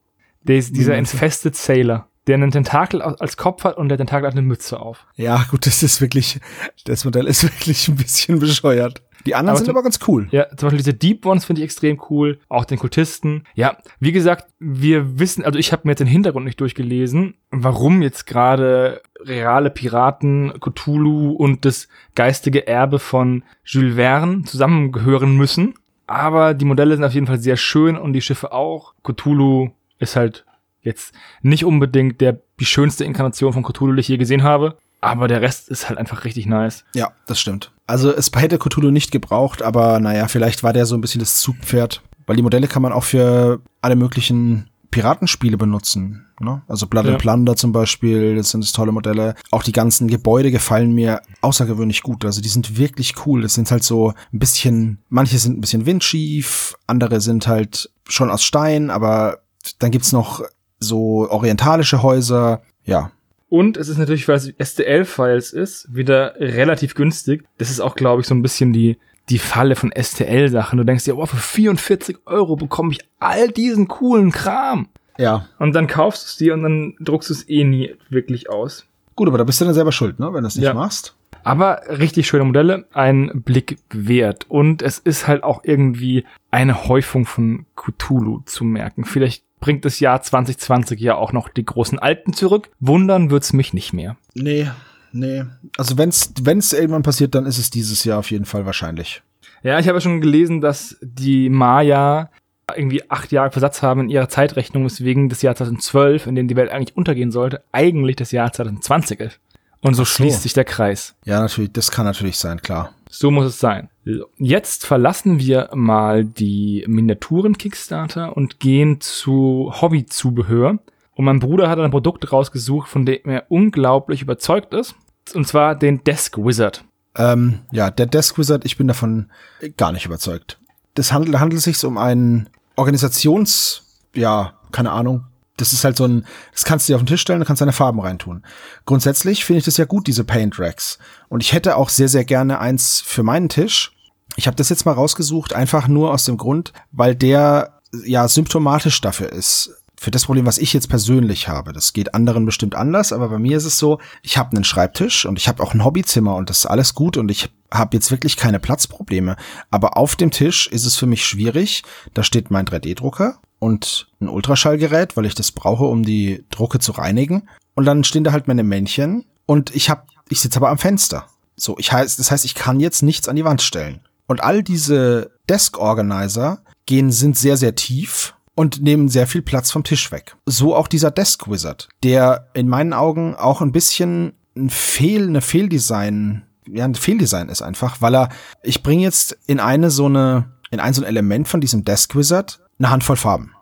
Der 0.43 0.61
dieser? 0.61 0.95
Infested 0.95 1.55
Sailor, 1.55 2.07
der 2.27 2.35
einen 2.35 2.51
Tentakel 2.51 3.01
als 3.01 3.35
Kopf 3.35 3.63
hat 3.63 3.77
und 3.77 3.89
der 3.89 3.97
Tentakel 3.97 4.27
hat 4.27 4.33
eine 4.33 4.43
Mütze 4.43 4.79
auf. 4.79 5.05
Ja, 5.15 5.43
gut, 5.49 5.65
das 5.65 5.81
ist 5.83 6.01
wirklich, 6.01 6.39
das 6.85 7.03
Modell 7.03 7.25
ist 7.27 7.43
wirklich 7.43 7.87
ein 7.87 7.95
bisschen 7.95 8.39
bescheuert. 8.39 9.01
Die 9.25 9.35
anderen 9.35 9.55
Aber 9.55 9.59
sind 9.59 9.69
aber 9.69 9.83
ganz 9.83 9.99
cool. 10.07 10.27
Ja, 10.31 10.47
zum 10.49 10.67
Beispiel 10.67 10.77
diese 10.77 10.93
Deep 10.93 11.25
Ones 11.25 11.45
finde 11.45 11.61
ich 11.61 11.65
extrem 11.65 11.99
cool, 12.09 12.39
auch 12.47 12.65
den 12.65 12.77
Kultisten. 12.77 13.43
Ja, 13.55 13.77
wie 13.99 14.11
gesagt, 14.11 14.47
wir 14.59 15.19
wissen, 15.19 15.43
also 15.43 15.57
ich 15.57 15.71
habe 15.71 15.83
mir 15.85 15.91
jetzt 15.91 15.99
den 15.99 16.07
Hintergrund 16.07 16.45
nicht 16.45 16.61
durchgelesen, 16.61 17.35
warum 17.51 18.01
jetzt 18.01 18.27
gerade 18.27 19.01
reale 19.19 19.69
Piraten, 19.69 20.53
Cthulhu 20.59 21.31
und 21.31 21.65
das 21.65 21.87
geistige 22.13 22.67
Erbe 22.67 22.99
von 22.99 23.43
Jules 23.63 23.95
Verne 23.95 24.43
zusammengehören 24.43 25.35
müssen. 25.35 25.73
Aber 26.07 26.53
die 26.53 26.65
Modelle 26.65 26.95
sind 26.95 27.03
auf 27.03 27.13
jeden 27.13 27.27
Fall 27.27 27.39
sehr 27.39 27.57
schön 27.57 27.97
und 27.97 28.13
die 28.13 28.21
Schiffe 28.21 28.51
auch. 28.51 28.93
Cthulhu 29.03 29.71
ist 29.97 30.15
halt 30.15 30.45
jetzt 30.81 31.15
nicht 31.41 31.65
unbedingt 31.65 32.21
der, 32.21 32.39
die 32.59 32.65
schönste 32.65 33.05
Inkarnation 33.05 33.53
von 33.53 33.63
Cthulhu, 33.63 33.93
die 33.93 34.01
ich 34.01 34.07
je 34.07 34.17
gesehen 34.17 34.43
habe. 34.43 34.77
Aber 35.01 35.27
der 35.27 35.41
Rest 35.41 35.69
ist 35.69 35.89
halt 35.89 35.97
einfach 35.97 36.25
richtig 36.25 36.45
nice. 36.45 36.85
Ja, 36.93 37.11
das 37.27 37.39
stimmt. 37.39 37.71
Also 37.87 38.11
es 38.11 38.31
hätte 38.35 38.57
Cthulhu 38.57 38.89
nicht 38.91 39.11
gebraucht, 39.11 39.61
aber 39.61 39.99
naja, 39.99 40.27
vielleicht 40.27 40.63
war 40.63 40.73
der 40.73 40.85
so 40.85 40.95
ein 40.95 41.01
bisschen 41.01 41.19
das 41.19 41.37
Zugpferd. 41.37 42.01
Weil 42.25 42.35
die 42.35 42.41
Modelle 42.41 42.67
kann 42.67 42.81
man 42.81 42.91
auch 42.91 43.03
für 43.03 43.61
alle 43.81 43.95
möglichen 43.95 44.69
Piratenspiele 44.89 45.57
benutzen. 45.57 46.25
Ne? 46.39 46.61
Also 46.67 46.87
Blood 46.87 47.05
Ja. 47.05 47.11
and 47.11 47.21
Plunder 47.21 47.55
zum 47.55 47.71
Beispiel, 47.71 48.35
das 48.35 48.49
sind 48.49 48.63
das 48.63 48.71
tolle 48.71 48.91
Modelle. 48.91 49.35
Auch 49.51 49.61
die 49.61 49.71
ganzen 49.71 50.07
Gebäude 50.07 50.51
gefallen 50.51 50.93
mir 50.93 51.21
außergewöhnlich 51.41 52.01
gut. 52.01 52.25
Also 52.25 52.41
die 52.41 52.49
sind 52.49 52.77
wirklich 52.77 53.13
cool. 53.25 53.41
Das 53.41 53.53
sind 53.53 53.69
halt 53.69 53.83
so 53.83 54.13
ein 54.33 54.39
bisschen, 54.39 54.99
manche 55.09 55.37
sind 55.37 55.57
ein 55.57 55.61
bisschen 55.61 55.85
windschief, 55.85 56.75
andere 56.87 57.21
sind 57.21 57.47
halt 57.47 57.91
schon 58.07 58.31
aus 58.31 58.43
Stein, 58.43 58.89
aber 58.89 59.39
dann 59.79 59.91
gibt's 59.91 60.11
noch 60.11 60.41
so 60.79 61.29
orientalische 61.29 62.01
Häuser. 62.01 62.61
Ja, 62.83 63.11
Und 63.55 63.77
es 63.77 63.87
ist 63.87 63.97
natürlich, 63.97 64.27
weil 64.27 64.35
es 64.35 64.53
STL-Files 64.59 65.53
ist, 65.53 65.87
wieder 65.95 66.35
relativ 66.39 66.93
günstig. 66.93 67.45
Das 67.57 67.69
ist 67.69 67.79
auch, 67.79 67.95
glaube 67.95 68.21
ich, 68.21 68.27
so 68.27 68.35
ein 68.35 68.41
bisschen 68.41 68.73
die, 68.73 68.97
die 69.29 69.39
Falle 69.39 69.75
von 69.77 69.93
STL-Sachen. 69.97 70.77
Du 70.77 70.83
denkst 70.83 71.05
dir, 71.05 71.17
oh, 71.17 71.25
für 71.25 71.37
44 71.37 72.17
Euro 72.25 72.57
bekomme 72.57 72.91
ich 72.91 72.99
all 73.19 73.49
diesen 73.49 73.87
coolen 73.87 74.31
Kram. 74.31 74.89
ja. 75.17 75.47
Und 75.57 75.73
dann 75.73 75.87
kaufst 75.87 76.23
du 76.23 76.27
es 76.27 76.37
dir 76.37 76.53
und 76.53 76.63
dann 76.63 76.95
druckst 76.99 77.29
du 77.29 77.33
es 77.33 77.47
eh 77.47 77.63
nie 77.63 77.95
wirklich 78.09 78.49
aus. 78.49 78.85
Gut, 79.15 79.29
aber 79.29 79.37
da 79.37 79.45
bist 79.45 79.61
du 79.61 79.65
dann 79.65 79.73
selber 79.73 79.93
schuld, 79.93 80.19
ne, 80.19 80.33
wenn 80.33 80.41
du 80.41 80.47
es 80.47 80.55
nicht 80.57 80.65
Ja. 80.65 80.73
machst. 80.73 81.15
Aber 81.45 81.83
richtig 81.87 82.27
schöne 82.27 82.43
Modelle, 82.43 82.85
ein 82.91 83.43
Blick 83.45 83.77
wert. 83.89 84.45
Und 84.49 84.81
es 84.81 84.97
ist 84.99 85.27
halt 85.27 85.43
auch 85.43 85.61
irgendwie 85.63 86.25
eine 86.51 86.87
Häufung 86.89 87.25
von 87.25 87.65
Cthulhu 87.77 88.41
zu 88.45 88.65
merken. 88.65 89.05
Vielleicht 89.05 89.44
bringt 89.65 89.83
das 89.83 89.99
Jahr 89.99 90.21
2020 90.21 90.99
ja 90.99 91.15
auch 91.15 91.33
noch 91.33 91.49
die 91.49 91.65
großen 91.65 91.97
Alten 91.97 92.33
zurück. 92.33 92.69
Wundern 92.79 93.31
wird's 93.31 93.51
mich 93.51 93.73
nicht 93.73 93.93
mehr. 93.93 94.15
Nee, 94.35 94.69
nee. 95.11 95.43
Also 95.75 95.97
wenn's 95.97 96.33
wenn's 96.39 96.71
irgendwann 96.71 97.01
passiert, 97.01 97.33
dann 97.33 97.47
ist 97.47 97.57
es 97.57 97.71
dieses 97.71 98.03
Jahr 98.03 98.19
auf 98.19 98.29
jeden 98.29 98.45
Fall 98.45 98.67
wahrscheinlich. 98.67 99.23
Ja, 99.63 99.79
ich 99.79 99.87
habe 99.87 99.99
schon 100.01 100.21
gelesen, 100.21 100.61
dass 100.61 100.97
die 101.01 101.49
Maya 101.49 102.29
irgendwie 102.75 103.09
acht 103.09 103.31
Jahre 103.31 103.49
Versatz 103.49 103.81
haben 103.81 104.01
in 104.01 104.09
ihrer 104.09 104.29
Zeitrechnung, 104.29 104.85
weswegen 104.85 105.29
das 105.29 105.41
Jahr 105.41 105.55
2012, 105.55 106.27
in 106.27 106.35
dem 106.35 106.47
die 106.47 106.55
Welt 106.55 106.69
eigentlich 106.69 106.95
untergehen 106.95 107.31
sollte, 107.31 107.63
eigentlich 107.71 108.17
das 108.17 108.31
Jahr 108.31 108.53
2020 108.53 109.19
ist. 109.19 109.39
Und 109.81 109.95
so, 109.95 110.03
so. 110.03 110.05
schließt 110.05 110.43
sich 110.43 110.53
der 110.53 110.65
Kreis. 110.65 111.15
Ja, 111.25 111.39
natürlich, 111.39 111.73
das 111.73 111.89
kann 111.89 112.05
natürlich 112.05 112.37
sein, 112.37 112.61
klar. 112.61 112.93
So 113.17 113.31
muss 113.31 113.45
es 113.45 113.59
sein. 113.59 113.89
Jetzt 114.37 114.85
verlassen 114.85 115.39
wir 115.39 115.69
mal 115.73 116.25
die 116.25 116.83
Miniaturen-Kickstarter 116.87 118.35
und 118.35 118.59
gehen 118.59 118.99
zu 118.99 119.71
Hobbyzubehör. 119.73 120.79
Und 121.13 121.25
mein 121.25 121.39
Bruder 121.39 121.69
hat 121.69 121.79
ein 121.79 121.91
Produkt 121.91 122.29
rausgesucht, 122.33 122.89
von 122.89 123.05
dem 123.05 123.21
er 123.25 123.45
unglaublich 123.49 124.21
überzeugt 124.21 124.73
ist. 124.73 124.95
Und 125.33 125.47
zwar 125.47 125.75
den 125.75 126.03
Desk 126.03 126.37
Wizard. 126.37 126.83
Ähm, 127.15 127.59
ja, 127.71 127.89
der 127.89 128.05
Desk 128.05 128.37
Wizard, 128.37 128.65
ich 128.65 128.77
bin 128.77 128.87
davon 128.87 129.31
gar 129.77 129.93
nicht 129.93 130.05
überzeugt. 130.05 130.59
Das 130.93 131.13
handelt, 131.13 131.39
handelt 131.39 131.61
sich 131.61 131.83
um 131.85 131.97
einen 131.97 132.49
Organisations, 132.75 134.03
ja, 134.13 134.55
keine 134.73 134.91
Ahnung. 134.91 135.23
Das 135.57 135.71
ist 135.71 135.83
halt 135.83 135.95
so 135.95 136.05
ein, 136.05 136.25
das 136.51 136.65
kannst 136.65 136.87
du 136.87 136.91
dir 136.91 136.95
auf 136.95 137.01
den 137.01 137.07
Tisch 137.07 137.21
stellen, 137.21 137.39
du 137.39 137.45
kannst 137.45 137.61
deine 137.61 137.71
Farben 137.71 137.99
reintun. 137.99 138.43
Grundsätzlich 138.85 139.45
finde 139.45 139.59
ich 139.59 139.65
das 139.65 139.77
ja 139.77 139.85
gut, 139.85 140.07
diese 140.07 140.23
Paint 140.23 140.59
Racks. 140.59 140.97
Und 141.29 141.41
ich 141.41 141.53
hätte 141.53 141.77
auch 141.77 141.89
sehr, 141.89 142.09
sehr 142.09 142.25
gerne 142.25 142.59
eins 142.59 143.01
für 143.05 143.23
meinen 143.23 143.49
Tisch. 143.49 143.93
Ich 144.35 144.47
habe 144.47 144.57
das 144.57 144.69
jetzt 144.69 144.85
mal 144.85 144.91
rausgesucht, 144.91 145.53
einfach 145.53 145.87
nur 145.87 146.11
aus 146.11 146.25
dem 146.25 146.37
Grund, 146.37 146.73
weil 146.91 147.15
der 147.15 147.79
ja 148.03 148.27
symptomatisch 148.27 148.99
dafür 149.01 149.31
ist. 149.31 149.71
Für 149.97 150.11
das 150.11 150.25
Problem, 150.25 150.45
was 150.45 150.57
ich 150.57 150.73
jetzt 150.73 150.89
persönlich 150.89 151.47
habe. 151.47 151.71
Das 151.71 151.93
geht 151.93 152.13
anderen 152.13 152.45
bestimmt 152.45 152.75
anders, 152.75 153.13
aber 153.13 153.29
bei 153.29 153.39
mir 153.39 153.55
ist 153.55 153.63
es 153.63 153.79
so, 153.79 153.99
ich 154.23 154.37
habe 154.37 154.53
einen 154.53 154.65
Schreibtisch 154.65 155.25
und 155.25 155.39
ich 155.39 155.47
habe 155.47 155.63
auch 155.63 155.73
ein 155.73 155.85
Hobbyzimmer 155.85 156.35
und 156.35 156.49
das 156.49 156.59
ist 156.59 156.65
alles 156.65 156.93
gut 156.93 157.15
und 157.15 157.31
ich 157.31 157.49
habe 157.73 157.95
jetzt 157.95 158.11
wirklich 158.11 158.35
keine 158.35 158.59
Platzprobleme. 158.59 159.37
Aber 159.71 159.95
auf 159.95 160.17
dem 160.17 160.31
Tisch 160.31 160.67
ist 160.67 160.85
es 160.85 160.97
für 160.97 161.05
mich 161.05 161.25
schwierig. 161.25 161.83
Da 162.13 162.23
steht 162.23 162.51
mein 162.51 162.65
3D-Drucker 162.65 163.39
und 163.65 164.07
ein 164.21 164.29
Ultraschallgerät, 164.29 165.17
weil 165.17 165.25
ich 165.25 165.33
das 165.33 165.51
brauche, 165.51 165.85
um 165.85 166.03
die 166.03 166.45
Drucke 166.51 166.77
zu 166.77 166.91
reinigen. 166.91 167.49
Und 167.73 167.85
dann 167.85 168.03
stehen 168.03 168.23
da 168.23 168.31
halt 168.31 168.47
meine 168.47 168.63
Männchen 168.63 169.25
und 169.47 169.75
ich 169.75 169.89
habe, 169.89 170.03
ich 170.29 170.39
sitze 170.39 170.57
aber 170.57 170.69
am 170.69 170.77
Fenster. 170.77 171.25
So, 171.55 171.75
ich 171.79 171.91
heißt, 171.91 172.19
das 172.19 172.29
heißt, 172.29 172.45
ich 172.45 172.53
kann 172.53 172.79
jetzt 172.79 173.01
nichts 173.01 173.27
an 173.27 173.35
die 173.35 173.43
Wand 173.43 173.63
stellen. 173.63 174.01
Und 174.27 174.43
all 174.43 174.61
diese 174.61 175.31
Desk 175.49 175.79
Organizer 175.79 176.59
gehen, 176.85 177.11
sind 177.11 177.39
sehr, 177.39 177.57
sehr 177.57 177.73
tief 177.73 178.35
und 178.53 178.83
nehmen 178.83 179.09
sehr 179.09 179.25
viel 179.25 179.41
Platz 179.41 179.71
vom 179.71 179.83
Tisch 179.83 180.11
weg. 180.11 180.35
So 180.45 180.75
auch 180.75 180.87
dieser 180.87 181.09
Desk 181.09 181.49
Wizard, 181.49 181.89
der 182.03 182.49
in 182.53 182.69
meinen 182.69 182.93
Augen 182.93 183.33
auch 183.33 183.61
ein 183.61 183.71
bisschen 183.71 184.33
ein 184.55 184.69
Fehl, 184.69 185.27
eine 185.27 185.41
Fehldesign, 185.41 186.43
ja, 186.67 186.85
ein 186.85 186.93
Fehldesign 186.93 187.49
ist 187.49 187.63
einfach, 187.63 187.99
weil 187.99 188.15
er, 188.15 188.29
ich 188.61 188.83
bringe 188.83 189.01
jetzt 189.01 189.35
in 189.47 189.59
eine 189.59 189.89
so 189.89 190.05
eine, 190.05 190.51
in 190.69 190.79
ein 190.79 190.93
so 190.93 191.01
ein 191.01 191.07
Element 191.07 191.47
von 191.47 191.61
diesem 191.61 191.83
Desk 191.83 192.15
Wizard 192.15 192.59
eine 192.79 192.89
Handvoll 192.89 193.15
Farben. 193.15 193.54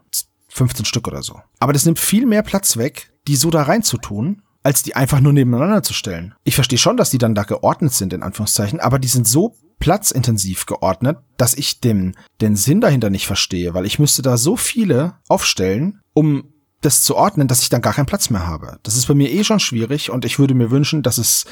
15 0.54 0.86
Stück 0.86 1.08
oder 1.08 1.24
so. 1.24 1.40
Aber 1.60 1.74
das 1.74 1.86
nimmt 1.86 2.00
viel 2.00 2.26
mehr 2.26 2.44
Platz 2.44 2.78
weg, 2.78 3.12
die 3.28 3.36
so 3.36 3.50
da 3.50 3.64
reinzutun, 3.64 4.44
als 4.62 4.84
die 4.84 4.96
einfach 4.96 5.20
nur 5.20 5.34
nebeneinander 5.34 5.84
zu 5.84 5.94
stellen. 5.94 6.36
Ich 6.44 6.56
verstehe 6.56 6.80
schon, 6.80 6.96
dass 6.96 7.10
die 7.10 7.18
dann 7.18 7.36
da 7.36 7.44
geordnet 7.44 7.94
sind, 7.94 8.14
in 8.14 8.24
Anführungszeichen, 8.24 8.80
aber 8.80 9.00
die 9.00 9.08
sind 9.08 9.28
so 9.28 9.58
platzintensiv 9.80 10.66
geordnet, 10.66 11.18
dass 11.38 11.54
ich 11.56 11.82
den, 11.82 12.16
den 12.40 12.56
Sinn 12.56 12.80
dahinter 12.80 13.10
nicht 13.10 13.28
verstehe, 13.28 13.74
weil 13.74 13.86
ich 13.86 14.00
müsste 14.00 14.22
da 14.22 14.38
so 14.38 14.56
viele 14.56 15.16
aufstellen, 15.28 16.00
um 16.14 16.46
das 16.82 17.02
zu 17.02 17.16
ordnen, 17.16 17.48
dass 17.48 17.62
ich 17.62 17.70
dann 17.70 17.82
gar 17.82 17.94
keinen 17.94 18.06
Platz 18.06 18.30
mehr 18.30 18.48
habe. 18.48 18.80
Das 18.84 18.96
ist 18.96 19.08
bei 19.08 19.14
mir 19.14 19.32
eh 19.32 19.44
schon 19.44 19.60
schwierig 19.60 20.12
und 20.12 20.24
ich 20.24 20.40
würde 20.40 20.54
mir 20.54 20.72
wünschen, 20.72 21.02
dass 21.02 21.18
es, 21.18 21.46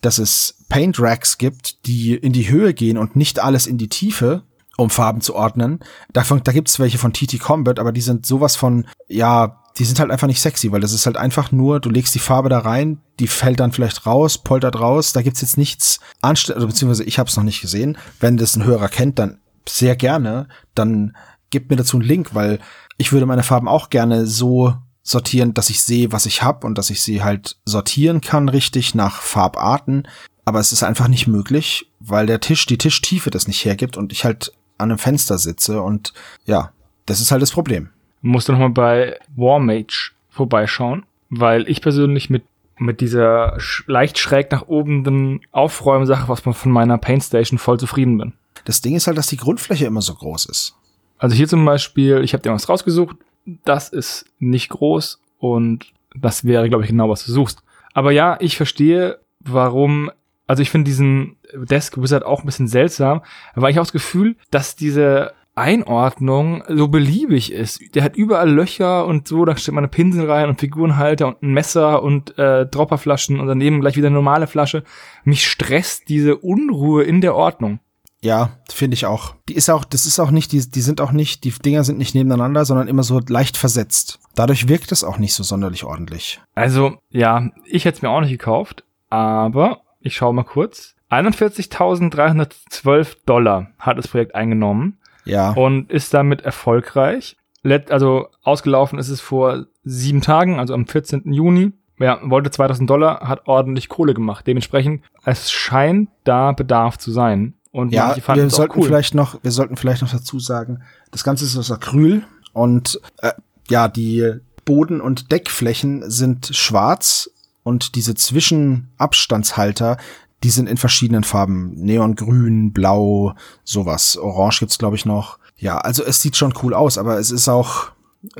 dass 0.00 0.18
es 0.18 0.64
Paint 0.68 0.98
Racks 0.98 1.38
gibt, 1.38 1.86
die 1.86 2.14
in 2.14 2.32
die 2.32 2.48
Höhe 2.48 2.74
gehen 2.74 2.98
und 2.98 3.14
nicht 3.14 3.40
alles 3.40 3.66
in 3.66 3.78
die 3.78 3.88
Tiefe, 3.88 4.44
um 4.78 4.90
Farben 4.90 5.20
zu 5.20 5.34
ordnen. 5.34 5.80
Davon, 6.12 6.40
da 6.44 6.52
gibt's 6.52 6.78
welche 6.78 6.98
von 6.98 7.12
TT 7.12 7.40
Combat, 7.40 7.80
aber 7.80 7.90
die 7.90 8.00
sind 8.00 8.24
sowas 8.24 8.54
von, 8.54 8.86
ja, 9.08 9.60
die 9.76 9.84
sind 9.84 9.98
halt 9.98 10.10
einfach 10.10 10.28
nicht 10.28 10.40
sexy, 10.40 10.70
weil 10.70 10.80
das 10.80 10.92
ist 10.92 11.04
halt 11.04 11.16
einfach 11.16 11.50
nur, 11.50 11.80
du 11.80 11.90
legst 11.90 12.14
die 12.14 12.20
Farbe 12.20 12.48
da 12.48 12.60
rein, 12.60 13.00
die 13.18 13.26
fällt 13.26 13.58
dann 13.58 13.72
vielleicht 13.72 14.06
raus, 14.06 14.38
poltert 14.38 14.78
raus, 14.78 15.12
da 15.12 15.22
gibt's 15.22 15.40
jetzt 15.40 15.58
nichts 15.58 15.98
anstellen, 16.22 16.64
beziehungsweise 16.64 17.04
ich 17.04 17.18
habe 17.18 17.28
es 17.28 17.36
noch 17.36 17.44
nicht 17.44 17.60
gesehen. 17.60 17.98
Wenn 18.20 18.36
das 18.36 18.56
ein 18.56 18.64
Hörer 18.64 18.88
kennt, 18.88 19.18
dann 19.18 19.40
sehr 19.68 19.96
gerne, 19.96 20.46
dann 20.76 21.16
gebt 21.50 21.70
mir 21.70 21.76
dazu 21.76 21.96
einen 21.96 22.06
Link, 22.06 22.34
weil 22.34 22.60
ich 22.98 23.12
würde 23.12 23.26
meine 23.26 23.42
Farben 23.42 23.68
auch 23.68 23.90
gerne 23.90 24.26
so 24.26 24.74
sortieren, 25.02 25.54
dass 25.54 25.70
ich 25.70 25.82
sehe, 25.82 26.12
was 26.12 26.26
ich 26.26 26.42
habe 26.42 26.66
und 26.66 26.78
dass 26.78 26.90
ich 26.90 27.02
sie 27.02 27.24
halt 27.24 27.56
sortieren 27.64 28.20
kann 28.20 28.48
richtig 28.48 28.94
nach 28.94 29.22
Farbarten. 29.22 30.06
Aber 30.44 30.60
es 30.60 30.72
ist 30.72 30.84
einfach 30.84 31.08
nicht 31.08 31.26
möglich, 31.26 31.92
weil 31.98 32.26
der 32.26 32.40
Tisch, 32.40 32.64
die 32.66 32.78
Tischtiefe 32.78 33.30
das 33.30 33.48
nicht 33.48 33.64
hergibt 33.64 33.96
und 33.96 34.12
ich 34.12 34.24
halt 34.24 34.52
an 34.78 34.90
einem 34.90 34.98
Fenster 34.98 35.38
sitze 35.38 35.82
und 35.82 36.12
ja, 36.46 36.72
das 37.06 37.20
ist 37.20 37.30
halt 37.30 37.42
das 37.42 37.52
Problem. 37.52 37.90
Musst 38.22 38.48
du 38.48 38.52
nochmal 38.52 38.70
bei 38.70 39.18
Warmage 39.36 40.12
vorbeischauen, 40.30 41.04
weil 41.30 41.68
ich 41.68 41.82
persönlich 41.82 42.30
mit, 42.30 42.44
mit 42.78 43.00
dieser 43.00 43.58
sch 43.60 43.84
leicht 43.86 44.18
schräg 44.18 44.50
nach 44.50 44.66
oben 44.68 45.04
den 45.04 45.40
Aufräumsache, 45.52 46.28
was 46.28 46.44
man 46.44 46.54
von 46.54 46.72
meiner 46.72 46.98
Paintstation 46.98 47.58
voll 47.58 47.78
zufrieden 47.78 48.18
bin. 48.18 48.32
Das 48.64 48.80
Ding 48.80 48.94
ist 48.94 49.06
halt, 49.06 49.18
dass 49.18 49.28
die 49.28 49.36
Grundfläche 49.36 49.86
immer 49.86 50.02
so 50.02 50.14
groß 50.14 50.46
ist. 50.46 50.74
Also 51.18 51.34
hier 51.34 51.48
zum 51.48 51.64
Beispiel, 51.64 52.22
ich 52.22 52.32
habe 52.32 52.42
dir 52.42 52.52
was 52.52 52.68
rausgesucht, 52.68 53.16
das 53.64 53.88
ist 53.88 54.26
nicht 54.38 54.68
groß 54.68 55.20
und 55.38 55.86
das 56.14 56.44
wäre, 56.44 56.68
glaube 56.68 56.84
ich, 56.84 56.90
genau, 56.90 57.08
was 57.08 57.24
du 57.24 57.32
suchst. 57.32 57.62
Aber 57.94 58.12
ja, 58.12 58.36
ich 58.40 58.56
verstehe, 58.56 59.18
warum, 59.40 60.10
also 60.48 60.62
ich 60.62 60.70
finde 60.70 60.86
diesen 60.86 61.36
Desk 61.54 61.96
Wizard 62.00 62.24
auch 62.24 62.40
ein 62.40 62.46
bisschen 62.46 62.66
seltsam, 62.66 63.22
weil 63.54 63.70
ich 63.70 63.78
auch 63.78 63.84
das 63.84 63.92
Gefühl, 63.92 64.36
dass 64.50 64.74
diese 64.74 65.34
Einordnung 65.54 66.62
so 66.68 66.88
beliebig 66.88 67.52
ist. 67.52 67.80
Der 67.94 68.04
hat 68.04 68.16
überall 68.16 68.50
Löcher 68.50 69.04
und 69.06 69.28
so, 69.28 69.44
da 69.44 69.56
steht 69.56 69.74
mal 69.74 69.80
eine 69.80 69.88
Pinsel 69.88 70.30
rein 70.30 70.48
und 70.48 70.60
Figurenhalter 70.60 71.26
und 71.26 71.42
ein 71.42 71.52
Messer 71.52 72.02
und 72.02 72.38
äh, 72.38 72.64
Dropperflaschen 72.64 73.40
und 73.40 73.46
daneben 73.46 73.80
gleich 73.80 73.96
wieder 73.96 74.06
eine 74.06 74.14
normale 74.14 74.46
Flasche. 74.46 74.84
Mich 75.24 75.46
stresst 75.46 76.08
diese 76.08 76.36
Unruhe 76.36 77.02
in 77.02 77.20
der 77.20 77.34
Ordnung. 77.34 77.80
Ja, 78.20 78.50
finde 78.70 78.94
ich 78.94 79.06
auch. 79.06 79.34
Die 79.48 79.54
ist 79.54 79.68
auch, 79.68 79.84
das 79.84 80.06
ist 80.06 80.18
auch 80.18 80.30
nicht, 80.30 80.50
die, 80.52 80.68
die 80.70 80.80
sind 80.80 81.00
auch 81.00 81.12
nicht, 81.12 81.44
die 81.44 81.50
Dinger 81.50 81.84
sind 81.84 81.98
nicht 81.98 82.14
nebeneinander, 82.14 82.64
sondern 82.64 82.88
immer 82.88 83.02
so 83.04 83.20
leicht 83.28 83.56
versetzt. 83.56 84.18
Dadurch 84.34 84.68
wirkt 84.68 84.90
es 84.92 85.04
auch 85.04 85.18
nicht 85.18 85.34
so 85.34 85.42
sonderlich 85.42 85.84
ordentlich. 85.84 86.40
Also, 86.54 86.96
ja, 87.10 87.50
ich 87.64 87.84
hätte 87.84 87.96
es 87.96 88.02
mir 88.02 88.10
auch 88.10 88.20
nicht 88.20 88.30
gekauft, 88.30 88.84
aber 89.08 89.82
ich 90.08 90.16
schaue 90.16 90.34
mal 90.34 90.42
kurz. 90.42 90.96
41.312 91.10 93.16
Dollar 93.24 93.68
hat 93.78 93.98
das 93.98 94.08
Projekt 94.08 94.34
eingenommen. 94.34 94.98
Ja. 95.24 95.52
Und 95.52 95.90
ist 95.90 96.12
damit 96.14 96.42
erfolgreich. 96.42 97.36
Let, 97.62 97.90
also 97.90 98.28
ausgelaufen 98.42 98.98
ist 98.98 99.10
es 99.10 99.20
vor 99.20 99.66
sieben 99.84 100.20
Tagen, 100.20 100.58
also 100.58 100.74
am 100.74 100.86
14. 100.86 101.32
Juni. 101.32 101.72
Ja, 101.98 102.20
wollte 102.22 102.50
2000 102.50 102.88
Dollar, 102.88 103.28
hat 103.28 103.46
ordentlich 103.46 103.88
Kohle 103.88 104.14
gemacht. 104.14 104.46
Dementsprechend, 104.46 105.02
es 105.24 105.50
scheint 105.50 106.08
da 106.24 106.52
Bedarf 106.52 106.96
zu 106.96 107.10
sein. 107.10 107.54
Und 107.72 107.92
ja, 107.92 108.16
wir 108.16 108.50
sollten 108.50 108.80
cool. 108.80 108.86
vielleicht 108.86 109.14
noch, 109.14 109.42
wir 109.42 109.50
sollten 109.50 109.76
vielleicht 109.76 110.02
noch 110.02 110.10
dazu 110.10 110.38
sagen, 110.38 110.82
das 111.10 111.24
Ganze 111.24 111.44
ist 111.44 111.56
aus 111.56 111.70
Acryl 111.70 112.22
und 112.52 113.00
äh, 113.20 113.32
ja, 113.68 113.88
die 113.88 114.34
Boden- 114.64 115.00
und 115.00 115.32
Deckflächen 115.32 116.08
sind 116.10 116.50
schwarz 116.54 117.30
und 117.68 117.94
diese 117.94 118.14
Zwischenabstandshalter, 118.14 119.98
die 120.42 120.50
sind 120.50 120.68
in 120.68 120.76
verschiedenen 120.76 121.22
Farben. 121.22 121.74
Neongrün, 121.74 122.72
blau, 122.72 123.34
sowas. 123.62 124.16
Orange 124.16 124.60
gibt's 124.60 124.78
glaube 124.78 124.96
ich 124.96 125.04
noch. 125.04 125.38
Ja, 125.58 125.78
also 125.78 126.02
es 126.02 126.22
sieht 126.22 126.36
schon 126.36 126.54
cool 126.62 126.72
aus, 126.72 126.96
aber 126.98 127.18
es 127.18 127.30
ist 127.30 127.48
auch 127.48 127.90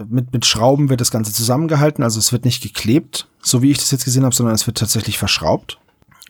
mit, 0.09 0.33
mit 0.33 0.47
Schrauben 0.47 0.89
wird 0.89 1.01
das 1.01 1.11
Ganze 1.11 1.33
zusammengehalten, 1.33 2.03
also 2.03 2.19
es 2.19 2.33
wird 2.33 2.45
nicht 2.45 2.63
geklebt, 2.63 3.29
so 3.41 3.63
wie 3.63 3.71
ich 3.71 3.79
das 3.79 3.91
jetzt 3.91 4.05
gesehen 4.05 4.25
habe, 4.25 4.35
sondern 4.35 4.55
es 4.55 4.67
wird 4.67 4.79
tatsächlich 4.79 5.19
verschraubt. 5.19 5.79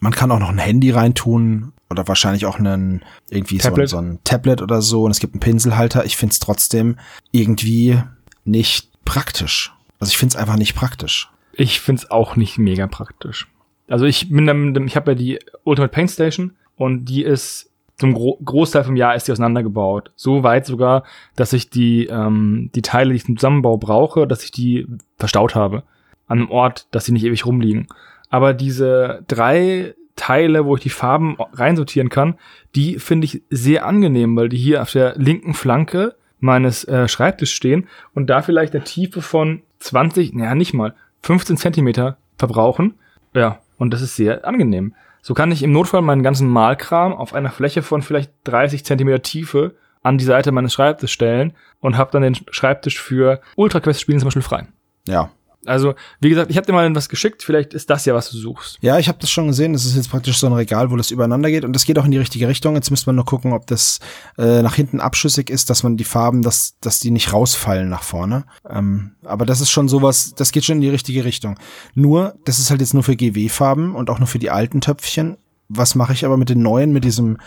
Man 0.01 0.13
kann 0.13 0.31
auch 0.31 0.39
noch 0.39 0.51
ein 0.51 0.59
Handy 0.59 0.91
reintun 0.91 1.73
oder 1.91 2.07
wahrscheinlich 2.09 2.47
auch 2.47 2.59
einen 2.59 3.05
irgendwie 3.31 3.59
so 3.59 3.73
ein, 3.73 3.87
so 3.87 3.99
ein, 3.99 4.19
Tablet 4.25 4.63
oder 4.63 4.83
so 4.83 5.05
und 5.05 5.11
es 5.11 5.19
gibt 5.19 5.35
einen 5.35 5.41
Pinselhalter. 5.41 6.05
Ich 6.05 6.17
finde 6.17 6.33
es 6.33 6.39
trotzdem 6.39 6.99
irgendwie 7.33 8.01
nicht 8.45 8.91
praktisch. 9.05 9.73
Also 9.99 10.11
ich 10.11 10.19
finde 10.19 10.35
es 10.35 10.41
einfach 10.41 10.57
nicht 10.57 10.75
praktisch. 10.75 11.31
Ich 11.59 11.81
finde 11.81 12.03
es 12.03 12.11
auch 12.11 12.37
nicht 12.37 12.57
mega 12.57 12.87
praktisch. 12.87 13.49
Also 13.89 14.05
ich 14.05 14.31
bin 14.31 14.47
dann, 14.47 14.87
ich 14.87 14.97
habe 14.97 15.11
ja 15.11 15.15
die 15.17 15.39
Ultimate 15.65 15.93
Paint 15.93 16.11
Station 16.11 16.53
und 16.77 17.07
die 17.07 17.25
ist 17.25 17.73
zum 17.97 18.15
Gro 18.15 18.39
Großteil 18.45 18.85
vom 18.85 18.95
Jahr 18.95 19.17
ist 19.17 19.27
die 19.27 19.33
auseinandergebaut. 19.33 20.13
So 20.15 20.45
weit 20.45 20.67
sogar, 20.67 21.03
dass 21.35 21.53
ich 21.53 21.69
die, 21.69 22.07
ähm, 22.07 22.71
die 22.77 22.83
Teile, 22.83 23.11
die 23.11 23.17
ich 23.17 23.25
zum 23.25 23.37
Zusammenbau 23.37 23.77
brauche, 23.77 24.29
dass 24.29 24.45
ich 24.45 24.53
die 24.53 24.87
verstaut 25.17 25.57
habe. 25.57 25.83
An 26.29 26.39
einem 26.39 26.51
Ort, 26.51 26.87
dass 26.93 27.07
sie 27.07 27.13
nicht 27.13 27.25
ewig 27.25 27.45
rumliegen. 27.45 27.89
Aber 28.31 28.55
diese 28.55 29.25
drei 29.27 29.97
Teile, 30.15 30.65
wo 30.65 30.77
ich 30.77 30.83
die 30.83 30.91
Farben 30.91 31.37
reinsortieren 31.53 32.09
kann, 32.09 32.37
die 32.77 33.01
finde 33.01 33.25
ich 33.25 33.43
sehr 33.51 33.85
angenehm, 33.85 34.37
weil 34.37 34.49
die 34.49 34.59
hier 34.59 34.83
auf 34.83 34.93
der 34.93 35.17
linken 35.17 35.55
Flanke 35.55 36.15
meines 36.39 36.85
äh, 36.85 37.09
Schreibtisches 37.09 37.57
stehen 37.57 37.89
und 38.15 38.29
da 38.31 38.43
vielleicht 38.43 38.75
eine 38.75 38.85
Tiefe 38.85 39.23
von 39.23 39.63
20, 39.81 40.35
naja, 40.35 40.55
nicht 40.55 40.73
mal, 40.73 40.95
15 41.29 41.59
Zentimeter 41.59 42.17
verbrauchen. 42.39 42.95
Ja, 43.35 43.59
und 43.77 43.93
das 43.93 44.01
ist 44.01 44.17
sehr 44.17 44.47
angenehm. 44.47 44.95
So 45.21 45.35
kann 45.35 45.53
ich 45.53 45.63
im 45.63 45.73
Notfall 45.73 46.01
meinen 46.01 46.23
ganzen 46.23 46.49
Malkram 46.49 47.13
auf 47.13 47.35
einer 47.35 47.51
Fläche 47.51 47.83
von 47.83 48.01
vielleicht 48.01 48.33
30 48.45 48.83
Zentimeter 48.83 49.21
Tiefe 49.21 49.75
an 50.03 50.17
die 50.17 50.25
Seite 50.25 50.53
meines 50.53 50.73
Schreibtisches 50.73 51.11
stellen 51.11 51.53
und 51.81 51.99
habe 51.99 52.11
dann 52.13 52.23
den 52.23 52.35
Schreibtisch 52.51 52.99
für 52.99 53.43
Ultra 53.57 53.81
Quest 53.81 54.01
Spielen 54.01 54.19
zum 54.21 54.29
Beispiel 54.29 54.41
frei. 54.41 54.69
Ja, 55.07 55.29
also, 55.67 55.95
wie 56.21 56.29
gesagt, 56.29 56.51
ich 56.51 56.57
habe 56.57 56.67
dir 56.67 56.73
mal 56.73 56.95
was 56.95 57.09
geschickt, 57.09 57.43
vielleicht 57.43 57.75
ist 57.75 57.91
das 57.91 58.05
ja, 58.05 58.15
was 58.15 58.31
du 58.31 58.39
suchst. 58.39 58.79
Ja, 58.81 58.99
ich 58.99 59.09
habe 59.09 59.19
das 59.21 59.31
schon 59.31 59.49
gesehen. 59.49 59.73
Das 59.73 59.85
ist 59.85 59.97
jetzt 59.97 60.11
praktisch 60.11 60.39
so 60.39 60.47
ein 60.47 60.53
Regal, 60.53 60.91
wo 60.91 60.97
das 60.97 61.11
übereinander 61.11 61.51
geht 61.51 61.65
und 61.65 61.73
das 61.73 61.85
geht 61.85 61.99
auch 61.99 62.05
in 62.05 62.11
die 62.11 62.19
richtige 62.19 62.49
Richtung. 62.49 62.75
Jetzt 62.75 62.91
müsste 62.91 63.09
man 63.09 63.17
nur 63.17 63.25
gucken, 63.25 63.53
ob 63.53 63.67
das 63.67 63.99
äh, 64.39 64.63
nach 64.63 64.75
hinten 64.75 65.01
abschüssig 65.01 65.51
ist, 65.51 65.69
dass 65.69 65.83
man 65.83 65.97
die 65.97 66.05
Farben, 66.05 66.43
dass, 66.43 66.77
dass 66.81 67.01
die 67.01 67.11
nicht 67.11 67.33
rausfallen 67.33 67.89
nach 67.89 68.03
vorne. 68.03 68.45
Ähm, 68.69 69.13
aber 69.25 69.47
das 69.47 69.61
ist 69.61 69.71
schon 69.71 69.89
sowas, 69.89 70.35
das 70.37 70.53
geht 70.53 70.65
schon 70.65 70.77
in 70.77 70.83
die 70.83 70.91
richtige 70.91 71.25
Richtung. 71.25 71.59
Nur, 71.95 72.37
das 72.45 72.59
ist 72.59 72.71
halt 72.71 72.81
jetzt 72.81 72.95
nur 72.95 73.03
für 73.03 73.17
GW-Farben 73.17 73.95
und 73.95 74.11
auch 74.11 74.21
nur 74.21 74.29
für 74.29 74.39
die 74.39 74.51
alten 74.51 74.81
Töpfchen. 74.81 75.37
Was 75.69 75.95
mache 75.95 76.13
ich 76.13 76.25
aber 76.25 76.37
mit 76.37 76.49
den 76.49 76.63
neuen, 76.63 76.93
mit 76.93 77.05
diesem, 77.05 77.39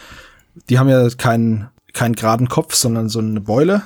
die 0.70 0.78
haben 0.78 0.90
ja 0.90 1.10
keinen 1.10 1.70
keinen 1.94 2.16
geraden 2.16 2.48
Kopf, 2.48 2.76
sondern 2.76 3.10
so 3.10 3.20
eine 3.20 3.42
Beule 3.42 3.84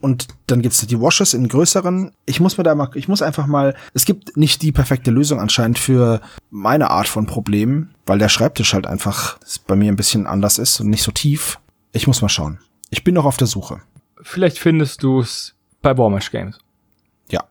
und 0.00 0.28
dann 0.46 0.62
gibt's 0.62 0.86
die 0.86 1.00
Washes 1.00 1.34
in 1.34 1.48
größeren. 1.48 2.12
Ich 2.24 2.40
muss 2.40 2.56
mir 2.56 2.64
da 2.64 2.74
mal, 2.74 2.90
ich 2.94 3.08
muss 3.08 3.22
einfach 3.22 3.46
mal, 3.46 3.74
es 3.94 4.04
gibt 4.04 4.36
nicht 4.36 4.62
die 4.62 4.72
perfekte 4.72 5.10
Lösung 5.10 5.40
anscheinend 5.40 5.78
für 5.78 6.20
meine 6.50 6.90
Art 6.90 7.08
von 7.08 7.26
Problemen, 7.26 7.94
weil 8.06 8.18
der 8.18 8.28
Schreibtisch 8.28 8.74
halt 8.74 8.86
einfach 8.86 9.38
bei 9.66 9.74
mir 9.74 9.90
ein 9.90 9.96
bisschen 9.96 10.26
anders 10.26 10.58
ist 10.58 10.80
und 10.80 10.88
nicht 10.88 11.02
so 11.02 11.10
tief. 11.10 11.58
Ich 11.92 12.06
muss 12.06 12.22
mal 12.22 12.28
schauen. 12.28 12.60
Ich 12.90 13.02
bin 13.02 13.14
noch 13.14 13.24
auf 13.24 13.36
der 13.36 13.46
Suche. 13.46 13.80
Vielleicht 14.22 14.58
findest 14.58 15.02
du's 15.02 15.54
bei 15.82 15.96
Warmash 15.96 16.30
Games. 16.30 16.58
Ja. 17.30 17.44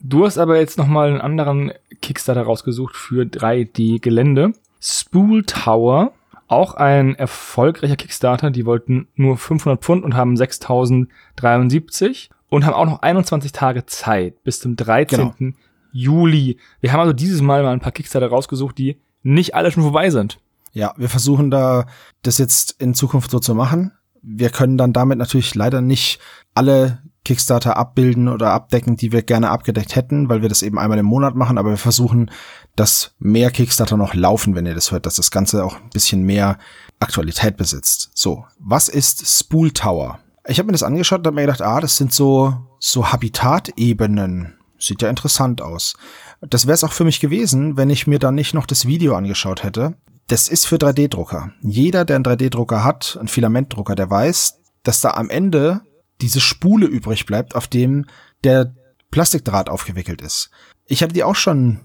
Du 0.00 0.24
hast 0.24 0.38
aber 0.38 0.58
jetzt 0.58 0.78
noch 0.78 0.86
mal 0.86 1.08
einen 1.08 1.20
anderen 1.20 1.72
Kickstarter 2.02 2.42
rausgesucht 2.42 2.96
für 2.96 3.22
3D-Gelände. 3.22 4.52
Spool 4.80 5.44
Tower 5.44 6.12
auch 6.48 6.74
ein 6.74 7.14
erfolgreicher 7.14 7.96
Kickstarter. 7.96 8.50
Die 8.50 8.66
wollten 8.66 9.08
nur 9.14 9.36
500 9.36 9.82
Pfund 9.82 10.04
und 10.04 10.14
haben 10.14 10.36
6073 10.36 12.30
und 12.48 12.66
haben 12.66 12.74
auch 12.74 12.86
noch 12.86 13.02
21 13.02 13.52
Tage 13.52 13.86
Zeit 13.86 14.42
bis 14.44 14.60
zum 14.60 14.76
13. 14.76 15.32
Genau. 15.38 15.56
Juli. 15.92 16.58
Wir 16.80 16.92
haben 16.92 17.00
also 17.00 17.12
dieses 17.12 17.40
Mal 17.40 17.62
mal 17.62 17.72
ein 17.72 17.80
paar 17.80 17.92
Kickstarter 17.92 18.28
rausgesucht, 18.28 18.76
die 18.78 18.98
nicht 19.22 19.54
alle 19.54 19.70
schon 19.70 19.82
vorbei 19.82 20.10
sind. 20.10 20.38
Ja, 20.72 20.92
wir 20.96 21.08
versuchen 21.08 21.50
da 21.50 21.86
das 22.22 22.38
jetzt 22.38 22.82
in 22.82 22.94
Zukunft 22.94 23.30
so 23.30 23.38
zu 23.38 23.54
machen. 23.54 23.92
Wir 24.22 24.50
können 24.50 24.76
dann 24.76 24.92
damit 24.92 25.18
natürlich 25.18 25.54
leider 25.54 25.80
nicht 25.80 26.18
alle 26.54 27.02
Kickstarter 27.24 27.76
abbilden 27.76 28.28
oder 28.28 28.52
abdecken, 28.52 28.96
die 28.96 29.12
wir 29.12 29.22
gerne 29.22 29.50
abgedeckt 29.50 29.96
hätten, 29.96 30.28
weil 30.28 30.42
wir 30.42 30.48
das 30.48 30.62
eben 30.62 30.78
einmal 30.78 30.98
im 30.98 31.06
Monat 31.06 31.34
machen, 31.34 31.58
aber 31.58 31.70
wir 31.70 31.76
versuchen, 31.76 32.30
dass 32.76 33.14
mehr 33.18 33.50
Kickstarter 33.50 33.96
noch 33.96 34.14
laufen, 34.14 34.54
wenn 34.54 34.66
ihr 34.66 34.74
das 34.74 34.92
hört, 34.92 35.06
dass 35.06 35.16
das 35.16 35.30
Ganze 35.30 35.64
auch 35.64 35.76
ein 35.76 35.90
bisschen 35.90 36.22
mehr 36.22 36.58
Aktualität 37.00 37.56
besitzt. 37.56 38.10
So, 38.14 38.44
was 38.58 38.88
ist 38.88 39.26
Spool 39.26 39.70
Tower? 39.70 40.18
Ich 40.46 40.58
habe 40.58 40.66
mir 40.66 40.72
das 40.72 40.82
angeschaut 40.82 41.20
und 41.20 41.26
habe 41.26 41.36
mir 41.36 41.42
gedacht, 41.42 41.62
ah, 41.62 41.80
das 41.80 41.96
sind 41.96 42.12
so 42.12 42.54
so 42.84 43.10
Habitatebenen. 43.10 44.54
Sieht 44.78 45.00
ja 45.00 45.08
interessant 45.08 45.62
aus. 45.62 45.96
Das 46.42 46.66
wäre 46.66 46.74
es 46.74 46.84
auch 46.84 46.92
für 46.92 47.04
mich 47.04 47.20
gewesen, 47.20 47.78
wenn 47.78 47.88
ich 47.88 48.06
mir 48.06 48.18
dann 48.18 48.34
nicht 48.34 48.52
noch 48.52 48.66
das 48.66 48.86
Video 48.86 49.14
angeschaut 49.14 49.62
hätte. 49.62 49.94
Das 50.26 50.48
ist 50.48 50.66
für 50.66 50.76
3D-Drucker. 50.76 51.52
Jeder, 51.62 52.04
der 52.04 52.16
einen 52.16 52.24
3D-Drucker 52.24 52.84
hat, 52.84 53.16
einen 53.18 53.28
Filamentdrucker, 53.28 53.94
der 53.94 54.10
weiß, 54.10 54.60
dass 54.82 55.00
da 55.00 55.12
am 55.12 55.30
Ende 55.30 55.80
diese 56.20 56.40
Spule 56.40 56.86
übrig 56.86 57.26
bleibt, 57.26 57.54
auf 57.54 57.66
dem 57.66 58.06
der 58.44 58.74
Plastikdraht 59.10 59.68
aufgewickelt 59.68 60.22
ist. 60.22 60.50
Ich 60.86 61.02
hatte 61.02 61.14
die 61.14 61.24
auch 61.24 61.36
schon 61.36 61.80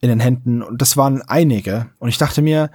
in 0.00 0.08
den 0.08 0.20
Händen 0.20 0.62
und 0.62 0.80
das 0.82 0.96
waren 0.96 1.22
einige. 1.22 1.90
Und 1.98 2.08
ich 2.08 2.18
dachte 2.18 2.42
mir, 2.42 2.70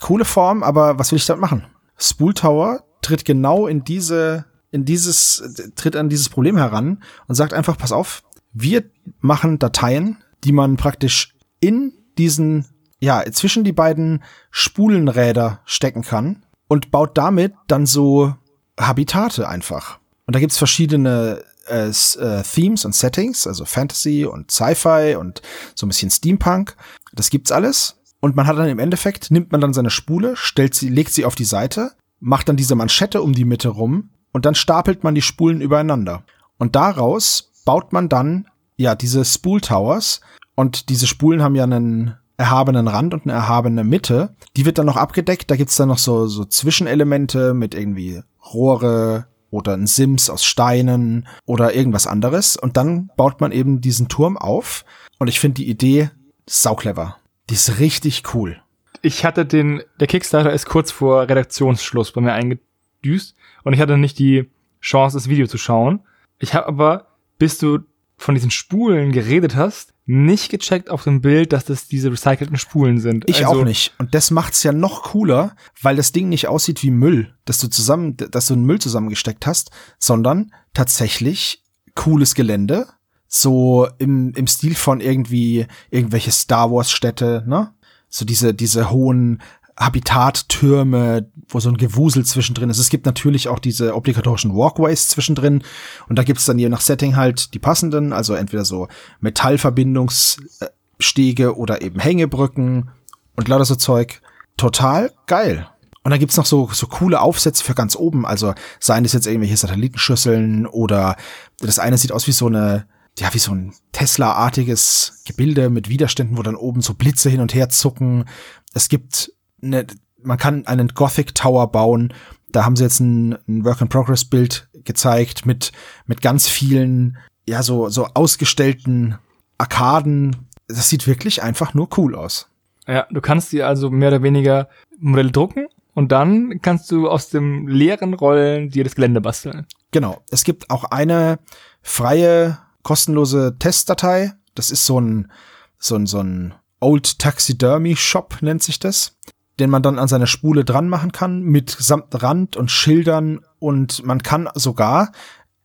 coole 0.00 0.24
Form, 0.24 0.62
aber 0.62 0.98
was 0.98 1.10
will 1.10 1.16
ich 1.16 1.26
damit 1.26 1.40
machen? 1.40 1.64
Spool 1.96 2.34
Tower 2.34 2.84
tritt 3.00 3.24
genau 3.24 3.66
in 3.66 3.84
diese, 3.84 4.44
in 4.70 4.84
dieses, 4.84 5.72
tritt 5.76 5.96
an 5.96 6.08
dieses 6.08 6.28
Problem 6.28 6.56
heran 6.56 7.02
und 7.26 7.34
sagt 7.34 7.54
einfach, 7.54 7.78
pass 7.78 7.92
auf, 7.92 8.22
wir 8.52 8.84
machen 9.20 9.58
Dateien, 9.58 10.22
die 10.44 10.52
man 10.52 10.76
praktisch 10.76 11.34
in 11.60 11.92
diesen, 12.18 12.66
ja, 13.00 13.24
zwischen 13.32 13.64
die 13.64 13.72
beiden 13.72 14.22
Spulenräder 14.50 15.60
stecken 15.64 16.02
kann 16.02 16.44
und 16.68 16.90
baut 16.90 17.16
damit 17.16 17.54
dann 17.66 17.86
so 17.86 18.34
Habitate 18.78 19.48
einfach. 19.48 20.00
Und 20.26 20.34
da 20.34 20.40
gibt's 20.40 20.58
verschiedene 20.58 21.42
äh, 21.68 21.88
äh, 21.88 22.42
Themes 22.42 22.84
und 22.84 22.94
Settings, 22.94 23.46
also 23.46 23.64
Fantasy 23.64 24.24
und 24.24 24.50
Sci-Fi 24.50 25.16
und 25.16 25.42
so 25.74 25.86
ein 25.86 25.88
bisschen 25.88 26.10
Steampunk. 26.10 26.76
Das 27.12 27.30
gibt's 27.30 27.52
alles. 27.52 28.00
Und 28.20 28.36
man 28.36 28.46
hat 28.46 28.56
dann 28.56 28.68
im 28.68 28.78
Endeffekt, 28.78 29.30
nimmt 29.30 29.52
man 29.52 29.60
dann 29.60 29.74
seine 29.74 29.90
Spule, 29.90 30.36
stellt 30.36 30.74
sie, 30.74 30.88
legt 30.88 31.12
sie 31.12 31.24
auf 31.24 31.34
die 31.34 31.44
Seite, 31.44 31.92
macht 32.20 32.48
dann 32.48 32.56
diese 32.56 32.74
Manschette 32.74 33.20
um 33.20 33.34
die 33.34 33.44
Mitte 33.44 33.68
rum 33.68 34.10
und 34.32 34.46
dann 34.46 34.54
stapelt 34.54 35.04
man 35.04 35.14
die 35.14 35.22
Spulen 35.22 35.60
übereinander. 35.60 36.24
Und 36.58 36.74
daraus 36.74 37.52
baut 37.64 37.92
man 37.92 38.08
dann, 38.08 38.48
ja, 38.76 38.94
diese 38.94 39.24
Spool 39.24 39.60
Towers. 39.60 40.20
Und 40.54 40.88
diese 40.88 41.06
Spulen 41.06 41.42
haben 41.42 41.54
ja 41.54 41.64
einen 41.64 42.16
erhabenen 42.36 42.88
Rand 42.88 43.14
und 43.14 43.24
eine 43.24 43.32
erhabene 43.32 43.84
Mitte. 43.84 44.34
Die 44.56 44.64
wird 44.64 44.78
dann 44.78 44.86
noch 44.86 44.96
abgedeckt. 44.96 45.50
Da 45.50 45.56
gibt's 45.56 45.76
dann 45.76 45.88
noch 45.88 45.98
so, 45.98 46.26
so 46.26 46.44
Zwischenelemente 46.44 47.54
mit 47.54 47.74
irgendwie 47.74 48.22
Rohre, 48.52 49.26
oder 49.54 49.74
ein 49.74 49.86
Sims 49.86 50.28
aus 50.28 50.44
Steinen 50.44 51.28
oder 51.46 51.74
irgendwas 51.74 52.06
anderes. 52.06 52.56
Und 52.56 52.76
dann 52.76 53.10
baut 53.16 53.40
man 53.40 53.52
eben 53.52 53.80
diesen 53.80 54.08
Turm 54.08 54.36
auf. 54.36 54.84
Und 55.18 55.28
ich 55.28 55.38
finde 55.38 55.62
die 55.62 55.68
Idee 55.70 56.10
sau 56.46 56.74
clever. 56.74 57.16
Die 57.48 57.54
ist 57.54 57.78
richtig 57.78 58.34
cool. 58.34 58.60
Ich 59.00 59.24
hatte 59.24 59.46
den, 59.46 59.82
der 60.00 60.08
Kickstarter 60.08 60.52
ist 60.52 60.66
kurz 60.66 60.90
vor 60.90 61.28
Redaktionsschluss 61.28 62.12
bei 62.12 62.20
mir 62.20 62.32
eingedüst 62.32 63.36
und 63.62 63.74
ich 63.74 63.80
hatte 63.80 63.96
nicht 63.96 64.18
die 64.18 64.50
Chance, 64.80 65.16
das 65.16 65.28
Video 65.28 65.46
zu 65.46 65.58
schauen. 65.58 66.00
Ich 66.38 66.54
habe 66.54 66.66
aber, 66.66 67.06
bis 67.38 67.58
du 67.58 67.80
von 68.16 68.34
diesen 68.34 68.50
Spulen 68.50 69.12
geredet 69.12 69.56
hast, 69.56 69.93
nicht 70.06 70.50
gecheckt 70.50 70.90
auf 70.90 71.04
dem 71.04 71.20
Bild, 71.22 71.52
dass 71.52 71.64
das 71.64 71.88
diese 71.88 72.12
recycelten 72.12 72.58
Spulen 72.58 73.00
sind. 73.00 73.24
Ich 73.26 73.46
also, 73.46 73.60
auch 73.60 73.64
nicht. 73.64 73.94
Und 73.98 74.14
das 74.14 74.30
macht's 74.30 74.62
ja 74.62 74.72
noch 74.72 75.02
cooler, 75.02 75.56
weil 75.80 75.96
das 75.96 76.12
Ding 76.12 76.28
nicht 76.28 76.48
aussieht 76.48 76.82
wie 76.82 76.90
Müll, 76.90 77.34
dass 77.46 77.58
du 77.58 77.68
zusammen, 77.68 78.16
dass 78.16 78.46
du 78.46 78.54
einen 78.54 78.66
Müll 78.66 78.80
zusammengesteckt 78.80 79.46
hast, 79.46 79.70
sondern 79.98 80.52
tatsächlich 80.74 81.62
cooles 81.94 82.34
Gelände, 82.34 82.88
so 83.28 83.88
im, 83.98 84.32
im 84.34 84.46
Stil 84.46 84.74
von 84.74 85.00
irgendwie 85.00 85.66
irgendwelche 85.90 86.32
Star 86.32 86.70
Wars 86.70 86.90
Städte, 86.90 87.42
ne? 87.46 87.72
So 88.08 88.24
diese, 88.24 88.54
diese 88.54 88.90
hohen 88.90 89.42
Habitattürme, 89.76 91.28
wo 91.48 91.60
so 91.60 91.68
ein 91.68 91.76
Gewusel 91.76 92.24
zwischendrin 92.24 92.70
ist. 92.70 92.78
Es 92.78 92.90
gibt 92.90 93.06
natürlich 93.06 93.48
auch 93.48 93.58
diese 93.58 93.96
obligatorischen 93.96 94.54
Walkways 94.54 95.08
zwischendrin 95.08 95.64
und 96.08 96.18
da 96.18 96.22
gibt's 96.22 96.44
dann 96.44 96.58
je 96.58 96.68
nach 96.68 96.80
Setting 96.80 97.16
halt 97.16 97.54
die 97.54 97.58
passenden, 97.58 98.12
also 98.12 98.34
entweder 98.34 98.64
so 98.64 98.86
Metallverbindungsstege 99.20 101.56
oder 101.56 101.82
eben 101.82 101.98
Hängebrücken 101.98 102.90
und 103.36 103.48
lauter 103.48 103.64
so 103.64 103.74
Zeug. 103.74 104.22
Total 104.56 105.10
geil. 105.26 105.66
Und 106.04 106.10
dann 106.10 106.20
gibt's 106.20 106.36
noch 106.36 106.46
so, 106.46 106.68
so 106.70 106.86
coole 106.86 107.20
Aufsätze 107.20 107.64
für 107.64 107.74
ganz 107.74 107.96
oben. 107.96 108.26
Also 108.26 108.54
seien 108.78 109.04
es 109.04 109.14
jetzt 109.14 109.26
irgendwelche 109.26 109.56
Satellitenschüsseln 109.56 110.66
oder 110.66 111.16
das 111.58 111.78
eine 111.78 111.98
sieht 111.98 112.12
aus 112.12 112.26
wie 112.26 112.32
so 112.32 112.46
eine, 112.46 112.86
ja, 113.18 113.32
wie 113.32 113.38
so 113.38 113.52
ein 113.52 113.74
Tesla-artiges 113.92 115.22
Gebilde 115.24 115.70
mit 115.70 115.88
Widerständen, 115.88 116.36
wo 116.36 116.42
dann 116.42 116.56
oben 116.56 116.82
so 116.82 116.94
Blitze 116.94 117.30
hin 117.30 117.40
und 117.40 117.54
her 117.54 117.70
zucken. 117.70 118.26
Es 118.74 118.88
gibt 118.88 119.32
eine, 119.64 119.86
man 120.22 120.38
kann 120.38 120.66
einen 120.66 120.88
Gothic 120.88 121.34
Tower 121.34 121.70
bauen. 121.70 122.12
Da 122.50 122.64
haben 122.64 122.76
sie 122.76 122.84
jetzt 122.84 123.00
ein, 123.00 123.38
ein 123.48 123.64
Work-in-Progress-Bild 123.64 124.68
gezeigt 124.84 125.46
mit, 125.46 125.72
mit 126.06 126.20
ganz 126.20 126.48
vielen, 126.48 127.18
ja, 127.48 127.62
so, 127.62 127.88
so 127.88 128.06
ausgestellten 128.14 129.18
Arkaden. 129.58 130.48
Das 130.68 130.88
sieht 130.88 131.06
wirklich 131.06 131.42
einfach 131.42 131.74
nur 131.74 131.88
cool 131.96 132.14
aus. 132.14 132.48
Ja, 132.86 133.06
du 133.10 133.20
kannst 133.20 133.52
dir 133.52 133.66
also 133.66 133.90
mehr 133.90 134.08
oder 134.08 134.22
weniger 134.22 134.68
Modelle 134.98 135.30
drucken 135.30 135.66
und 135.94 136.12
dann 136.12 136.60
kannst 136.60 136.90
du 136.90 137.08
aus 137.08 137.30
dem 137.30 137.66
leeren 137.66 138.14
Rollen 138.14 138.70
dir 138.70 138.84
das 138.84 138.94
Gelände 138.94 139.20
basteln. 139.20 139.66
Genau. 139.90 140.22
Es 140.30 140.44
gibt 140.44 140.70
auch 140.70 140.84
eine 140.84 141.38
freie, 141.82 142.58
kostenlose 142.82 143.56
Testdatei. 143.58 144.32
Das 144.54 144.70
ist 144.70 144.86
so 144.86 145.00
ein, 145.00 145.30
so 145.78 145.96
ein, 145.96 146.06
so 146.06 146.20
ein 146.20 146.54
Old 146.80 147.18
Taxidermy 147.18 147.96
Shop 147.96 148.38
nennt 148.42 148.62
sich 148.62 148.78
das, 148.78 149.16
den 149.60 149.70
man 149.70 149.82
dann 149.82 149.98
an 149.98 150.08
seine 150.08 150.26
Spule 150.26 150.64
dran 150.64 150.88
machen 150.88 151.12
kann 151.12 151.42
mit 151.42 151.70
samt 151.70 152.22
Rand 152.22 152.56
und 152.56 152.70
Schildern 152.70 153.40
und 153.58 154.04
man 154.04 154.22
kann 154.22 154.48
sogar 154.54 155.12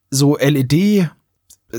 so 0.09 0.37
LED 0.37 1.09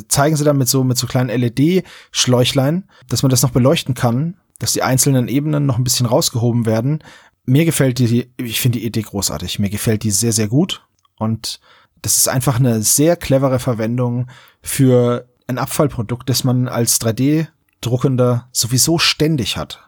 zeigen 0.07 0.37
sie 0.37 0.45
dann 0.45 0.59
mit 0.59 0.69
so 0.69 0.85
mit 0.85 0.99
so 0.99 1.07
kleinen 1.07 1.31
LED 1.31 1.85
Schläuchlein, 2.13 2.89
dass 3.09 3.23
man 3.23 3.31
das 3.31 3.43
noch 3.43 3.51
beleuchten 3.51 3.95
kann, 3.95 4.37
dass 4.61 4.73
die 4.73 4.85
einzelnen 4.85 5.27
Ebenen 5.27 5.67
noch 5.67 5.79
ein 5.79 5.85
bisschen 5.85 6.07
rausgehoben 6.07 6.65
werden 6.65 7.03
mir 7.51 7.65
gefällt 7.65 7.99
die, 7.99 8.31
ich 8.37 8.61
finde 8.61 8.79
die 8.79 8.87
Idee 8.87 9.03
großartig. 9.03 9.59
Mir 9.59 9.71
gefällt 9.71 10.05
die 10.05 10.11
sehr, 10.11 10.33
sehr 10.33 10.49
gut. 10.49 10.87
Und 11.17 11.61
das 12.03 12.17
ist 12.17 12.29
einfach 12.29 12.59
eine 12.59 12.83
sehr 12.83 13.17
clevere 13.17 13.59
Verwendung 13.59 14.29
für 14.63 15.29
ein 15.47 15.59
Abfallprodukt, 15.59 16.29
das 16.29 16.45
man 16.45 16.69
als 16.69 17.01
3D-Druckender 17.01 18.49
sowieso 18.53 18.99
ständig 18.99 19.57
hat. 19.57 19.83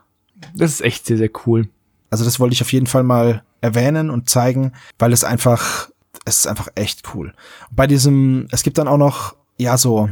Das 0.55 0.73
ist 0.73 0.81
echt 0.81 1.07
sehr, 1.07 1.19
sehr 1.19 1.31
cool. 1.47 1.69
Also 2.13 2.25
das 2.27 2.39
wollte 2.39 2.53
ich 2.53 2.61
auf 2.61 2.75
jeden 2.75 2.87
Fall 2.87 3.05
mal 3.05 3.43
erwähnen 3.63 4.11
und 4.11 4.29
zeigen, 4.29 4.73
weil 4.99 5.15
es 5.15 5.25
einfach, 5.25 5.89
es 6.27 6.41
ist 6.41 6.47
einfach 6.47 6.69
echt 6.75 7.15
cool. 7.15 7.33
Bei 7.71 7.87
diesem, 7.87 8.49
es 8.51 8.63
gibt 8.63 8.77
dann 8.77 8.87
auch 8.87 8.99
noch, 8.99 9.35
ja, 9.57 9.79
so, 9.79 10.11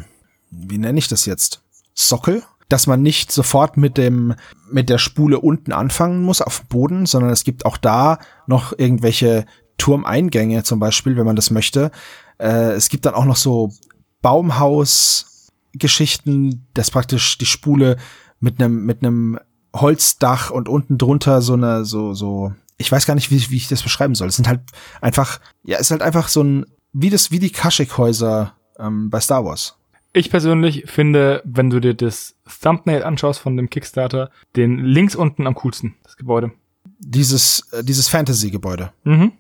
wie 0.51 0.79
nenne 0.79 0.99
ich 0.99 1.09
das 1.09 1.27
jetzt? 1.27 1.61
Sockel, 1.93 2.43
dass 2.71 2.87
man 2.87 3.03
nicht 3.03 3.31
sofort 3.31 3.77
mit 3.77 3.99
dem 3.99 4.35
mit 4.71 4.89
der 4.89 4.97
Spule 4.97 5.41
unten 5.41 5.73
anfangen 5.73 6.23
muss 6.23 6.41
auf 6.41 6.61
dem 6.61 6.69
Boden, 6.69 7.05
sondern 7.05 7.33
es 7.33 7.45
gibt 7.45 7.67
auch 7.67 7.77
da 7.77 8.19
noch 8.47 8.73
irgendwelche 8.79 9.45
Turmeingänge 9.77 10.63
zum 10.63 10.81
Beispiel, 10.81 11.19
wenn 11.19 11.27
man 11.27 11.37
das 11.37 11.51
möchte. 11.51 11.91
Äh, 12.39 12.73
es 12.73 12.89
gibt 12.89 13.05
dann 13.05 13.13
auch 13.13 13.27
noch 13.27 13.37
so 13.37 13.75
Baumhaus-Geschichten, 14.23 16.67
dass 16.73 16.91
praktisch 16.91 17.37
die 17.37 17.45
Spule 17.45 17.99
mit 18.39 18.59
einem 18.59 18.87
mit 18.87 19.05
einem 19.05 19.39
Holzdach 19.75 20.51
und 20.51 20.69
unten 20.69 20.99
drunter 20.99 21.43
so 21.43 21.55
eine 21.55 21.85
so 21.85 22.15
so 22.15 22.53
ich 22.77 22.91
weiß 22.91 23.05
gar 23.05 23.15
nicht, 23.15 23.31
wie, 23.31 23.51
wie 23.51 23.57
ich 23.57 23.69
das 23.69 23.83
beschreiben 23.83 24.15
soll. 24.15 24.29
Es 24.29 24.37
sind 24.37 24.49
halt 24.49 24.61
einfach 25.01 25.41
ja, 25.63 25.77
es 25.77 25.83
ist 25.83 25.91
halt 25.91 26.03
einfach 26.03 26.29
so 26.29 26.43
ein 26.43 26.67
wie 26.93 27.11
das 27.11 27.31
wie 27.31 27.39
die 27.39 27.51
Kashyyyk-Häuser 27.51 28.55
ähm, 28.79 29.11
bei 29.11 29.21
Star 29.21 29.45
Wars. 29.45 29.77
Ich 30.13 30.31
persönlich 30.31 30.85
finde, 30.87 31.41
wenn 31.45 31.71
du 31.71 31.81
dir 31.81 31.95
das 31.95 32.35
Thumbnail 32.63 33.05
anschaust 33.05 33.39
von 33.39 33.57
dem 33.57 33.71
Kickstarter, 33.71 34.31
den 34.57 34.79
links 34.79 35.15
unten 35.15 35.47
am 35.47 35.55
coolsten, 35.55 35.95
das 36.03 36.17
Gebäude. 36.17 36.53
Dieses, 36.99 37.69
äh, 37.73 37.85
dieses 37.85 38.09
Fantasy-Gebäude. 38.09 38.93
Mhm. 39.05 39.33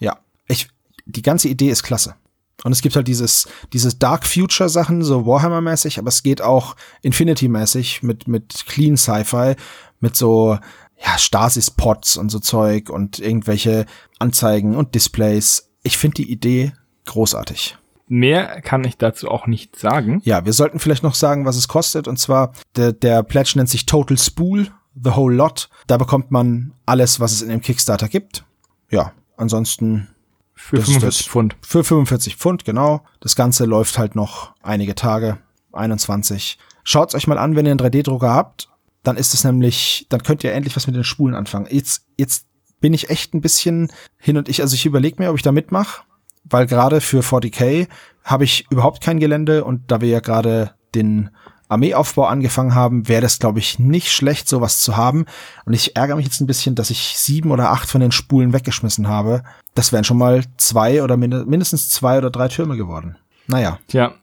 Ja. 0.00 0.18
Ich, 0.48 0.68
die 1.04 1.22
ganze 1.22 1.48
Idee 1.48 1.70
ist 1.70 1.84
klasse. 1.84 2.16
Und 2.64 2.72
es 2.72 2.80
gibt 2.80 2.96
halt 2.96 3.06
dieses, 3.06 3.48
dieses 3.72 3.98
Dark 3.98 4.26
Future 4.26 4.68
Sachen, 4.68 5.02
so 5.02 5.26
Warhammer-mäßig, 5.26 5.98
aber 5.98 6.08
es 6.08 6.22
geht 6.22 6.40
auch 6.40 6.74
Infinity-mäßig 7.02 8.02
mit, 8.02 8.28
mit 8.28 8.64
Clean 8.66 8.96
Sci-Fi, 8.96 9.54
mit 10.00 10.16
so, 10.16 10.58
ja, 10.98 11.18
Stasis-Pods 11.18 12.16
und 12.16 12.30
so 12.30 12.38
Zeug 12.38 12.90
und 12.90 13.18
irgendwelche 13.18 13.86
Anzeigen 14.18 14.74
und 14.74 14.94
Displays. 14.94 15.70
Ich 15.82 15.98
finde 15.98 16.16
die 16.16 16.30
Idee 16.30 16.72
großartig. 17.04 17.76
Mehr 18.08 18.60
kann 18.62 18.84
ich 18.84 18.96
dazu 18.96 19.28
auch 19.28 19.46
nicht 19.46 19.76
sagen. 19.76 20.20
Ja, 20.24 20.44
wir 20.44 20.52
sollten 20.52 20.78
vielleicht 20.78 21.02
noch 21.02 21.14
sagen, 21.14 21.44
was 21.44 21.56
es 21.56 21.68
kostet. 21.68 22.06
Und 22.06 22.18
zwar, 22.18 22.52
der, 22.76 22.92
der 22.92 23.22
Pledge 23.22 23.52
nennt 23.56 23.68
sich 23.68 23.84
Total 23.84 24.16
Spool, 24.16 24.68
The 24.94 25.16
Whole 25.16 25.34
Lot. 25.34 25.68
Da 25.86 25.96
bekommt 25.96 26.30
man 26.30 26.72
alles, 26.86 27.18
was 27.18 27.32
es 27.32 27.42
in 27.42 27.48
dem 27.48 27.60
Kickstarter 27.60 28.08
gibt. 28.08 28.44
Ja, 28.90 29.12
ansonsten. 29.36 30.08
Für 30.56 30.82
45 30.82 31.28
Pfund. 31.30 31.56
Für 31.60 31.84
45 31.84 32.36
Pfund, 32.36 32.64
genau. 32.64 33.02
Das 33.20 33.36
Ganze 33.36 33.64
läuft 33.66 33.98
halt 33.98 34.14
noch 34.16 34.54
einige 34.62 34.94
Tage. 34.94 35.38
21. 35.72 36.58
Schaut's 36.82 37.14
euch 37.14 37.26
mal 37.26 37.38
an, 37.38 37.54
wenn 37.54 37.66
ihr 37.66 37.72
einen 37.72 37.80
3D-Drucker 37.80 38.32
habt. 38.32 38.68
Dann 39.02 39.16
ist 39.16 39.34
es 39.34 39.44
nämlich, 39.44 40.06
dann 40.08 40.22
könnt 40.22 40.42
ihr 40.42 40.52
endlich 40.52 40.74
was 40.74 40.86
mit 40.86 40.96
den 40.96 41.04
Spulen 41.04 41.34
anfangen. 41.34 41.68
Jetzt, 41.70 42.06
jetzt 42.16 42.46
bin 42.80 42.94
ich 42.94 43.10
echt 43.10 43.34
ein 43.34 43.40
bisschen 43.40 43.92
hin 44.18 44.36
und 44.36 44.48
ich, 44.48 44.62
also 44.62 44.74
ich 44.74 44.86
überlege 44.86 45.22
mir, 45.22 45.30
ob 45.30 45.36
ich 45.36 45.42
da 45.42 45.52
mitmache 45.52 46.02
weil 46.48 46.66
gerade 46.66 47.00
für 47.00 47.20
40k 47.20 47.88
habe 48.24 48.44
ich 48.44 48.66
überhaupt 48.70 49.02
kein 49.02 49.20
Gelände 49.20 49.64
und 49.64 49.90
da 49.90 50.00
wir 50.00 50.08
ja 50.08 50.20
gerade 50.20 50.72
den 50.94 51.30
Armeeaufbau 51.68 52.24
angefangen 52.24 52.74
haben, 52.74 53.08
wäre 53.08 53.22
das, 53.22 53.38
glaube 53.38 53.58
ich, 53.58 53.78
nicht 53.78 54.12
schlecht, 54.12 54.48
sowas 54.48 54.80
zu 54.80 54.96
haben. 54.96 55.26
Und 55.64 55.74
ich 55.74 55.96
ärgere 55.96 56.16
mich 56.16 56.26
jetzt 56.26 56.40
ein 56.40 56.46
bisschen, 56.46 56.74
dass 56.74 56.90
ich 56.90 57.16
sieben 57.16 57.50
oder 57.50 57.70
acht 57.70 57.88
von 57.88 58.00
den 58.00 58.12
Spulen 58.12 58.52
weggeschmissen 58.52 59.08
habe. 59.08 59.42
Das 59.74 59.92
wären 59.92 60.04
schon 60.04 60.18
mal 60.18 60.44
zwei 60.56 61.02
oder 61.02 61.16
mindestens 61.16 61.88
zwei 61.88 62.18
oder 62.18 62.30
drei 62.30 62.48
Türme 62.48 62.76
geworden. 62.76 63.16
Naja. 63.46 63.78
Tja, 63.88 64.14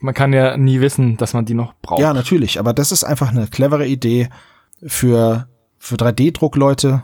man 0.00 0.14
kann 0.14 0.32
ja 0.32 0.56
nie 0.56 0.80
wissen, 0.80 1.16
dass 1.16 1.34
man 1.34 1.44
die 1.44 1.54
noch 1.54 1.74
braucht. 1.82 2.00
Ja, 2.00 2.12
natürlich, 2.12 2.58
aber 2.58 2.72
das 2.72 2.92
ist 2.92 3.04
einfach 3.04 3.30
eine 3.30 3.46
clevere 3.46 3.86
Idee 3.86 4.28
für, 4.82 5.48
für 5.78 5.96
3D-Druckleute, 5.96 7.02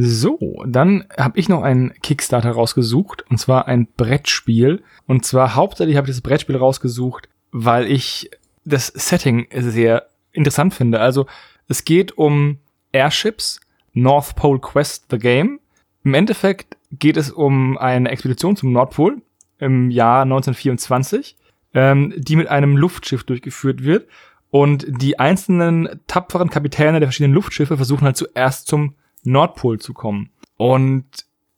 so, 0.00 0.38
dann 0.64 1.06
habe 1.18 1.40
ich 1.40 1.48
noch 1.48 1.64
einen 1.64 1.92
Kickstarter 2.02 2.52
rausgesucht, 2.52 3.24
und 3.30 3.38
zwar 3.38 3.66
ein 3.66 3.88
Brettspiel. 3.96 4.84
Und 5.08 5.24
zwar 5.24 5.56
hauptsächlich 5.56 5.96
habe 5.96 6.08
ich 6.08 6.14
das 6.14 6.22
Brettspiel 6.22 6.56
rausgesucht, 6.56 7.28
weil 7.50 7.90
ich 7.90 8.30
das 8.68 8.88
Setting 8.88 9.46
sehr 9.52 10.06
interessant 10.32 10.74
finde. 10.74 11.00
Also 11.00 11.26
es 11.68 11.84
geht 11.84 12.16
um 12.16 12.58
Airships, 12.92 13.60
North 13.92 14.36
Pole 14.36 14.60
Quest 14.60 15.06
The 15.10 15.18
Game. 15.18 15.60
Im 16.04 16.14
Endeffekt 16.14 16.76
geht 16.92 17.16
es 17.16 17.30
um 17.30 17.76
eine 17.76 18.10
Expedition 18.10 18.56
zum 18.56 18.72
Nordpol 18.72 19.20
im 19.58 19.90
Jahr 19.90 20.22
1924, 20.22 21.36
ähm, 21.74 22.14
die 22.16 22.36
mit 22.36 22.48
einem 22.48 22.76
Luftschiff 22.76 23.24
durchgeführt 23.24 23.82
wird. 23.82 24.08
Und 24.50 24.86
die 24.88 25.18
einzelnen 25.18 26.00
tapferen 26.06 26.48
Kapitäne 26.48 27.00
der 27.00 27.08
verschiedenen 27.08 27.34
Luftschiffe 27.34 27.76
versuchen 27.76 28.04
halt 28.04 28.16
zuerst 28.16 28.66
zum 28.66 28.94
Nordpol 29.24 29.78
zu 29.78 29.92
kommen. 29.92 30.30
Und 30.56 31.04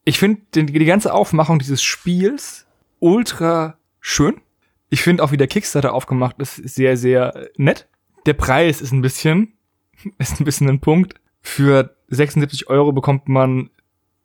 ich 0.05 0.19
finde 0.19 0.41
die 0.53 0.85
ganze 0.85 1.15
Aufmachung 1.15 1.61
dieses 1.61 1.83
Spiels 1.83 2.67
ultra 2.99 3.77
schön. 4.01 4.41
Ich 4.91 5.03
finde 5.03 5.23
auch, 5.23 5.33
wie 5.33 5.37
der 5.37 5.47
Kickstarter 5.47 5.95
aufgemacht 5.95 6.41
ist, 6.41 6.57
sehr, 6.57 6.97
sehr 6.97 7.49
nett. 7.57 7.89
Der 8.27 8.35
Preis 8.35 8.81
ist 8.81 8.93
ein 8.93 9.01
bisschen, 9.01 9.55
ist 10.19 10.41
ein 10.41 10.45
bisschen 10.45 10.69
ein 10.69 10.81
Punkt. 10.81 11.15
Für 11.41 11.97
76 12.09 12.69
Euro 12.69 12.93
bekommt 12.93 13.29
man 13.29 13.71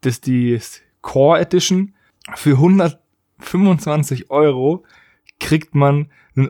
das, 0.02 0.20
die 0.22 0.60
Core 1.02 1.40
Edition. 1.40 1.94
Für 2.36 2.54
125 2.54 4.32
Euro 4.32 4.84
kriegt 5.40 5.76
man 5.76 6.10
ein 6.36 6.50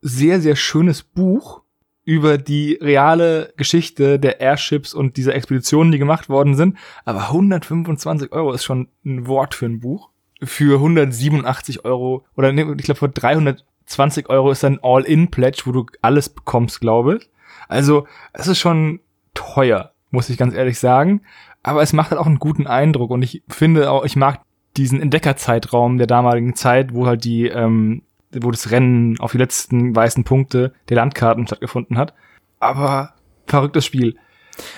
sehr, 0.00 0.40
sehr 0.40 0.56
schönes 0.56 1.02
Buch 1.02 1.62
über 2.04 2.36
die 2.36 2.78
reale 2.80 3.54
Geschichte 3.56 4.18
der 4.18 4.40
Airships 4.40 4.92
und 4.92 5.16
dieser 5.16 5.34
Expeditionen, 5.34 5.92
die 5.92 5.98
gemacht 5.98 6.28
worden 6.28 6.56
sind. 6.56 6.76
Aber 7.04 7.28
125 7.28 8.32
Euro 8.32 8.52
ist 8.52 8.64
schon 8.64 8.88
ein 9.04 9.28
Wort 9.28 9.54
für 9.54 9.66
ein 9.66 9.80
Buch. 9.80 10.10
Für 10.42 10.76
187 10.76 11.84
Euro 11.84 12.24
oder 12.36 12.52
nee, 12.52 12.66
ich 12.78 12.84
glaube 12.84 12.98
für 12.98 13.08
320 13.08 14.28
Euro 14.28 14.50
ist 14.50 14.62
dann 14.62 14.80
All-In-Pledge, 14.82 15.62
wo 15.66 15.72
du 15.72 15.86
alles 16.00 16.28
bekommst, 16.28 16.80
glaube 16.80 17.16
ich. 17.16 17.30
Also 17.68 18.06
es 18.32 18.46
ist 18.46 18.58
schon 18.58 19.00
teuer, 19.34 19.92
muss 20.10 20.30
ich 20.30 20.38
ganz 20.38 20.54
ehrlich 20.54 20.78
sagen. 20.78 21.22
Aber 21.62 21.82
es 21.82 21.92
macht 21.92 22.10
halt 22.10 22.20
auch 22.20 22.26
einen 22.26 22.40
guten 22.40 22.66
Eindruck 22.66 23.10
und 23.10 23.22
ich 23.22 23.42
finde 23.48 23.90
auch, 23.90 24.04
ich 24.04 24.16
mag 24.16 24.40
diesen 24.76 25.00
Entdeckerzeitraum 25.00 25.98
der 25.98 26.06
damaligen 26.06 26.54
Zeit, 26.54 26.94
wo 26.94 27.06
halt 27.06 27.24
die 27.24 27.46
ähm, 27.46 28.02
wo 28.40 28.50
das 28.50 28.70
Rennen 28.70 29.18
auf 29.20 29.32
die 29.32 29.38
letzten 29.38 29.94
weißen 29.94 30.24
Punkte 30.24 30.72
der 30.88 30.96
Landkarten 30.96 31.46
stattgefunden 31.46 31.98
hat. 31.98 32.14
Aber 32.60 33.14
verrücktes 33.46 33.84
Spiel. 33.84 34.16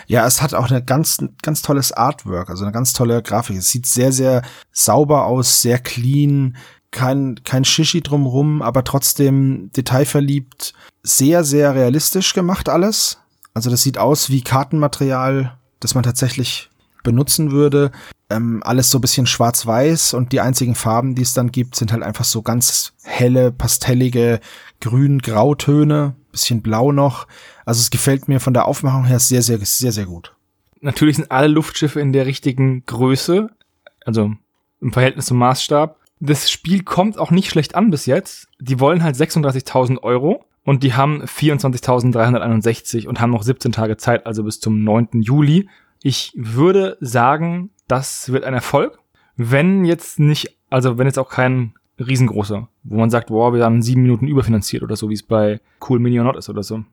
Ja, 0.06 0.26
es 0.26 0.42
hat 0.42 0.54
auch 0.54 0.70
eine 0.70 0.82
ganz, 0.82 1.18
ganz 1.42 1.62
tolles 1.62 1.92
Artwork, 1.92 2.50
also 2.50 2.64
eine 2.64 2.72
ganz 2.72 2.92
tolle 2.92 3.22
Grafik. 3.22 3.56
Es 3.56 3.70
sieht 3.70 3.86
sehr, 3.86 4.12
sehr 4.12 4.42
sauber 4.72 5.26
aus, 5.26 5.62
sehr 5.62 5.78
clean, 5.78 6.56
kein, 6.90 7.40
kein 7.44 7.64
Shishi 7.64 8.00
drumrum, 8.02 8.62
aber 8.62 8.84
trotzdem 8.84 9.70
detailverliebt, 9.76 10.74
sehr, 11.02 11.44
sehr 11.44 11.74
realistisch 11.74 12.34
gemacht 12.34 12.68
alles. 12.68 13.18
Also 13.52 13.70
das 13.70 13.82
sieht 13.82 13.98
aus 13.98 14.30
wie 14.30 14.42
Kartenmaterial, 14.42 15.58
das 15.80 15.94
man 15.94 16.04
tatsächlich 16.04 16.70
benutzen 17.02 17.52
würde. 17.52 17.92
Ähm, 18.30 18.62
alles 18.64 18.90
so 18.90 19.00
bisschen 19.00 19.26
schwarz-weiß 19.26 20.14
und 20.14 20.32
die 20.32 20.40
einzigen 20.40 20.74
Farben, 20.74 21.14
die 21.14 21.22
es 21.22 21.34
dann 21.34 21.52
gibt, 21.52 21.76
sind 21.76 21.92
halt 21.92 22.02
einfach 22.02 22.24
so 22.24 22.40
ganz 22.40 22.94
helle, 23.02 23.52
pastellige 23.52 24.40
Grün-Grautöne, 24.80 26.14
bisschen 26.32 26.62
blau 26.62 26.90
noch. 26.90 27.26
Also 27.66 27.80
es 27.80 27.90
gefällt 27.90 28.28
mir 28.28 28.40
von 28.40 28.54
der 28.54 28.66
Aufmachung 28.66 29.04
her 29.04 29.20
sehr, 29.20 29.42
sehr, 29.42 29.58
sehr, 29.58 29.92
sehr 29.92 30.06
gut. 30.06 30.34
Natürlich 30.80 31.16
sind 31.16 31.30
alle 31.30 31.48
Luftschiffe 31.48 32.00
in 32.00 32.12
der 32.12 32.26
richtigen 32.26 32.84
Größe, 32.86 33.50
also 34.04 34.32
im 34.80 34.92
Verhältnis 34.92 35.26
zum 35.26 35.38
Maßstab. 35.38 35.98
Das 36.20 36.50
Spiel 36.50 36.82
kommt 36.82 37.18
auch 37.18 37.30
nicht 37.30 37.50
schlecht 37.50 37.74
an 37.74 37.90
bis 37.90 38.06
jetzt. 38.06 38.48
Die 38.60 38.80
wollen 38.80 39.02
halt 39.02 39.16
36.000 39.16 40.02
Euro 40.02 40.44
und 40.64 40.82
die 40.82 40.94
haben 40.94 41.22
24.361 41.22 43.06
und 43.06 43.20
haben 43.20 43.30
noch 43.30 43.42
17 43.42 43.72
Tage 43.72 43.96
Zeit, 43.96 44.26
also 44.26 44.44
bis 44.44 44.60
zum 44.60 44.82
9. 44.84 45.22
Juli. 45.22 45.68
Ich 46.06 46.34
würde 46.36 46.98
sagen, 47.00 47.70
das 47.88 48.30
wird 48.30 48.44
ein 48.44 48.52
Erfolg. 48.52 48.98
Wenn 49.38 49.86
jetzt 49.86 50.18
nicht, 50.18 50.54
also 50.68 50.98
wenn 50.98 51.06
jetzt 51.06 51.18
auch 51.18 51.30
kein 51.30 51.72
riesengroßer, 51.98 52.68
wo 52.82 52.96
man 52.98 53.08
sagt, 53.08 53.30
wow, 53.30 53.54
wir 53.54 53.64
haben 53.64 53.80
sieben 53.80 54.02
Minuten 54.02 54.28
überfinanziert 54.28 54.82
oder 54.82 54.96
so, 54.96 55.08
wie 55.08 55.14
es 55.14 55.22
bei 55.22 55.62
Cool 55.88 56.00
Mini 56.00 56.18
or 56.18 56.26
Not 56.26 56.36
ist 56.36 56.50
oder 56.50 56.62
so. 56.62 56.84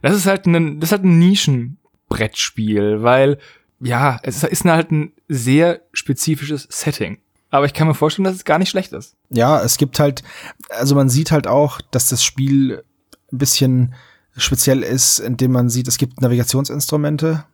Das 0.00 0.16
ist 0.16 0.24
halt 0.24 0.46
ein, 0.46 0.80
das 0.80 0.88
ist 0.88 0.92
halt 0.92 1.04
ein 1.04 1.18
Nischenbrettspiel, 1.18 3.02
weil, 3.02 3.36
ja, 3.78 4.18
es 4.22 4.42
ist 4.42 4.64
halt 4.64 4.90
ein 4.90 5.12
sehr 5.28 5.82
spezifisches 5.92 6.66
Setting. 6.70 7.18
Aber 7.50 7.66
ich 7.66 7.74
kann 7.74 7.88
mir 7.88 7.94
vorstellen, 7.94 8.24
dass 8.24 8.36
es 8.36 8.46
gar 8.46 8.58
nicht 8.58 8.70
schlecht 8.70 8.94
ist. 8.94 9.16
Ja, 9.28 9.60
es 9.60 9.76
gibt 9.76 10.00
halt, 10.00 10.22
also 10.70 10.94
man 10.94 11.10
sieht 11.10 11.30
halt 11.30 11.46
auch, 11.46 11.82
dass 11.90 12.08
das 12.08 12.24
Spiel 12.24 12.84
ein 13.30 13.36
bisschen 13.36 13.94
speziell 14.34 14.82
ist, 14.82 15.18
indem 15.18 15.52
man 15.52 15.68
sieht, 15.68 15.88
es 15.88 15.98
gibt 15.98 16.22
Navigationsinstrumente, 16.22 17.44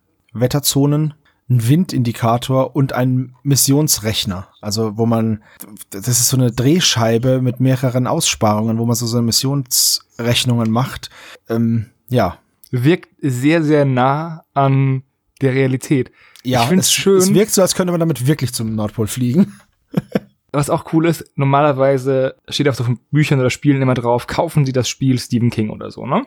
Wetterzonen, 0.41 1.15
einen 1.49 1.69
Windindikator 1.69 2.75
und 2.75 2.93
einen 2.93 3.37
Missionsrechner. 3.43 4.49
Also 4.61 4.97
wo 4.97 5.07
man, 5.07 5.43
das 5.91 6.09
ist 6.09 6.29
so 6.29 6.37
eine 6.37 6.51
Drehscheibe 6.51 7.41
mit 7.41 7.61
mehreren 7.61 8.07
Aussparungen, 8.07 8.79
wo 8.79 8.87
man 8.87 8.97
so, 8.97 9.07
so 9.07 9.23
Missionsrechnungen 9.23 10.71
macht. 10.71 11.11
Ähm, 11.49 11.87
ja. 12.09 12.39
Wirkt 12.71 13.11
sehr, 13.21 13.63
sehr 13.63 13.85
nah 13.85 14.45
an 14.55 15.05
der 15.41 15.55
Realität. 15.55 16.11
Ja, 16.43 16.71
ich 16.71 16.79
es, 16.79 16.93
schön. 16.93 17.19
Es 17.19 17.33
wirkt 17.33 17.53
so, 17.53 17.63
als 17.63 17.75
könnte 17.75 17.93
man 17.93 18.01
damit 18.01 18.27
wirklich 18.27 18.53
zum 18.53 18.75
Nordpol 18.75 19.07
fliegen. 19.07 19.61
Was 20.53 20.71
auch 20.71 20.93
cool 20.93 21.07
ist, 21.07 21.25
normalerweise 21.35 22.37
steht 22.49 22.69
auf 22.69 22.77
so 22.77 22.87
Büchern 23.11 23.41
oder 23.41 23.51
Spielen 23.51 23.83
immer 23.83 23.95
drauf, 23.95 24.27
kaufen 24.27 24.65
Sie 24.65 24.73
das 24.73 24.89
Spiel 24.89 25.19
Stephen 25.19 25.51
King 25.51 25.71
oder 25.71 25.91
so, 25.91 26.07
ne? 26.07 26.25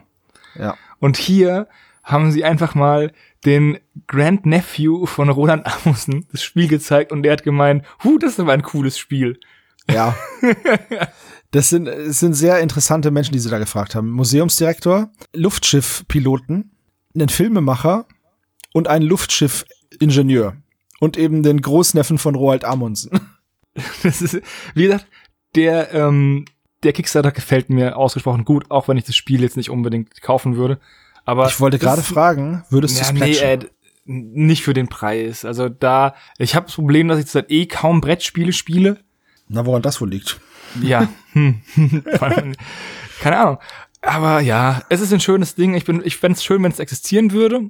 Ja. 0.56 0.76
Und 1.00 1.18
hier 1.18 1.68
haben 2.10 2.32
sie 2.32 2.44
einfach 2.44 2.76
mal 2.76 3.12
den 3.46 3.78
Grand 4.08 4.46
Nephew 4.46 5.06
von 5.06 5.30
Roland 5.30 5.66
Amundsen 5.66 6.26
das 6.32 6.44
Spiel 6.44 6.68
gezeigt 6.68 7.12
und 7.12 7.24
der 7.24 7.34
hat 7.34 7.44
gemeint, 7.44 7.86
hu, 8.04 8.18
das 8.18 8.34
ist 8.34 8.40
aber 8.40 8.54
ein 8.54 8.64
cooles 8.64 8.98
Spiel. 8.98 9.40
Ja. 9.90 10.16
das 11.52 11.70
sind, 11.70 11.86
das 11.86 12.20
sind 12.20 12.34
sehr 12.34 12.60
interessante 12.60 13.12
Menschen, 13.12 13.34
die 13.34 13.40
sie 13.40 13.50
da 13.50 13.60
gefragt 13.60 13.96
haben. 13.96 14.12
Museumsdirektor, 14.12 15.10
Luftschiffpiloten, 15.34 16.72
einen 17.16 17.30
Filmemacher 17.30 18.06
und 18.74 18.88
einen 18.88 19.06
Luftschiffingenieur. 19.06 20.56
Und 21.00 21.18
eben 21.18 21.44
den 21.44 21.62
Großneffen 21.62 22.18
von 22.18 22.36
Roald 22.36 22.66
Amundsen. 22.66 23.12
Das 24.04 24.22
ist, 24.22 24.42
wie 24.74 24.84
gesagt, 24.84 25.06
der, 25.56 25.94
ähm, 25.94 26.44
der 26.84 26.92
Kickstarter 26.92 27.32
gefällt 27.32 27.70
mir 27.70 27.96
ausgesprochen 27.96 28.44
gut, 28.44 28.70
auch 28.70 28.90
wenn 28.90 28.98
ich 28.98 29.06
das 29.06 29.16
Spiel 29.16 29.42
jetzt 29.42 29.56
nicht 29.56 29.70
unbedingt 29.70 30.22
kaufen 30.22 30.58
würde. 30.58 30.80
Aber 31.30 31.48
ich 31.48 31.60
wollte 31.60 31.78
gerade 31.78 32.02
fragen, 32.02 32.64
würdest 32.72 32.98
ja, 32.98 33.12
du 33.12 33.20
es 33.20 33.22
nee, 33.22 33.38
äh, 33.38 33.60
nicht 34.06 34.64
für 34.64 34.74
den 34.74 34.88
Preis. 34.88 35.46
Also 35.46 35.70
da, 35.70 36.16
ich 36.40 36.56
habe 36.56 36.66
das 36.66 36.74
Problem, 36.74 37.08
dass 37.08 37.20
ich 37.20 37.28
seit 37.28 37.52
eh 37.52 37.68
kaum 37.68 38.02
Brettspiele 38.02 38.52
spiele. 38.52 38.98
Na, 39.48 39.64
woran 39.64 39.84
das 39.84 40.02
wohl 40.02 40.10
liegt? 40.10 40.40
Ja, 40.82 41.08
hm. 41.34 41.62
keine 43.22 43.38
Ahnung. 43.38 43.58
Aber 44.02 44.40
ja, 44.40 44.82
es 44.90 45.02
ist 45.02 45.14
ein 45.14 45.20
schönes 45.20 45.54
Ding. 45.54 45.76
Ich 45.76 45.86
bin, 45.86 46.02
ich 46.04 46.18
fände 46.18 46.36
es 46.36 46.44
schön, 46.44 46.64
wenn 46.64 46.72
es 46.72 46.80
existieren 46.80 47.32
würde. 47.32 47.70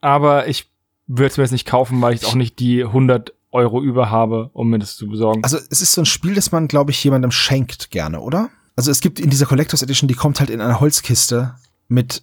Aber 0.00 0.46
ich 0.46 0.70
würde 1.08 1.32
es 1.32 1.36
mir 1.36 1.42
jetzt 1.42 1.50
nicht 1.50 1.66
kaufen, 1.66 2.00
weil 2.00 2.14
ich 2.14 2.24
auch 2.26 2.36
nicht 2.36 2.60
die 2.60 2.84
100 2.84 3.34
Euro 3.50 3.82
über 3.82 4.08
habe, 4.10 4.50
um 4.52 4.70
mir 4.70 4.78
das 4.78 4.94
zu 4.94 5.08
besorgen. 5.08 5.42
Also 5.42 5.58
es 5.68 5.82
ist 5.82 5.94
so 5.94 6.02
ein 6.02 6.06
Spiel, 6.06 6.36
das 6.36 6.52
man, 6.52 6.68
glaube 6.68 6.92
ich, 6.92 7.02
jemandem 7.02 7.32
schenkt 7.32 7.90
gerne, 7.90 8.20
oder? 8.20 8.50
Also 8.76 8.92
es 8.92 9.00
gibt 9.00 9.18
in 9.18 9.30
dieser 9.30 9.46
Collectors 9.46 9.82
Edition, 9.82 10.06
die 10.06 10.14
kommt 10.14 10.38
halt 10.38 10.50
in 10.50 10.60
einer 10.60 10.78
Holzkiste 10.78 11.56
mit 11.88 12.22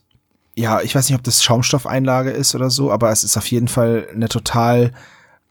ja, 0.58 0.82
ich 0.82 0.95
weiß 0.95 1.08
nicht, 1.08 1.18
ob 1.18 1.24
das 1.24 1.43
Schaumstoffeinlage 1.43 2.32
ist 2.32 2.55
oder 2.55 2.72
so, 2.72 2.91
aber 2.91 3.12
es 3.12 3.24
ist 3.24 3.38
auf 3.38 3.45
jeden 3.51 3.68
Fall 3.68 4.08
eine 4.12 4.28
total 4.28 4.91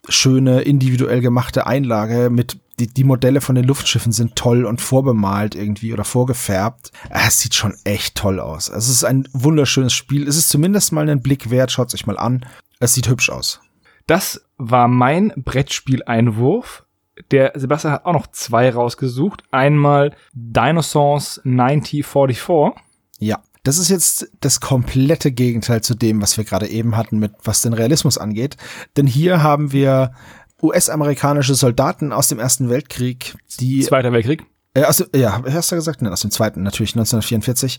schöne, 0.09 0.63
individuell 0.63 1.21
gemachte 1.21 1.67
Einlage 1.67 2.29
mit 2.29 2.59
die, 2.79 2.89
die 2.89 3.05
Modelle 3.05 3.41
von 3.41 3.55
den 3.55 3.65
Luftschiffen 3.65 4.13
sind 4.13 4.37
toll 4.37 4.65
und 4.65 4.81
vorbemalt 4.81 5.55
irgendwie 5.55 5.93
oder 5.93 6.05
vorgefärbt. 6.05 6.91
Es 7.09 7.41
sieht 7.41 7.55
schon 7.55 7.75
echt 7.85 8.17
toll 8.17 8.41
aus. 8.41 8.69
Es 8.69 8.89
ist 8.89 9.05
ein 9.05 9.29
wunderschönes 9.33 9.95
Spiel. 9.95 10.29
Es 10.29 10.37
ist 10.37 10.49
zumindest 10.49 10.93
mal 10.93 11.03
einen 11.03 11.23
Blick 11.23 11.51
wert. 11.51 11.71
Schaut 11.71 11.95
euch 11.95 12.07
mal 12.07 12.19
an. 12.19 12.45
Es 12.81 12.93
sieht 12.93 13.09
hübsch 13.09 13.31
aus. 13.31 13.61
Das 14.07 14.45
war 14.59 14.89
mein 14.89 15.33
Brettspieleinwurf. 15.37 16.85
Der 17.31 17.53
Sebastian 17.55 17.95
hat 17.95 18.05
auch 18.05 18.13
noch 18.13 18.27
zwei 18.27 18.69
rausgesucht. 18.71 19.45
Einmal 19.53 20.15
Dinosaurs 20.35 21.41
9044. 21.45 22.83
Ja. 23.21 23.41
Das 23.67 23.79
ist 23.79 23.89
jetzt 23.89 24.29
das 24.39 24.61
komplette 24.61 25.33
Gegenteil 25.33 25.81
zu 25.81 25.97
dem, 25.97 26.23
was 26.23 26.37
wir 26.37 26.45
gerade 26.45 26.69
eben 26.69 26.97
hatten, 26.97 27.19
mit 27.19 27.33
was 27.43 27.63
den 27.63 27.73
Realismus 27.73 28.17
angeht. 28.17 28.57
Denn 28.97 29.09
hier 29.09 29.43
haben 29.43 29.73
wir 29.73 30.13
US-amerikanische 30.63 31.57
Soldaten 31.57 32.13
aus 32.13 32.29
dem 32.29 32.39
Ersten 32.39 32.71
Weltkrieg, 32.71 33.35
die. 33.59 33.81
Zweiter 33.81 34.13
Weltkrieg? 34.13 34.45
Äh, 34.75 34.85
aus, 34.85 35.05
ja, 35.13 35.43
hast 35.51 35.73
du 35.73 35.75
gesagt? 35.75 36.01
Nein, 36.01 36.13
aus 36.13 36.21
dem 36.21 36.31
Zweiten, 36.31 36.63
natürlich 36.63 36.93
1944, 36.93 37.79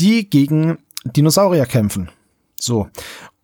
die 0.00 0.28
gegen 0.28 0.78
Dinosaurier 1.04 1.66
kämpfen. 1.66 2.10
So. 2.58 2.88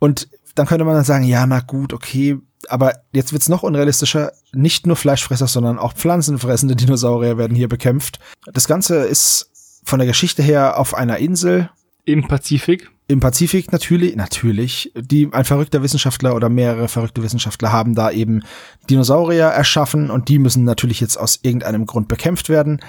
Und 0.00 0.28
dann 0.56 0.66
könnte 0.66 0.84
man 0.84 0.96
dann 0.96 1.04
sagen, 1.04 1.22
ja, 1.22 1.46
na 1.46 1.60
gut, 1.60 1.92
okay, 1.92 2.38
aber 2.66 2.94
jetzt 3.12 3.32
wird's 3.32 3.48
noch 3.48 3.62
unrealistischer. 3.62 4.32
Nicht 4.52 4.88
nur 4.88 4.96
Fleischfresser, 4.96 5.46
sondern 5.46 5.78
auch 5.78 5.92
pflanzenfressende 5.92 6.74
Dinosaurier 6.74 7.38
werden 7.38 7.56
hier 7.56 7.68
bekämpft. 7.68 8.18
Das 8.52 8.66
Ganze 8.66 8.96
ist 8.96 9.52
von 9.84 10.00
der 10.00 10.08
Geschichte 10.08 10.42
her 10.42 10.76
auf 10.80 10.94
einer 10.94 11.18
Insel 11.18 11.70
im 12.04 12.26
Pazifik? 12.26 12.90
Im 13.06 13.20
Pazifik 13.20 13.70
natürlich, 13.72 14.16
natürlich. 14.16 14.92
Die, 14.96 15.28
ein 15.30 15.44
verrückter 15.44 15.82
Wissenschaftler 15.82 16.34
oder 16.34 16.48
mehrere 16.48 16.88
verrückte 16.88 17.22
Wissenschaftler 17.22 17.70
haben 17.70 17.94
da 17.94 18.10
eben 18.10 18.42
Dinosaurier 18.88 19.46
erschaffen 19.46 20.10
und 20.10 20.28
die 20.28 20.38
müssen 20.38 20.64
natürlich 20.64 21.00
jetzt 21.00 21.16
aus 21.16 21.40
irgendeinem 21.42 21.86
Grund 21.86 22.08
bekämpft 22.08 22.48
werden. 22.48 22.80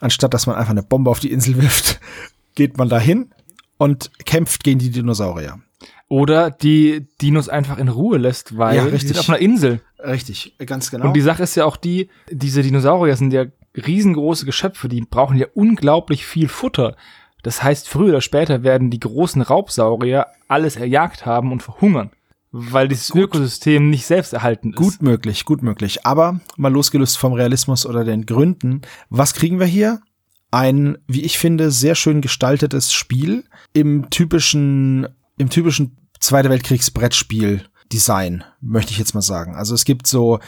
Anstatt 0.00 0.32
dass 0.32 0.46
man 0.46 0.56
einfach 0.56 0.70
eine 0.70 0.84
Bombe 0.84 1.10
auf 1.10 1.18
die 1.18 1.32
Insel 1.32 1.56
wirft, 1.62 2.00
geht 2.54 2.78
man 2.78 2.88
dahin 2.88 3.30
und 3.78 4.10
kämpft 4.24 4.62
gegen 4.62 4.78
die 4.78 4.90
Dinosaurier. 4.90 5.58
Oder 6.08 6.50
die 6.50 7.06
Dinos 7.20 7.48
einfach 7.48 7.78
in 7.78 7.88
Ruhe 7.88 8.16
lässt, 8.16 8.56
weil 8.56 8.76
ja, 8.76 8.82
richtig. 8.84 9.00
die 9.00 9.06
sind 9.08 9.18
auf 9.18 9.28
einer 9.28 9.38
Insel. 9.38 9.82
Richtig, 9.98 10.54
ganz 10.64 10.90
genau. 10.90 11.06
Und 11.06 11.14
die 11.14 11.20
Sache 11.20 11.42
ist 11.42 11.54
ja 11.54 11.64
auch 11.64 11.76
die, 11.76 12.08
diese 12.30 12.62
Dinosaurier 12.62 13.16
sind 13.16 13.32
ja 13.32 13.44
riesengroße 13.76 14.46
Geschöpfe, 14.46 14.88
die 14.88 15.02
brauchen 15.02 15.36
ja 15.36 15.46
unglaublich 15.54 16.24
viel 16.24 16.48
Futter. 16.48 16.96
Das 17.48 17.62
heißt, 17.62 17.88
früher 17.88 18.10
oder 18.10 18.20
später 18.20 18.62
werden 18.62 18.90
die 18.90 19.00
großen 19.00 19.40
Raubsaurier 19.40 20.26
alles 20.48 20.76
erjagt 20.76 21.24
haben 21.24 21.50
und 21.50 21.62
verhungern, 21.62 22.10
weil 22.52 22.88
dieses 22.88 23.08
gut. 23.08 23.22
Ökosystem 23.22 23.88
nicht 23.88 24.04
selbst 24.04 24.34
erhalten 24.34 24.74
ist. 24.74 24.76
Gut 24.76 25.00
möglich, 25.00 25.46
gut 25.46 25.62
möglich. 25.62 26.04
Aber 26.04 26.40
mal 26.58 26.70
losgelöst 26.70 27.16
vom 27.16 27.32
Realismus 27.32 27.86
oder 27.86 28.04
den 28.04 28.26
Gründen, 28.26 28.82
was 29.08 29.32
kriegen 29.32 29.58
wir 29.58 29.66
hier? 29.66 30.02
ein, 30.50 30.98
wie 31.06 31.22
ich 31.22 31.38
finde, 31.38 31.70
sehr 31.70 31.94
schön 31.94 32.20
gestaltetes 32.20 32.92
Spiel 32.92 33.44
im 33.72 34.10
typischen, 34.10 35.08
im 35.38 35.48
typischen 35.48 35.96
Zweite 36.20 36.50
Weltkriegs-Brettspiel 36.50 37.64
Design, 37.90 38.44
möchte 38.60 38.92
ich 38.92 38.98
jetzt 38.98 39.14
mal 39.14 39.22
sagen. 39.22 39.56
Also 39.56 39.74
es 39.74 39.86
gibt 39.86 40.06
so 40.06 40.38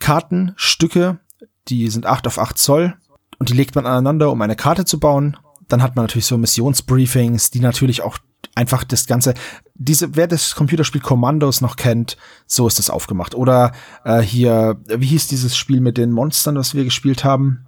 Kartenstücke, 0.00 1.20
die 1.68 1.88
sind 1.88 2.04
8 2.04 2.26
auf 2.26 2.40
8 2.40 2.58
Zoll 2.58 2.96
und 3.38 3.48
die 3.48 3.54
legt 3.54 3.76
man 3.76 3.86
aneinander, 3.86 4.32
um 4.32 4.42
eine 4.42 4.56
Karte 4.56 4.84
zu 4.84 4.98
bauen. 4.98 5.36
Dann 5.68 5.82
hat 5.82 5.96
man 5.96 6.04
natürlich 6.04 6.26
so 6.26 6.38
Missionsbriefings, 6.38 7.50
die 7.50 7.60
natürlich 7.60 8.02
auch 8.02 8.18
einfach 8.54 8.84
das 8.84 9.06
Ganze, 9.06 9.34
diese, 9.74 10.16
wer 10.16 10.26
das 10.26 10.54
Computerspiel 10.54 11.00
Commandos 11.00 11.60
noch 11.60 11.76
kennt, 11.76 12.16
so 12.46 12.66
ist 12.66 12.78
das 12.78 12.90
aufgemacht. 12.90 13.34
Oder 13.34 13.72
äh, 14.04 14.20
hier, 14.20 14.80
wie 14.88 15.06
hieß 15.06 15.28
dieses 15.28 15.56
Spiel 15.56 15.80
mit 15.80 15.96
den 15.96 16.10
Monstern, 16.10 16.56
was 16.56 16.74
wir 16.74 16.84
gespielt 16.84 17.24
haben? 17.24 17.67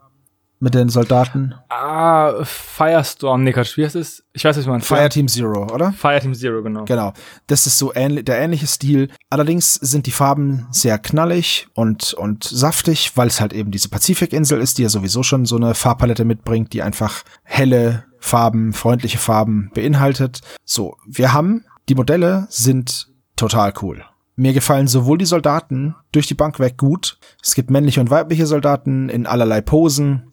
Mit 0.61 0.75
den 0.75 0.91
Soldaten. 0.91 1.55
Ah, 1.71 2.45
Firestorm, 2.45 3.43
nee, 3.43 3.53
Quatsch, 3.53 3.77
wie 3.79 3.85
heißt 3.85 3.97
es? 3.97 4.25
Ich 4.35 4.45
weiß 4.45 4.57
nicht, 4.57 4.67
was 4.67 4.71
man 4.71 4.83
Fireteam 4.83 5.27
Zero, 5.27 5.67
oder? 5.73 5.93
Fireteam 5.93 6.35
Zero, 6.35 6.63
genau. 6.63 6.85
Genau. 6.85 7.15
Das 7.47 7.67
ist 7.67 7.79
so 7.79 7.93
ähnlich, 7.95 8.27
der 8.27 8.39
ähnliche 8.39 8.67
Stil. 8.67 9.09
Allerdings 9.31 9.75
sind 9.75 10.07
die 10.07 10.11
Farben 10.11 10.67
sehr 10.71 10.99
knallig 10.99 11.67
und, 11.75 12.13
und 12.13 12.45
saftig, 12.45 13.13
weil 13.17 13.29
es 13.29 13.41
halt 13.41 13.55
eben 13.55 13.71
diese 13.71 13.89
Pazifikinsel 13.89 14.61
ist, 14.61 14.79
die 14.79 14.83
ja 14.83 14.91
sowieso 14.91 15.23
schon 15.23 15.47
so 15.47 15.57
eine 15.57 15.75
Farbpalette 15.75 16.27
mitbringt, 16.27 16.75
die 16.75 16.83
einfach 16.83 17.23
helle 17.43 18.05
Farben, 18.19 18.75
freundliche 18.75 19.19
Farben 19.19 19.71
beinhaltet. 19.75 20.41
So, 20.65 20.97
wir 21.07 21.33
haben, 21.33 21.65
die 21.89 21.95
Modelle 21.95 22.47
sind 22.51 23.09
total 23.35 23.73
cool. 23.81 24.05
Mir 24.37 24.53
gefallen 24.53 24.89
sowohl 24.89 25.19
die 25.19 25.27
Soldaten 25.27 25.95
durch 26.13 26.27
die 26.27 26.35
Bank 26.35 26.61
weg 26.61 26.77
gut. 26.77 27.19
Es 27.43 27.55
gibt 27.55 27.71
männliche 27.71 28.01
und 28.01 28.11
weibliche 28.11 28.47
Soldaten 28.47 29.09
in 29.09 29.27
allerlei 29.27 29.61
Posen 29.61 30.30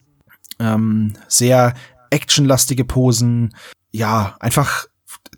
ähm, 0.59 1.13
sehr 1.27 1.73
actionlastige 2.09 2.85
Posen, 2.85 3.55
ja, 3.91 4.35
einfach 4.39 4.87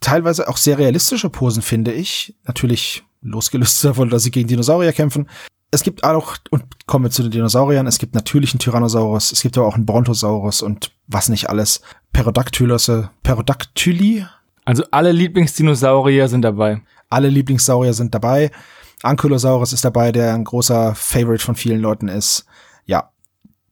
teilweise 0.01 0.47
auch 0.47 0.57
sehr 0.57 0.77
realistische 0.77 1.29
Posen, 1.29 1.61
finde 1.61 1.91
ich. 1.91 2.35
Natürlich 2.45 3.03
losgelöst 3.21 3.83
davon, 3.83 4.09
dass 4.09 4.23
sie 4.23 4.31
gegen 4.31 4.47
Dinosaurier 4.47 4.93
kämpfen. 4.93 5.29
Es 5.71 5.83
gibt 5.83 6.03
auch, 6.03 6.37
und 6.49 6.63
kommen 6.87 7.05
wir 7.05 7.11
zu 7.11 7.21
den 7.21 7.31
Dinosauriern, 7.31 7.85
es 7.85 7.99
gibt 7.99 8.15
natürlich 8.15 8.53
einen 8.53 8.59
Tyrannosaurus, 8.59 9.31
es 9.31 9.41
gibt 9.41 9.55
aber 9.57 9.67
auch 9.67 9.75
einen 9.75 9.85
Brontosaurus 9.85 10.63
und 10.63 10.91
was 11.07 11.29
nicht 11.29 11.49
alles. 11.49 11.81
Perodactylosse, 12.11 13.11
Perodactyli. 13.21 14.25
Also 14.65 14.83
alle 14.91 15.11
Lieblingsdinosaurier 15.11 16.27
sind 16.27 16.41
dabei. 16.41 16.81
Alle 17.09 17.29
Lieblingssaurier 17.29 17.93
sind 17.93 18.15
dabei. 18.15 18.51
Ankylosaurus 19.03 19.73
ist 19.73 19.85
dabei, 19.85 20.11
der 20.11 20.33
ein 20.33 20.43
großer 20.43 20.95
Favorite 20.95 21.43
von 21.43 21.55
vielen 21.55 21.79
Leuten 21.79 22.07
ist. 22.07 22.45
Ja. 22.85 23.11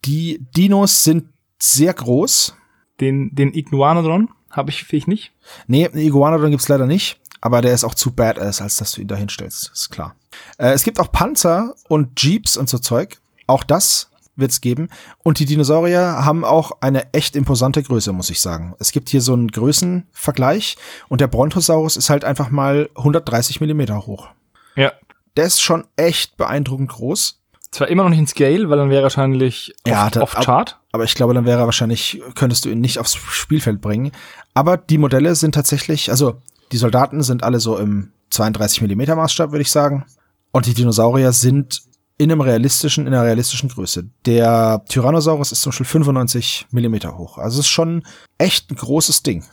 Die 0.05 0.45
Dinos 0.55 1.03
sind 1.03 1.25
sehr 1.59 1.93
groß. 1.93 2.55
Den, 2.99 3.33
den 3.35 3.53
Iguanodon 3.53 4.29
habe 4.49 4.71
ich 4.71 4.83
vielleicht 4.83 5.07
nicht. 5.07 5.31
Nee, 5.67 5.87
einen 5.87 6.01
Iguanodon 6.01 6.51
gibt's 6.51 6.67
leider 6.67 6.87
nicht, 6.87 7.19
aber 7.41 7.61
der 7.61 7.73
ist 7.73 7.83
auch 7.83 7.95
zu 7.95 8.11
badass, 8.11 8.61
als 8.61 8.77
dass 8.77 8.93
du 8.93 9.01
ihn 9.01 9.07
da 9.07 9.15
hinstellst, 9.15 9.71
ist 9.73 9.89
klar. 9.89 10.15
Äh, 10.57 10.71
es 10.71 10.83
gibt 10.83 10.99
auch 10.99 11.11
Panzer 11.11 11.75
und 11.87 12.21
Jeeps 12.21 12.57
und 12.57 12.69
so 12.69 12.79
Zeug. 12.79 13.19
Auch 13.45 13.63
das 13.63 14.09
wird's 14.35 14.61
geben. 14.61 14.89
Und 15.23 15.39
die 15.39 15.45
Dinosaurier 15.45 16.23
haben 16.23 16.45
auch 16.45 16.71
eine 16.81 17.13
echt 17.13 17.35
imposante 17.35 17.83
Größe, 17.83 18.13
muss 18.13 18.29
ich 18.29 18.39
sagen. 18.39 18.75
Es 18.79 18.91
gibt 18.91 19.09
hier 19.09 19.21
so 19.21 19.33
einen 19.33 19.49
Größenvergleich 19.49 20.77
und 21.09 21.21
der 21.21 21.27
Brontosaurus 21.27 21.97
ist 21.97 22.09
halt 22.09 22.23
einfach 22.23 22.49
mal 22.49 22.89
130 22.95 23.59
Millimeter 23.61 24.05
hoch. 24.05 24.29
Ja. 24.75 24.93
Der 25.35 25.45
ist 25.45 25.61
schon 25.61 25.85
echt 25.95 26.37
beeindruckend 26.37 26.89
groß. 26.89 27.41
Zwar 27.71 27.89
immer 27.89 28.03
noch 28.03 28.09
nicht 28.09 28.19
in 28.19 28.27
Scale, 28.27 28.69
weil 28.69 28.77
dann 28.77 28.89
wäre 28.89 29.03
wahrscheinlich 29.03 29.73
ja, 29.85 30.07
auf, 30.07 30.17
auf 30.17 30.45
Chart. 30.45 30.79
Aber 30.91 31.03
ich 31.03 31.15
glaube, 31.15 31.33
dann 31.33 31.45
wäre 31.45 31.65
wahrscheinlich, 31.65 32.21
könntest 32.35 32.65
du 32.65 32.69
ihn 32.69 32.79
nicht 32.79 32.99
aufs 32.99 33.15
Spielfeld 33.15 33.81
bringen. 33.81 34.11
Aber 34.53 34.77
die 34.77 34.97
Modelle 34.97 35.35
sind 35.35 35.53
tatsächlich, 35.53 36.09
also 36.09 36.41
die 36.71 36.77
Soldaten 36.77 37.23
sind 37.23 37.43
alle 37.43 37.59
so 37.59 37.77
im 37.77 38.11
32 38.29 38.81
Millimeter 38.81 39.15
Maßstab, 39.15 39.51
würde 39.51 39.61
ich 39.61 39.71
sagen. 39.71 40.05
Und 40.51 40.65
die 40.65 40.73
Dinosaurier 40.73 41.33
sind 41.33 41.83
in 42.17 42.31
einem 42.31 42.41
realistischen, 42.41 43.05
in 43.05 43.13
einer 43.13 43.23
realistischen 43.23 43.69
Größe. 43.69 44.09
Der 44.25 44.83
Tyrannosaurus 44.89 45.51
ist 45.51 45.61
zum 45.61 45.71
Beispiel 45.71 45.85
95 45.85 46.67
Millimeter 46.71 47.17
hoch. 47.17 47.37
Also 47.37 47.59
ist 47.59 47.67
schon 47.67 48.03
echt 48.37 48.71
ein 48.71 48.75
großes 48.75 49.23
Ding. 49.23 49.45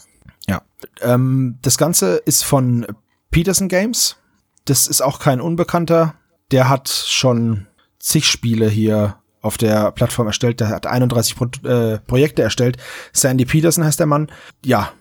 Ja. 0.48 0.62
Ähm, 1.02 1.58
das 1.62 1.76
Ganze 1.76 2.16
ist 2.16 2.42
von 2.42 2.86
Peterson 3.30 3.68
Games. 3.68 4.16
Das 4.64 4.86
ist 4.86 5.02
auch 5.02 5.18
kein 5.18 5.40
Unbekannter. 5.40 6.14
Der 6.50 6.68
hat 6.68 6.88
schon 6.88 7.66
zig 8.04 8.26
Spiele 8.26 8.68
hier 8.68 9.16
auf 9.40 9.56
der 9.56 9.90
Plattform 9.92 10.26
erstellt. 10.26 10.60
Der 10.60 10.68
hat 10.68 10.86
31 10.86 11.36
Pro 11.36 11.46
äh, 11.66 11.98
Projekte 11.98 12.42
erstellt. 12.42 12.76
Sandy 13.12 13.44
Peterson 13.46 13.84
heißt 13.84 13.98
der 13.98 14.06
Mann. 14.06 14.30
Ja. 14.64 14.92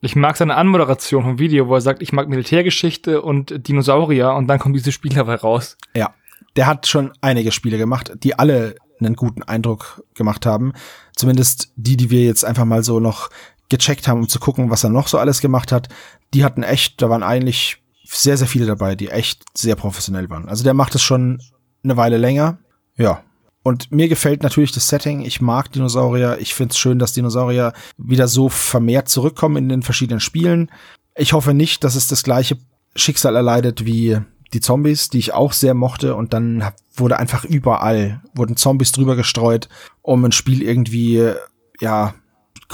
Ich 0.00 0.16
mag 0.16 0.36
seine 0.36 0.56
Anmoderation 0.56 1.24
vom 1.24 1.38
Video, 1.38 1.68
wo 1.68 1.74
er 1.74 1.80
sagt, 1.80 2.02
ich 2.02 2.12
mag 2.12 2.28
Militärgeschichte 2.28 3.20
und 3.20 3.66
Dinosaurier 3.66 4.32
und 4.32 4.46
dann 4.46 4.58
kommen 4.58 4.74
diese 4.74 4.92
Spiele 4.92 5.16
dabei 5.16 5.34
raus. 5.34 5.76
Ja. 5.94 6.14
Der 6.56 6.66
hat 6.66 6.86
schon 6.86 7.12
einige 7.20 7.52
Spiele 7.52 7.78
gemacht, 7.78 8.12
die 8.22 8.38
alle 8.38 8.76
einen 9.00 9.14
guten 9.14 9.42
Eindruck 9.42 10.02
gemacht 10.14 10.46
haben. 10.46 10.72
Zumindest 11.14 11.72
die, 11.76 11.96
die 11.96 12.10
wir 12.10 12.24
jetzt 12.24 12.44
einfach 12.44 12.64
mal 12.64 12.82
so 12.82 13.00
noch 13.00 13.28
gecheckt 13.68 14.08
haben, 14.08 14.20
um 14.20 14.28
zu 14.28 14.38
gucken, 14.38 14.70
was 14.70 14.84
er 14.84 14.90
noch 14.90 15.08
so 15.08 15.18
alles 15.18 15.40
gemacht 15.40 15.72
hat. 15.72 15.88
Die 16.34 16.44
hatten 16.44 16.62
echt, 16.62 17.02
da 17.02 17.10
waren 17.10 17.22
eigentlich 17.22 17.82
sehr, 18.04 18.36
sehr 18.36 18.46
viele 18.46 18.66
dabei, 18.66 18.94
die 18.94 19.08
echt 19.08 19.44
sehr 19.54 19.76
professionell 19.76 20.30
waren. 20.30 20.48
Also 20.48 20.64
der 20.64 20.74
macht 20.74 20.94
es 20.94 21.02
schon 21.02 21.40
eine 21.82 21.96
Weile 21.96 22.16
länger. 22.16 22.58
Ja. 22.96 23.22
Und 23.62 23.92
mir 23.92 24.08
gefällt 24.08 24.42
natürlich 24.42 24.72
das 24.72 24.88
Setting. 24.88 25.20
Ich 25.20 25.40
mag 25.40 25.70
Dinosaurier. 25.72 26.38
Ich 26.40 26.54
finde 26.54 26.72
es 26.72 26.78
schön, 26.78 26.98
dass 26.98 27.12
Dinosaurier 27.12 27.72
wieder 27.96 28.28
so 28.28 28.48
vermehrt 28.48 29.08
zurückkommen 29.08 29.56
in 29.56 29.68
den 29.68 29.82
verschiedenen 29.82 30.20
Spielen. 30.20 30.70
Ich 31.16 31.32
hoffe 31.32 31.54
nicht, 31.54 31.84
dass 31.84 31.94
es 31.94 32.08
das 32.08 32.22
gleiche 32.22 32.56
Schicksal 32.96 33.36
erleidet 33.36 33.84
wie 33.84 34.18
die 34.54 34.60
Zombies, 34.60 35.10
die 35.10 35.18
ich 35.18 35.34
auch 35.34 35.52
sehr 35.52 35.74
mochte. 35.74 36.14
Und 36.14 36.32
dann 36.32 36.64
wurde 36.94 37.18
einfach 37.18 37.44
überall, 37.44 38.22
wurden 38.34 38.56
Zombies 38.56 38.92
drüber 38.92 39.16
gestreut, 39.16 39.68
um 40.02 40.24
ein 40.24 40.32
Spiel 40.32 40.62
irgendwie, 40.62 41.32
ja, 41.80 42.14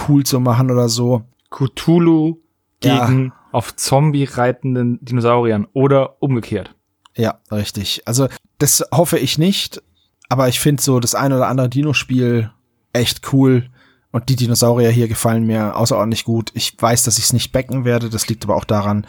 cool 0.09 0.25
zu 0.25 0.41
machen 0.41 0.71
oder 0.71 0.89
so. 0.89 1.23
Cthulhu 1.51 2.39
gegen 2.81 3.25
ja. 3.27 3.33
auf 3.53 3.75
Zombie 3.77 4.25
reitenden 4.25 4.99
Dinosauriern 5.05 5.67
oder 5.73 6.23
umgekehrt. 6.23 6.75
Ja, 7.17 7.39
richtig. 7.51 8.03
Also 8.07 8.29
das 8.59 8.85
hoffe 8.93 9.19
ich 9.19 9.39
nicht, 9.39 9.83
aber 10.29 10.49
ich 10.49 10.61
finde 10.61 10.83
so 10.83 11.01
das 11.01 11.15
ein 11.15 11.33
oder 11.33 11.49
andere 11.49 11.69
Dino-Spiel 11.69 12.51
echt 12.93 13.33
cool. 13.33 13.71
Und 14.11 14.29
die 14.29 14.37
Dinosaurier 14.37 14.91
hier 14.91 15.09
gefallen 15.09 15.45
mir 15.45 15.77
außerordentlich 15.77 16.25
gut. 16.25 16.53
Ich 16.55 16.77
weiß, 16.79 17.03
dass 17.03 17.19
ich 17.19 17.25
es 17.25 17.33
nicht 17.33 17.51
backen 17.51 17.85
werde. 17.85 18.11
Das 18.11 18.29
liegt 18.29 18.45
aber 18.45 18.55
auch 18.55 18.65
daran, 18.65 19.09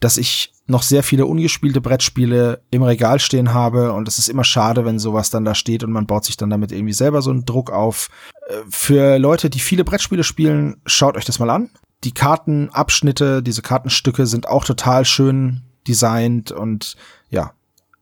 dass 0.00 0.16
ich 0.16 0.54
noch 0.66 0.82
sehr 0.82 1.02
viele 1.02 1.26
ungespielte 1.26 1.82
Brettspiele 1.82 2.62
im 2.70 2.82
Regal 2.82 3.20
stehen 3.20 3.52
habe. 3.52 3.92
Und 3.92 4.08
es 4.08 4.18
ist 4.18 4.28
immer 4.28 4.44
schade, 4.44 4.84
wenn 4.84 4.98
sowas 4.98 5.28
dann 5.28 5.44
da 5.44 5.54
steht 5.54 5.84
und 5.84 5.92
man 5.92 6.06
baut 6.06 6.24
sich 6.24 6.38
dann 6.38 6.48
damit 6.48 6.72
irgendwie 6.72 6.94
selber 6.94 7.20
so 7.20 7.30
einen 7.30 7.44
Druck 7.44 7.70
auf. 7.70 8.08
Äh, 8.48 8.54
für 8.70 9.18
Leute, 9.18 9.50
die 9.50 9.60
viele 9.60 9.84
Brettspiele 9.84 10.24
spielen, 10.24 10.80
schaut 10.86 11.16
euch 11.16 11.24
das 11.26 11.38
mal 11.38 11.50
an. 11.50 11.70
Die 12.04 12.12
Kartenabschnitte, 12.12 13.42
diese 13.42 13.62
Kartenstücke 13.62 14.26
sind 14.26 14.48
auch 14.48 14.64
total 14.64 15.04
schön 15.04 15.62
designt 15.86 16.52
und 16.52 16.96
ja, 17.28 17.52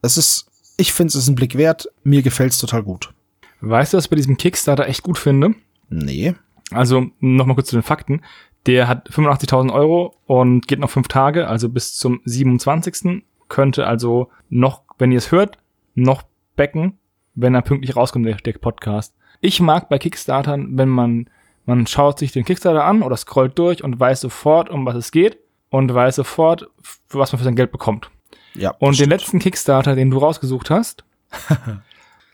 es 0.03 0.17
ist, 0.17 0.46
ich 0.77 0.93
finde 0.93 1.09
es 1.09 1.15
ist 1.15 1.29
ein 1.29 1.35
Blick 1.35 1.57
wert. 1.57 1.89
Mir 2.05 2.23
gefällt 2.23 2.53
es 2.53 2.59
total 2.59 2.83
gut. 2.83 3.13
Weißt 3.61 3.93
du, 3.93 3.97
was 3.97 4.05
ich 4.05 4.11
bei 4.11 4.17
diesem 4.17 4.37
Kickstarter 4.37 4.87
echt 4.87 5.03
gut 5.03 5.19
finde? 5.19 5.55
Nee. 5.89 6.35
Also, 6.71 7.07
nochmal 7.21 7.55
kurz 7.57 7.69
zu 7.69 7.77
den 7.77 7.83
Fakten. 7.83 8.23
Der 8.67 8.89
hat 8.89 9.09
85.000 9.11 9.73
Euro 9.73 10.17
und 10.27 10.67
geht 10.67 10.81
noch 10.81 10.91
fünf 10.91 11.09
Tage, 11.09 11.47
also 11.47 11.69
bis 11.69 11.97
zum 11.97 12.21
27. 12.25 13.23
Könnte 13.49 13.87
also 13.87 14.31
noch, 14.49 14.83
wenn 14.99 15.13
ihr 15.13 15.19
es 15.19 15.31
hört, 15.31 15.59
noch 15.95 16.25
backen, 16.57 16.99
wenn 17.35 17.55
er 17.55 17.63
pünktlich 17.63 17.95
rauskommt, 17.95 18.27
der, 18.27 18.37
der 18.37 18.53
Podcast. 18.55 19.15
Ich 19.41 19.61
mag 19.61 19.89
bei 19.89 19.99
Kickstartern, 19.99 20.77
wenn 20.77 20.89
man, 20.89 21.31
man 21.65 21.87
schaut 21.87 22.19
sich 22.19 22.33
den 22.33 22.45
Kickstarter 22.45 22.85
an 22.85 23.03
oder 23.03 23.17
scrollt 23.17 23.57
durch 23.59 23.85
und 23.85 24.01
weiß 24.01 24.23
sofort, 24.23 24.69
um 24.69 24.85
was 24.85 24.97
es 24.97 25.13
geht 25.13 25.39
und 25.71 25.93
weiß 25.93 26.17
sofort, 26.17 26.69
was 27.11 27.33
man 27.33 27.39
für 27.39 27.45
sein 27.45 27.57
Geld 27.57 27.71
bekommt. 27.71 28.11
Ja. 28.57 28.71
Und 28.79 28.95
stimmt. 28.95 29.07
den 29.07 29.19
letzten 29.19 29.39
Kickstarter, 29.39 29.95
den 29.95 30.11
du 30.11 30.19
rausgesucht 30.19 30.71
hast, 30.71 31.05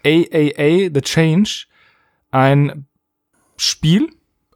AAA 0.05 0.91
The 0.93 1.01
Change, 1.03 1.66
ein 2.31 2.87
Spiel 3.57 4.09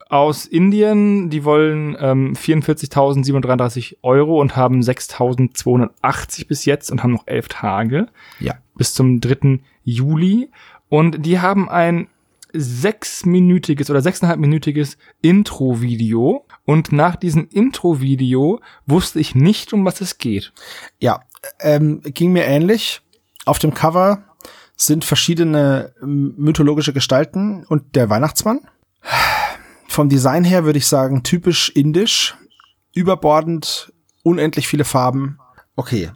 aus 0.09 0.45
Indien, 0.45 1.29
die 1.29 1.43
wollen 1.43 1.97
ähm, 1.99 2.33
44.733 2.33 3.97
Euro 4.03 4.39
und 4.39 4.55
haben 4.55 4.81
6.280 4.81 6.47
bis 6.47 6.65
jetzt 6.65 6.91
und 6.91 7.03
haben 7.03 7.11
noch 7.11 7.27
elf 7.27 7.47
Tage. 7.49 8.07
Ja. 8.39 8.55
Bis 8.75 8.93
zum 8.93 9.19
3. 9.19 9.59
Juli. 9.83 10.49
Und 10.89 11.25
die 11.25 11.39
haben 11.39 11.67
ein 11.67 12.07
sechsminütiges 12.53 13.89
oder 13.89 14.01
sechseinhalbminütiges 14.01 14.97
Intro-Video. 15.21 16.45
Und 16.65 16.91
nach 16.91 17.15
diesem 17.15 17.47
Intro-Video 17.51 18.61
wusste 18.85 19.19
ich 19.19 19.35
nicht, 19.35 19.73
um 19.73 19.85
was 19.85 20.01
es 20.01 20.17
geht. 20.17 20.53
Ja, 20.99 21.21
ähm, 21.59 22.01
ging 22.03 22.31
mir 22.31 22.45
ähnlich. 22.45 23.01
Auf 23.45 23.59
dem 23.59 23.73
Cover 23.73 24.23
sind 24.75 25.05
verschiedene 25.05 25.93
mythologische 26.01 26.93
Gestalten 26.93 27.65
und 27.65 27.95
der 27.95 28.09
Weihnachtsmann. 28.09 28.61
vom 29.97 30.09
Design 30.09 30.43
her 30.43 30.63
würde 30.63 30.77
ich 30.77 30.85
sagen, 30.85 31.23
typisch 31.23 31.69
indisch, 31.69 32.35
überbordend, 32.93 33.91
unendlich 34.21 34.67
viele 34.67 34.85
Farben. 34.85 35.39
Okay, 35.75 36.11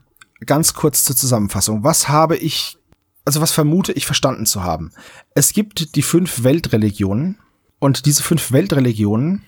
ganz 0.45 0.73
kurz 0.75 1.03
zur 1.03 1.15
Zusammenfassung. 1.15 1.83
Was 1.83 2.07
habe 2.07 2.37
ich, 2.37 2.77
also 3.25 3.41
was 3.41 3.51
vermute 3.51 3.93
ich 3.93 4.05
verstanden 4.05 4.45
zu 4.45 4.63
haben? 4.63 4.91
Es 5.33 5.53
gibt 5.53 5.95
die 5.95 6.01
fünf 6.03 6.43
Weltreligionen 6.43 7.39
und 7.79 8.05
diese 8.05 8.21
fünf 8.21 8.51
Weltreligionen 8.51 9.45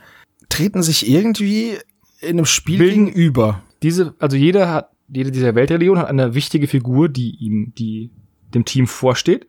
treten 0.50 0.82
sich 0.82 1.08
irgendwie 1.08 1.78
in 2.20 2.38
einem 2.38 2.46
Spiel 2.46 2.80
Bilden- 2.80 3.06
gegenüber. 3.06 3.62
Diese, 3.84 4.16
also 4.18 4.36
jeder 4.38 4.72
hat, 4.72 4.90
jede 5.14 5.32
dieser 5.32 5.56
Weltreligion 5.56 6.00
hat 6.00 6.08
eine 6.08 6.34
wichtige 6.34 6.68
Figur, 6.68 7.10
die 7.10 7.36
ihm, 7.36 7.74
die 7.78 8.12
dem 8.54 8.66
Team 8.66 8.88
vorsteht. 8.88 9.48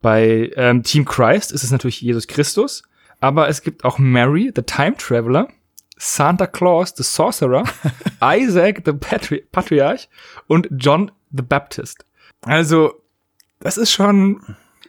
Bei 0.00 0.50
ähm, 0.56 0.82
Team 0.82 1.04
Christ 1.04 1.52
ist 1.52 1.64
es 1.64 1.70
natürlich 1.70 2.00
Jesus 2.00 2.26
Christus, 2.26 2.82
aber 3.20 3.48
es 3.48 3.62
gibt 3.62 3.84
auch 3.84 3.98
Mary, 3.98 4.52
the 4.54 4.62
Time 4.62 4.96
Traveler, 4.96 5.48
Santa 5.96 6.46
Claus, 6.46 6.94
the 6.96 7.02
Sorcerer, 7.02 7.64
Isaac, 8.22 8.82
the 8.84 8.92
Patri 8.92 9.44
Patriarch 9.50 10.08
und 10.46 10.68
John 10.72 11.10
the 11.30 11.42
Baptist. 11.42 12.04
Also, 12.42 13.00
das 13.60 13.78
ist 13.78 13.92
schon, 13.92 14.40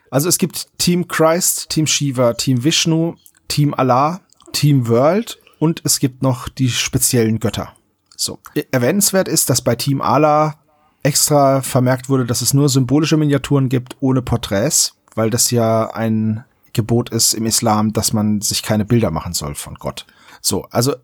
Also 0.10 0.30
es 0.30 0.38
gibt 0.38 0.68
Team 0.78 1.08
Christ, 1.08 1.70
Team 1.70 1.88
Shiva, 1.88 2.34
Team 2.34 2.64
Vishnu, 2.64 3.16
Team 3.48 3.74
Allah, 3.74 4.22
Team 4.54 4.88
World 4.88 5.40
und 5.60 5.82
es 5.84 6.00
gibt 6.00 6.22
noch 6.22 6.50
die 6.50 6.70
speziellen 6.70 7.40
Götter. 7.40 7.76
So. 8.18 8.40
Erwähnenswert 8.72 9.28
ist, 9.28 9.50
dass 9.50 9.62
bei 9.62 9.76
Team 9.76 10.02
Allah 10.02 10.56
extra 11.04 11.62
vermerkt 11.62 12.10
wurde, 12.10 12.26
dass 12.26 12.42
es 12.42 12.54
nur 12.54 12.70
symbolische 12.70 13.18
Miniaturen 13.18 13.70
gibt 13.70 13.96
ohne 14.00 14.22
Porträts, 14.22 14.96
weil 15.14 15.30
das 15.30 15.52
ja 15.52 15.94
ein 15.94 16.44
Gebot 16.74 17.10
ist 17.10 17.34
im 17.34 17.46
Islam, 17.46 17.94
dass 17.94 18.12
man 18.12 18.42
sich 18.42 18.64
keine 18.64 18.86
Bilder 18.86 19.12
machen 19.12 19.34
soll 19.34 19.56
von 19.56 19.76
Gott. 19.76 20.06
So, 20.42 20.64
also 20.72 20.96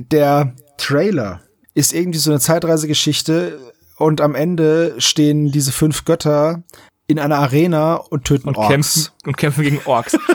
der 0.00 0.54
Trailer 0.78 1.42
ist 1.74 1.92
irgendwie 1.92 2.18
so 2.18 2.30
eine 2.30 2.40
Zeitreisegeschichte 2.40 3.58
und 3.96 4.20
am 4.20 4.34
Ende 4.34 4.94
stehen 4.98 5.50
diese 5.50 5.72
fünf 5.72 6.04
Götter 6.04 6.62
in 7.08 7.18
einer 7.18 7.38
Arena 7.38 7.94
und 7.94 8.24
töten 8.24 8.48
und 8.48 8.56
Orks. 8.56 8.68
kämpfen, 8.68 9.08
und 9.26 9.36
kämpfen 9.36 9.64
gegen 9.64 9.80
Orks. 9.84 10.16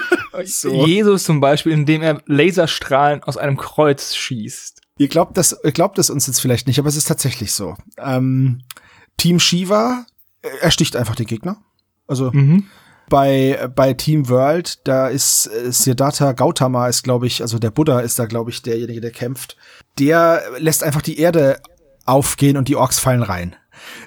So. 0.45 0.87
Jesus 0.87 1.25
zum 1.25 1.41
Beispiel, 1.41 1.73
indem 1.73 2.01
er 2.01 2.19
Laserstrahlen 2.25 3.21
aus 3.21 3.37
einem 3.37 3.55
Kreuz 3.55 4.15
schießt. 4.15 4.81
Ihr 4.97 5.07
glaubt 5.07 5.37
das, 5.37 5.57
ihr 5.63 5.71
glaubt 5.71 5.97
es 5.99 6.09
uns 6.09 6.27
jetzt 6.27 6.39
vielleicht 6.39 6.67
nicht, 6.67 6.79
aber 6.79 6.89
es 6.89 6.95
ist 6.95 7.07
tatsächlich 7.07 7.51
so. 7.53 7.75
Ähm, 7.97 8.61
Team 9.17 9.39
Shiva 9.39 10.05
äh, 10.41 10.49
ersticht 10.61 10.95
einfach 10.95 11.15
den 11.15 11.25
Gegner. 11.25 11.57
Also 12.07 12.31
Mhm. 12.31 12.65
bei, 13.09 13.69
bei 13.75 13.93
Team 13.93 14.29
World, 14.29 14.87
da 14.87 15.07
ist 15.07 15.47
äh, 15.47 15.71
Siddhartha 15.71 16.33
Gautama 16.33 16.87
ist, 16.87 17.03
glaube 17.03 17.27
ich, 17.27 17.41
also 17.41 17.57
der 17.59 17.71
Buddha 17.71 17.99
ist 18.01 18.19
da, 18.19 18.25
glaube 18.25 18.51
ich, 18.51 18.61
derjenige, 18.61 19.01
der 19.01 19.11
kämpft. 19.11 19.57
Der 19.99 20.41
lässt 20.59 20.83
einfach 20.83 21.01
die 21.01 21.19
Erde 21.19 21.59
aufgehen 22.05 22.57
und 22.57 22.67
die 22.67 22.75
Orks 22.75 22.99
fallen 22.99 23.23
rein. 23.23 23.55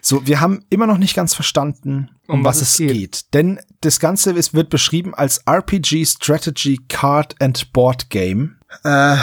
So, 0.01 0.27
wir 0.27 0.41
haben 0.41 0.65
immer 0.71 0.87
noch 0.87 0.99
nicht 0.99 1.15
ganz 1.17 1.35
verstanden, 1.35 2.11
um, 2.29 2.45
was, 2.45 2.61
es 2.63 2.77
geht. 2.77 3.35
Denn 3.35 3.59
das 3.81 3.99
Ganze 4.01 4.31
ist, 4.33 4.55
wird 4.55 4.71
beschrieben 4.71 5.15
als 5.15 5.39
RPG 5.47 6.05
Strategy 6.07 6.79
Card 6.89 7.35
and 7.41 7.73
Board 7.73 8.09
Game. 8.11 8.57
Äh, 8.85 9.17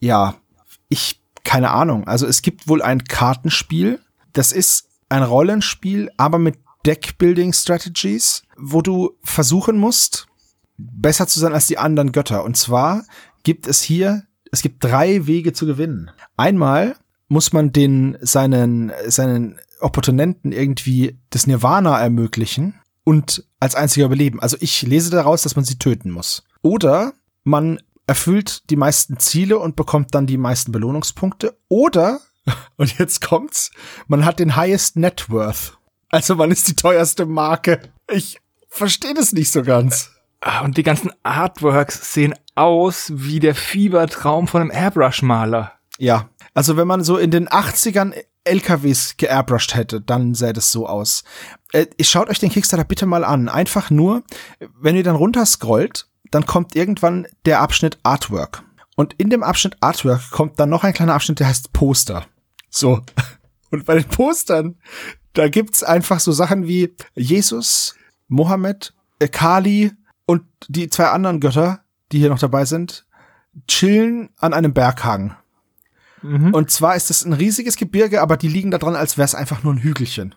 ja, 0.00 0.36
ich, 0.88 1.20
keine 1.44 1.70
Ahnung. 1.70 2.06
Also 2.06 2.26
es 2.26 2.42
gibt 2.42 2.68
wohl 2.68 2.82
ein 2.82 3.04
Kartenspiel. 3.04 4.00
Das 4.32 4.52
ist 4.52 4.88
ein 5.08 5.22
Rollenspiel, 5.22 6.10
aber 6.16 6.38
mit 6.38 6.56
Deckbuilding 6.86 7.52
Strategies, 7.52 8.42
wo 8.56 8.82
du 8.82 9.16
versuchen 9.22 9.78
musst, 9.78 10.26
besser 10.76 11.26
zu 11.26 11.40
sein 11.40 11.52
als 11.52 11.66
die 11.66 11.78
anderen 11.78 12.12
Götter. 12.12 12.44
Und 12.44 12.56
zwar 12.56 13.04
gibt 13.42 13.66
es 13.66 13.82
hier, 13.82 14.24
es 14.52 14.62
gibt 14.62 14.84
drei 14.84 15.26
Wege 15.26 15.52
zu 15.52 15.66
gewinnen. 15.66 16.10
Einmal 16.36 16.96
muss 17.28 17.52
man 17.52 17.72
den, 17.72 18.16
seinen, 18.20 18.92
seinen 19.06 19.58
Opponenten 19.80 20.52
irgendwie 20.52 21.18
das 21.30 21.46
Nirvana 21.46 21.98
ermöglichen 21.98 22.74
und 23.04 23.44
als 23.60 23.74
einziger 23.74 24.06
überleben. 24.06 24.40
Also 24.40 24.56
ich 24.60 24.82
lese 24.82 25.10
daraus, 25.10 25.42
dass 25.42 25.56
man 25.56 25.64
sie 25.64 25.78
töten 25.78 26.10
muss. 26.10 26.44
Oder 26.62 27.12
man 27.44 27.80
erfüllt 28.08 28.68
die 28.70 28.76
meisten 28.76 29.18
Ziele 29.18 29.58
und 29.58 29.76
bekommt 29.76 30.14
dann 30.14 30.26
die 30.26 30.38
meisten 30.38 30.72
Belohnungspunkte. 30.72 31.56
Oder, 31.68 32.20
und 32.76 32.98
jetzt 32.98 33.20
kommt's, 33.20 33.70
man 34.08 34.24
hat 34.24 34.40
den 34.40 34.56
highest 34.56 34.96
net 34.96 35.30
worth. 35.30 35.78
Also 36.10 36.34
man 36.34 36.50
ist 36.50 36.66
die 36.66 36.74
teuerste 36.74 37.26
Marke. 37.26 37.80
Ich 38.10 38.38
verstehe 38.68 39.14
das 39.14 39.32
nicht 39.32 39.52
so 39.52 39.62
ganz. 39.62 40.10
Ah, 40.40 40.60
Und 40.60 40.76
die 40.76 40.82
ganzen 40.82 41.12
Artworks 41.22 42.14
sehen 42.14 42.34
aus 42.54 43.12
wie 43.14 43.40
der 43.40 43.54
Fiebertraum 43.54 44.48
von 44.48 44.62
einem 44.62 44.70
Airbrush-Maler. 44.70 45.72
Ja, 45.98 46.30
also 46.54 46.76
wenn 46.76 46.86
man 46.86 47.04
so 47.04 47.18
in 47.18 47.30
den 47.30 47.48
80ern 47.48 48.14
LKWs 48.44 49.16
geairbrushed 49.18 49.74
hätte, 49.74 50.00
dann 50.00 50.34
sähe 50.34 50.52
das 50.54 50.72
so 50.72 50.86
aus. 50.86 51.24
Äh, 51.72 51.86
schaut 52.00 52.30
euch 52.30 52.38
den 52.38 52.50
Kickstarter 52.50 52.84
bitte 52.84 53.04
mal 53.04 53.24
an. 53.24 53.48
Einfach 53.48 53.90
nur, 53.90 54.22
wenn 54.80 54.96
ihr 54.96 55.02
dann 55.02 55.16
runterscrollt, 55.16 56.08
dann 56.30 56.46
kommt 56.46 56.76
irgendwann 56.76 57.26
der 57.44 57.60
Abschnitt 57.60 57.98
Artwork. 58.02 58.62
Und 58.96 59.14
in 59.14 59.30
dem 59.30 59.42
Abschnitt 59.42 59.76
Artwork 59.80 60.30
kommt 60.30 60.58
dann 60.58 60.70
noch 60.70 60.84
ein 60.84 60.92
kleiner 60.92 61.14
Abschnitt, 61.14 61.40
der 61.40 61.48
heißt 61.48 61.72
Poster. 61.72 62.26
So. 62.70 63.02
Und 63.70 63.84
bei 63.84 63.94
den 63.94 64.08
Postern, 64.08 64.76
da 65.34 65.48
gibt's 65.48 65.82
einfach 65.82 66.20
so 66.20 66.32
Sachen 66.32 66.66
wie 66.66 66.94
Jesus, 67.14 67.94
Mohammed, 68.28 68.94
Kali 69.30 69.92
und 70.26 70.42
die 70.68 70.88
zwei 70.88 71.08
anderen 71.08 71.40
Götter, 71.40 71.80
die 72.12 72.18
hier 72.18 72.30
noch 72.30 72.38
dabei 72.38 72.64
sind, 72.64 73.06
chillen 73.66 74.30
an 74.38 74.54
einem 74.54 74.72
Berghang. 74.72 75.36
Mhm. 76.22 76.54
Und 76.54 76.70
zwar 76.70 76.96
ist 76.96 77.10
es 77.10 77.24
ein 77.24 77.32
riesiges 77.32 77.76
Gebirge, 77.76 78.22
aber 78.22 78.36
die 78.36 78.48
liegen 78.48 78.70
da 78.70 78.78
dran, 78.78 78.96
als 78.96 79.18
wäre 79.18 79.26
es 79.26 79.34
einfach 79.34 79.62
nur 79.62 79.74
ein 79.74 79.82
Hügelchen. 79.82 80.34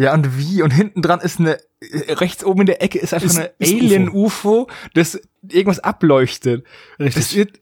Ja, 0.00 0.14
und 0.14 0.38
wie? 0.38 0.62
Und 0.62 0.70
hinten 0.70 1.02
dran 1.02 1.20
ist 1.20 1.38
eine, 1.40 1.58
äh, 1.80 2.12
rechts 2.14 2.44
oben 2.44 2.60
in 2.60 2.66
der 2.66 2.82
Ecke 2.82 2.98
ist 2.98 3.12
einfach 3.12 3.26
Ist- 3.26 3.36
eine 3.38 3.50
ist 3.58 3.72
Alien-UFO, 3.74 4.68
das 4.94 5.20
irgendwas 5.42 5.80
ableuchtet. 5.80 6.64
Das 6.98 7.34
wird, 7.34 7.60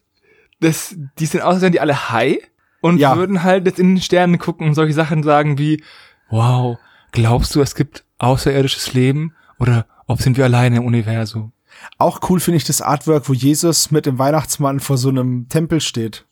das, 0.61 0.95
die 1.19 1.27
sind 1.27 1.41
aus, 1.43 1.55
als 1.55 1.63
wären 1.63 1.73
die 1.73 1.81
alle 1.81 2.11
high 2.11 2.39
und 2.81 2.99
Ja. 2.99 3.17
würden 3.17 3.43
halt 3.43 3.67
jetzt 3.67 3.79
in 3.79 3.95
den 3.97 4.03
Sternen 4.03 4.39
gucken 4.39 4.69
und 4.69 4.75
solche 4.75 4.93
Sachen 4.95 5.23
sagen 5.23 5.59
wie, 5.59 5.83
wow, 6.31 6.79
glaubst 7.13 7.55
du, 7.55 7.61
es 7.61 7.75
gibt 7.75 8.05
außerirdisches 8.19 8.95
Leben? 8.95 9.35
Oder 9.59 9.87
ob 10.07 10.21
sind 10.23 10.37
wir 10.37 10.45
alleine 10.45 10.77
im 10.77 10.85
Universum? 10.85 11.53
Auch 11.99 12.21
cool 12.31 12.41
finde 12.41 12.59
ich 12.59 12.65
das 12.65 12.83
Artwork, 12.83 13.29
wo 13.29 13.33
Jesus 13.33 13.91
mit 13.91 14.07
dem 14.07 14.19
Weihnachtsmann 14.19 14.81
vor 14.81 14.97
so 14.99 15.09
einem 15.09 15.49
Tempel 15.49 15.81
steht. 15.81 16.25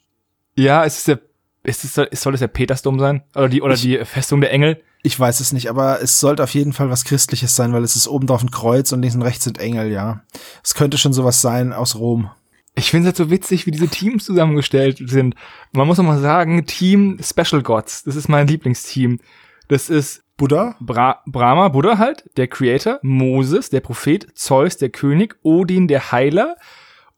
Ja, 0.56 0.82
ist 0.84 0.98
es 0.98 1.04
der, 1.04 1.20
ist 1.64 1.84
es, 1.84 2.22
soll 2.22 2.34
es 2.34 2.40
der 2.40 2.48
Petersdom 2.48 2.98
sein? 3.00 3.22
Oder 3.34 3.48
die, 3.48 3.62
oder 3.62 3.74
Ich- 3.74 3.82
die 3.82 4.04
Festung 4.04 4.40
der 4.40 4.52
Engel? 4.52 4.80
Ich 5.06 5.20
weiß 5.20 5.38
es 5.38 5.52
nicht, 5.52 5.70
aber 5.70 6.02
es 6.02 6.18
sollte 6.18 6.42
auf 6.42 6.52
jeden 6.52 6.72
Fall 6.72 6.90
was 6.90 7.04
Christliches 7.04 7.54
sein, 7.54 7.72
weil 7.72 7.84
es 7.84 7.94
ist 7.94 8.08
oben 8.08 8.26
drauf 8.26 8.42
ein 8.42 8.50
Kreuz 8.50 8.90
und 8.90 9.02
links 9.02 9.14
und 9.14 9.22
rechts 9.22 9.44
sind 9.44 9.60
Engel, 9.60 9.92
ja. 9.92 10.22
Es 10.64 10.74
könnte 10.74 10.98
schon 10.98 11.12
sowas 11.12 11.40
sein 11.40 11.72
aus 11.72 11.94
Rom. 11.94 12.28
Ich 12.74 12.90
finde 12.90 13.08
es 13.08 13.10
halt 13.10 13.28
so 13.28 13.30
witzig, 13.30 13.66
wie 13.66 13.70
diese 13.70 13.86
Teams 13.86 14.24
zusammengestellt 14.24 14.98
sind. 15.08 15.36
Man 15.70 15.86
muss 15.86 15.98
noch 15.98 16.04
mal 16.04 16.18
sagen, 16.18 16.66
Team 16.66 17.20
Special 17.22 17.62
Gods, 17.62 18.02
das 18.02 18.16
ist 18.16 18.28
mein 18.28 18.48
Lieblingsteam. 18.48 19.20
Das 19.68 19.90
ist 19.90 20.24
Buddha? 20.36 20.74
Bra 20.80 21.22
Brahma, 21.24 21.68
Buddha 21.68 21.98
halt, 21.98 22.28
der 22.36 22.48
Creator, 22.48 22.98
Moses, 23.02 23.70
der 23.70 23.82
Prophet, 23.82 24.26
Zeus, 24.34 24.76
der 24.76 24.88
König, 24.88 25.36
Odin, 25.44 25.86
der 25.86 26.10
Heiler 26.10 26.56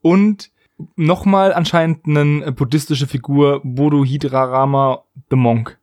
und 0.02 0.50
nochmal 0.94 1.54
anscheinend 1.54 2.06
eine 2.06 2.52
buddhistische 2.52 3.06
Figur, 3.06 3.62
Bodo 3.64 4.04
Hidrarama, 4.04 5.04
the 5.30 5.36
Monk. 5.36 5.78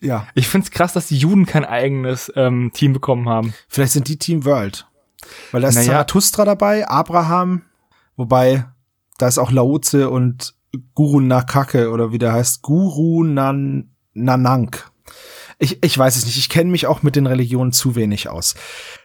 Ja. 0.00 0.26
Ich 0.34 0.48
find's 0.48 0.70
krass, 0.70 0.92
dass 0.92 1.06
die 1.08 1.16
Juden 1.16 1.46
kein 1.46 1.64
eigenes 1.64 2.30
ähm, 2.36 2.70
Team 2.74 2.92
bekommen 2.92 3.28
haben. 3.28 3.54
Vielleicht 3.68 3.92
sind 3.92 4.08
die 4.08 4.18
Team 4.18 4.44
World. 4.44 4.86
Weil 5.52 5.62
da 5.62 5.68
ist 5.68 5.74
Naja. 5.76 5.86
Zarathustra 5.88 6.44
dabei, 6.44 6.86
Abraham, 6.88 7.62
wobei 8.16 8.66
da 9.18 9.26
ist 9.28 9.38
auch 9.38 9.50
Laoze 9.50 10.10
und 10.10 10.54
Guru 10.94 11.20
Nakake 11.20 11.90
oder 11.90 12.12
wie 12.12 12.18
der 12.18 12.32
heißt, 12.34 12.62
Guru 12.62 13.24
Nan 13.24 13.90
Nanank. 14.12 14.90
Ich, 15.58 15.82
ich 15.82 15.96
weiß 15.96 16.16
es 16.16 16.26
nicht, 16.26 16.36
ich 16.36 16.50
kenne 16.50 16.70
mich 16.70 16.86
auch 16.86 17.02
mit 17.02 17.16
den 17.16 17.26
Religionen 17.26 17.72
zu 17.72 17.94
wenig 17.96 18.28
aus. 18.28 18.54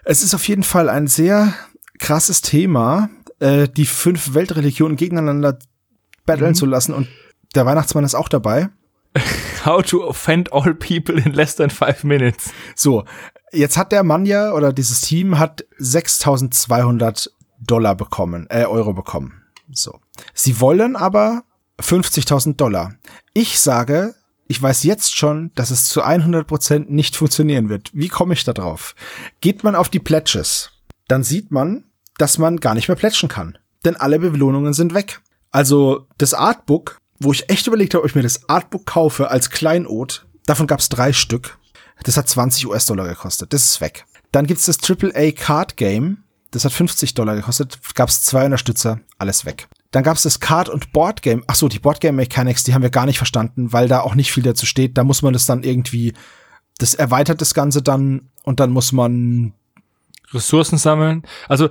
Es 0.04 0.22
ist 0.22 0.34
auf 0.36 0.46
jeden 0.48 0.64
Fall 0.64 0.90
ein 0.90 1.08
sehr 1.08 1.54
krasses 2.00 2.42
Thema, 2.42 3.10
äh, 3.40 3.70
die 3.70 3.86
fünf 3.86 4.34
Weltreligionen 4.34 4.98
gegeneinander 4.98 5.58
battlen 6.26 6.50
Mhm. 6.52 6.56
zu 6.56 6.66
lassen 6.66 6.94
und 6.94 7.08
der 7.56 7.66
Weihnachtsmann 7.66 8.04
ist 8.04 8.16
auch 8.16 8.28
dabei. 8.30 8.70
How 9.66 9.84
to 9.84 10.04
offend 10.08 10.52
all 10.52 10.74
people 10.74 11.18
in 11.18 11.34
less 11.34 11.56
than 11.56 11.70
five 11.70 12.04
minutes. 12.04 12.52
So, 12.76 13.06
jetzt 13.52 13.78
hat 13.78 13.92
der 13.92 14.04
Mann 14.04 14.26
ja 14.26 14.54
oder 14.54 14.74
dieses 14.74 15.02
Team 15.02 15.38
hat 15.38 15.66
6.200 15.80 17.30
Dollar 17.60 17.96
bekommen, 17.96 18.48
äh, 18.50 18.66
Euro 18.66 18.94
bekommen. 18.94 19.44
So. 19.72 20.00
Sie 20.34 20.60
wollen 20.60 20.96
aber 20.96 21.44
50.000 21.80 22.56
Dollar. 22.56 22.96
Ich 23.34 23.60
sage, 23.60 24.16
ich 24.48 24.62
weiß 24.62 24.84
jetzt 24.84 25.16
schon, 25.16 25.52
dass 25.56 25.72
es 25.72 25.86
zu 25.86 26.04
100% 26.04 26.86
nicht 26.90 27.16
funktionieren 27.16 27.70
wird. 27.70 27.90
Wie 27.94 28.10
komme 28.10 28.34
ich 28.34 28.44
da 28.44 28.54
drauf? 28.54 28.96
Geht 29.40 29.64
man 29.64 29.76
auf 29.76 29.90
die 29.90 30.00
Pledges, 30.00 30.72
dann 31.08 31.24
sieht 31.24 31.52
man, 31.52 31.86
dass 32.18 32.38
man 32.38 32.60
gar 32.60 32.76
nicht 32.76 32.88
mehr 32.88 32.98
plätschen 32.98 33.30
kann. 33.30 33.58
Denn 33.86 33.96
alle 33.96 34.20
Belohnungen 34.20 34.74
sind 34.74 34.94
weg. 34.94 35.22
Also 35.52 36.08
das 36.18 36.34
Artbook, 36.34 37.01
wo 37.22 37.32
ich 37.32 37.50
echt 37.50 37.68
überlegt 37.68 37.94
habe, 37.94 38.04
ob 38.04 38.10
ich 38.10 38.16
mir 38.16 38.24
das 38.24 38.50
Artbook 38.50 38.86
kaufe 38.86 39.30
als 39.30 39.50
Kleinod, 39.50 40.26
davon 40.46 40.68
gab 40.68 40.80
es 40.80 40.90
drei 40.90 41.14
Stück. 41.14 41.58
Das 42.04 42.18
hat 42.18 42.28
20 42.28 42.68
US-Dollar 42.68 43.08
gekostet. 43.08 43.54
Das 43.54 43.64
ist 43.64 43.82
weg. 43.82 44.06
Dann 44.32 44.48
gibt's 44.48 44.66
das 44.66 44.78
AAA 44.82 45.32
Card 45.32 45.78
Game. 45.78 46.24
Das 46.50 46.66
hat 46.66 46.72
50 46.72 47.14
Dollar 47.14 47.36
gekostet. 47.36 47.80
Gab's 47.96 48.24
zwei 48.24 48.46
Unterstützer. 48.46 49.00
Alles 49.20 49.46
weg. 49.46 49.68
Dann 49.92 50.04
gab's 50.04 50.24
das 50.24 50.40
Card- 50.40 50.70
und 50.70 50.94
Boardgame. 50.94 51.44
Ach 51.48 51.56
so, 51.56 51.68
die 51.68 51.80
Boardgame 51.80 52.16
Mechanics, 52.16 52.64
die 52.64 52.74
haben 52.74 52.82
wir 52.82 52.90
gar 52.90 53.06
nicht 53.06 53.18
verstanden, 53.18 53.72
weil 53.72 53.88
da 53.88 54.02
auch 54.02 54.16
nicht 54.16 54.32
viel 54.32 54.44
dazu 54.44 54.66
steht. 54.66 54.98
Da 54.98 55.04
muss 55.04 55.22
man 55.22 55.34
das 55.34 55.46
dann 55.46 55.64
irgendwie, 55.64 56.14
das 56.78 56.96
erweitert 56.96 57.42
das 57.42 57.54
Ganze 57.54 57.82
dann 57.82 58.32
und 58.44 58.60
dann 58.60 58.72
muss 58.72 58.92
man 58.92 59.54
Ressourcen 60.34 60.78
sammeln. 60.78 61.24
Also 61.48 61.70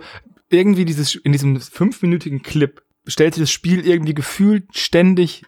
irgendwie 0.48 0.84
dieses, 0.84 1.14
in 1.14 1.32
diesem 1.32 1.60
fünfminütigen 1.60 2.42
Clip 2.42 2.82
stellt 3.06 3.34
sich 3.34 3.42
das 3.42 3.50
Spiel 3.50 3.86
irgendwie 3.86 4.14
gefühlt 4.14 4.76
ständig 4.76 5.44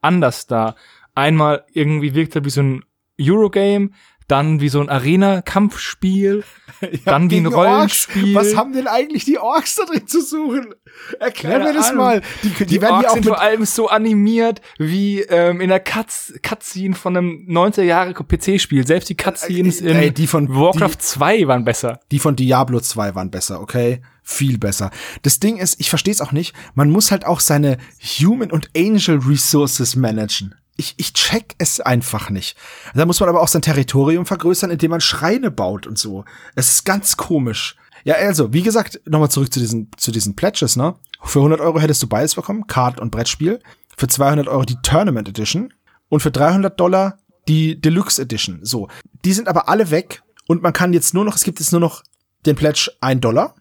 anders 0.00 0.46
dar. 0.46 0.76
Einmal 1.14 1.64
irgendwie 1.72 2.14
wirkt 2.14 2.36
er 2.36 2.44
wie 2.44 2.50
so 2.50 2.62
ein 2.62 2.84
Eurogame, 3.20 3.90
dann 4.28 4.60
wie 4.60 4.68
so 4.68 4.80
ein 4.80 4.88
Arena-Kampfspiel, 4.88 6.42
ja, 6.80 6.88
dann 7.04 7.30
wie 7.30 7.36
ein 7.38 7.46
Rollenspiel. 7.46 8.36
Orks. 8.36 8.48
Was 8.50 8.56
haben 8.56 8.72
denn 8.72 8.86
eigentlich 8.86 9.24
die 9.24 9.38
Orks 9.38 9.76
da 9.76 9.84
drin 9.84 10.06
zu 10.06 10.20
suchen? 10.20 10.74
Erklär 11.20 11.60
mir 11.60 11.72
das 11.72 11.86
Ahnung. 11.90 11.96
mal. 12.04 12.22
Die, 12.42 12.48
die, 12.50 12.66
Die, 12.66 12.80
werden 12.80 12.94
Orks 12.94 13.04
ja 13.04 13.10
auch 13.10 13.14
sind 13.14 13.26
vor 13.26 13.40
allem 13.40 13.64
so 13.64 13.88
animiert 13.88 14.60
wie 14.78 15.20
ähm, 15.20 15.60
in 15.60 15.68
der 15.68 15.80
Cuts 15.80 16.34
Cutscene 16.42 16.94
von 16.94 17.16
einem 17.16 17.46
90er 17.48 17.82
Jahre 17.82 18.14
PC-Spiel. 18.14 18.86
Selbst 18.86 19.08
die 19.08 19.16
Cutscenes 19.16 19.80
in 19.80 19.96
Ey, 19.96 20.10
die 20.12 20.26
von- 20.26 20.48
Warcraft 20.54 20.94
die- 20.94 20.98
2 20.98 21.46
waren 21.48 21.64
besser. 21.64 22.00
die 22.10 22.18
von 22.18 22.34
Diablo 22.36 22.80
2 22.80 23.14
waren 23.14 23.30
besser, 23.30 23.60
okay? 23.60 24.02
Viel 24.22 24.58
besser. 24.58 24.90
Das 25.22 25.38
Ding 25.38 25.56
ist, 25.56 25.78
ich 25.78 25.88
verstehe 25.88 26.12
es 26.12 26.20
auch 26.20 26.32
nicht, 26.32 26.52
man 26.74 26.90
muss 26.90 27.12
halt 27.12 27.24
auch 27.24 27.38
seine 27.38 27.78
Human 28.20 28.50
und 28.50 28.70
Angel 28.76 29.18
Resources 29.24 29.94
managen. 29.94 30.54
Ich, 30.76 30.94
ich 30.98 31.12
check 31.14 31.54
es 31.58 31.80
einfach 31.80 32.30
nicht. 32.30 32.56
Da 32.94 33.06
muss 33.06 33.20
man 33.20 33.28
aber 33.28 33.40
auch 33.40 33.48
sein 33.48 33.62
Territorium 33.62 34.26
vergrößern, 34.26 34.70
indem 34.70 34.90
man 34.90 35.00
Schreine 35.00 35.50
baut 35.50 35.86
und 35.86 35.98
so. 35.98 36.24
Es 36.54 36.70
ist 36.70 36.84
ganz 36.84 37.16
komisch. 37.16 37.76
Ja, 38.04 38.14
also, 38.16 38.52
wie 38.52 38.62
gesagt, 38.62 39.00
nochmal 39.04 39.30
zurück 39.30 39.52
zu 39.52 39.58
diesen, 39.58 39.90
zu 39.96 40.12
diesen 40.12 40.36
Pledges, 40.36 40.76
ne? 40.76 40.94
Für 41.22 41.40
100 41.40 41.60
Euro 41.60 41.80
hättest 41.80 42.02
du 42.02 42.06
beides 42.06 42.34
bekommen, 42.34 42.66
Card- 42.66 43.00
und 43.00 43.10
Brettspiel. 43.10 43.58
Für 43.96 44.06
200 44.06 44.48
Euro 44.48 44.64
die 44.64 44.80
Tournament 44.82 45.28
Edition. 45.28 45.72
Und 46.08 46.20
für 46.20 46.30
300 46.30 46.78
Dollar 46.78 47.18
die 47.48 47.80
Deluxe 47.80 48.22
Edition. 48.22 48.60
So. 48.62 48.88
Die 49.24 49.32
sind 49.32 49.48
aber 49.48 49.68
alle 49.68 49.90
weg. 49.90 50.22
Und 50.46 50.62
man 50.62 50.72
kann 50.72 50.92
jetzt 50.92 51.14
nur 51.14 51.24
noch, 51.24 51.36
es 51.36 51.42
gibt 51.42 51.58
jetzt 51.58 51.72
nur 51.72 51.80
noch 51.80 52.02
den 52.44 52.54
Pledge 52.54 52.92
1 53.00 53.20
Dollar 53.20 53.56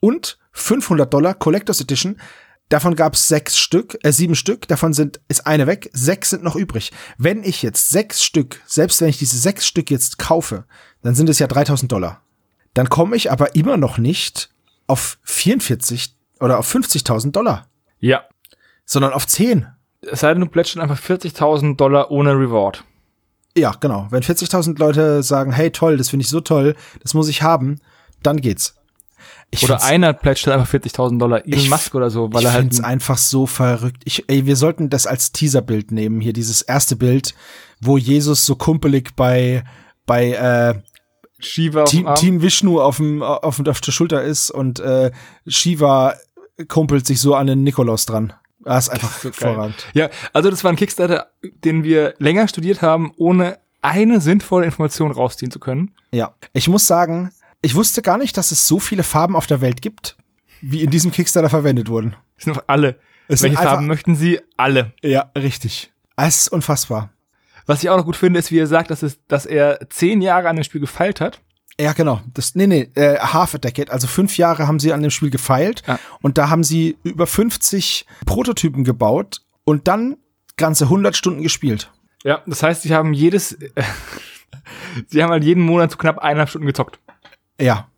und 0.00 0.38
500 0.52 1.12
Dollar 1.12 1.34
Collectors 1.34 1.80
Edition. 1.80 2.16
Davon 2.68 2.96
gab 2.96 3.14
es 3.14 3.28
sechs 3.28 3.56
Stück, 3.58 3.96
äh, 4.02 4.10
sieben 4.12 4.34
Stück. 4.34 4.66
Davon 4.66 4.92
sind 4.92 5.20
ist 5.28 5.46
eine 5.46 5.66
weg, 5.66 5.88
sechs 5.92 6.30
sind 6.30 6.42
noch 6.42 6.56
übrig. 6.56 6.90
Wenn 7.16 7.44
ich 7.44 7.62
jetzt 7.62 7.90
sechs 7.90 8.24
Stück, 8.24 8.60
selbst 8.66 9.00
wenn 9.00 9.08
ich 9.08 9.18
diese 9.18 9.38
sechs 9.38 9.66
Stück 9.66 9.90
jetzt 9.90 10.18
kaufe, 10.18 10.64
dann 11.02 11.14
sind 11.14 11.28
es 11.28 11.38
ja 11.38 11.46
3000 11.46 11.90
Dollar. 11.92 12.22
Dann 12.74 12.88
komme 12.88 13.14
ich 13.16 13.30
aber 13.30 13.54
immer 13.54 13.76
noch 13.76 13.98
nicht 13.98 14.50
auf 14.88 15.18
44 15.22 16.14
oder 16.40 16.58
auf 16.58 16.72
50.000 16.72 17.30
Dollar, 17.32 17.68
Ja. 18.00 18.24
sondern 18.84 19.12
auf 19.12 19.26
10. 19.26 19.66
Es 20.02 20.20
sei 20.20 20.32
denn, 20.34 20.40
du 20.42 20.46
plätschst 20.48 20.78
einfach 20.78 20.98
40.000 21.00 21.76
Dollar 21.76 22.10
ohne 22.10 22.32
Reward. 22.32 22.84
Ja, 23.56 23.72
genau. 23.80 24.06
Wenn 24.10 24.22
40.000 24.22 24.78
Leute 24.78 25.22
sagen, 25.22 25.52
hey 25.52 25.70
toll, 25.70 25.96
das 25.96 26.10
finde 26.10 26.24
ich 26.24 26.28
so 26.28 26.40
toll, 26.40 26.74
das 27.02 27.14
muss 27.14 27.28
ich 27.28 27.42
haben, 27.42 27.80
dann 28.22 28.40
geht's. 28.40 28.74
Ich 29.50 29.62
Oder 29.64 29.82
einer 29.84 30.12
plätscht 30.12 30.46
dann 30.46 30.60
einfach 30.60 30.72
40.000 30.74 31.18
Dollar. 31.18 31.46
Elon 31.46 31.58
Ich- 31.60 31.70
Musk 31.70 31.94
oder 31.94 32.10
so, 32.10 32.32
weil 32.32 32.40
ich 32.40 32.46
er 32.46 32.52
halt. 32.52 32.60
find's 32.62 32.80
einfach 32.80 33.16
so 33.16 33.46
verrückt. 33.46 34.02
Ich, 34.04 34.24
ey, 34.28 34.44
wir 34.46 34.56
sollten 34.56 34.90
das 34.90 35.06
als 35.06 35.32
Teaserbild 35.32 35.92
nehmen. 35.92 36.20
Hier 36.20 36.32
dieses 36.32 36.62
erste 36.62 36.96
Bild, 36.96 37.34
wo 37.80 37.96
Jesus 37.96 38.44
so 38.44 38.56
kumpelig 38.56 39.14
bei 39.16 39.64
bei 40.04 40.32
äh, 40.32 40.74
Shiva 41.38 41.84
Team. 41.84 42.08
Team 42.16 42.42
Vishnu 42.42 42.80
auf 42.80 42.96
dem 42.96 43.22
auf, 43.22 43.60
auf 43.66 43.80
der 43.80 43.92
Schulter 43.92 44.22
ist 44.22 44.50
und 44.50 44.80
äh, 44.80 45.10
Shiva 45.46 46.14
kumpelt 46.68 47.06
sich 47.06 47.20
so 47.20 47.34
an 47.34 47.46
den 47.46 47.62
Nikolaus 47.62 48.06
dran. 48.06 48.32
Das 48.64 48.84
ist 48.88 48.90
einfach 48.90 49.12
so 49.18 49.28
hervorragend. 49.28 49.76
Ja, 49.94 50.10
also 50.32 50.50
das 50.50 50.64
war 50.64 50.72
ein 50.72 50.76
Kickstarter, 50.76 51.28
den 51.64 51.84
wir 51.84 52.14
länger 52.18 52.48
studiert 52.48 52.82
haben, 52.82 53.12
ohne 53.16 53.58
eine 53.82 54.20
sinnvolle 54.20 54.64
Information 54.66 55.12
rausziehen 55.12 55.52
zu 55.52 55.60
können. 55.60 55.92
Ja, 56.10 56.34
ich 56.52 56.68
muss 56.68 56.86
sagen, 56.86 57.30
ich 57.66 57.74
wusste 57.74 58.00
gar 58.00 58.16
nicht, 58.16 58.36
dass 58.36 58.52
es 58.52 58.66
so 58.68 58.78
viele 58.78 59.02
Farben 59.02 59.34
auf 59.36 59.46
der 59.46 59.60
Welt 59.60 59.82
gibt, 59.82 60.16
wie 60.60 60.82
in 60.82 60.90
diesem 60.90 61.10
Kickstarter 61.10 61.50
verwendet 61.50 61.88
wurden. 61.88 62.14
Es 62.36 62.44
sind 62.44 62.52
einfach 62.52 62.64
alle. 62.68 62.98
Es 63.28 63.42
Welche 63.42 63.58
einfach- 63.58 63.72
Farben 63.72 63.86
möchten 63.88 64.14
Sie? 64.14 64.40
Alle. 64.56 64.92
Ja, 65.02 65.30
richtig. 65.36 65.92
Es 66.16 66.38
ist 66.42 66.48
unfassbar. 66.48 67.10
Was 67.66 67.82
ich 67.82 67.90
auch 67.90 67.96
noch 67.96 68.04
gut 68.04 68.14
finde, 68.16 68.38
ist, 68.38 68.52
wie 68.52 68.58
er 68.60 68.68
sagt, 68.68 68.90
dass, 68.90 69.02
es, 69.02 69.18
dass 69.26 69.44
er 69.46 69.80
zehn 69.90 70.22
Jahre 70.22 70.48
an 70.48 70.54
dem 70.56 70.62
Spiel 70.62 70.80
gefeilt 70.80 71.20
hat. 71.20 71.40
Ja, 71.80 71.92
genau. 71.92 72.20
Das, 72.32 72.54
nee, 72.54 72.68
nee, 72.68 72.88
äh, 72.94 73.18
half 73.18 73.54
a 73.54 73.58
decade. 73.58 73.92
Also 73.92 74.06
fünf 74.06 74.38
Jahre 74.38 74.68
haben 74.68 74.78
sie 74.78 74.92
an 74.92 75.02
dem 75.02 75.10
Spiel 75.10 75.30
gefeilt. 75.30 75.82
Ah. 75.88 75.98
Und 76.22 76.38
da 76.38 76.48
haben 76.48 76.62
sie 76.62 76.96
über 77.02 77.26
50 77.26 78.06
Prototypen 78.24 78.84
gebaut 78.84 79.42
und 79.64 79.88
dann 79.88 80.16
ganze 80.56 80.84
100 80.84 81.16
Stunden 81.16 81.42
gespielt. 81.42 81.90
Ja, 82.22 82.42
das 82.46 82.62
heißt, 82.62 82.82
sie 82.82 82.94
haben 82.94 83.12
jedes, 83.12 83.58
sie 85.08 85.22
haben 85.22 85.30
halt 85.30 85.44
jeden 85.44 85.62
Monat 85.62 85.90
so 85.90 85.96
knapp 85.98 86.18
eineinhalb 86.18 86.48
Stunden 86.48 86.66
gezockt. 86.66 86.98
Ja. 87.60 87.88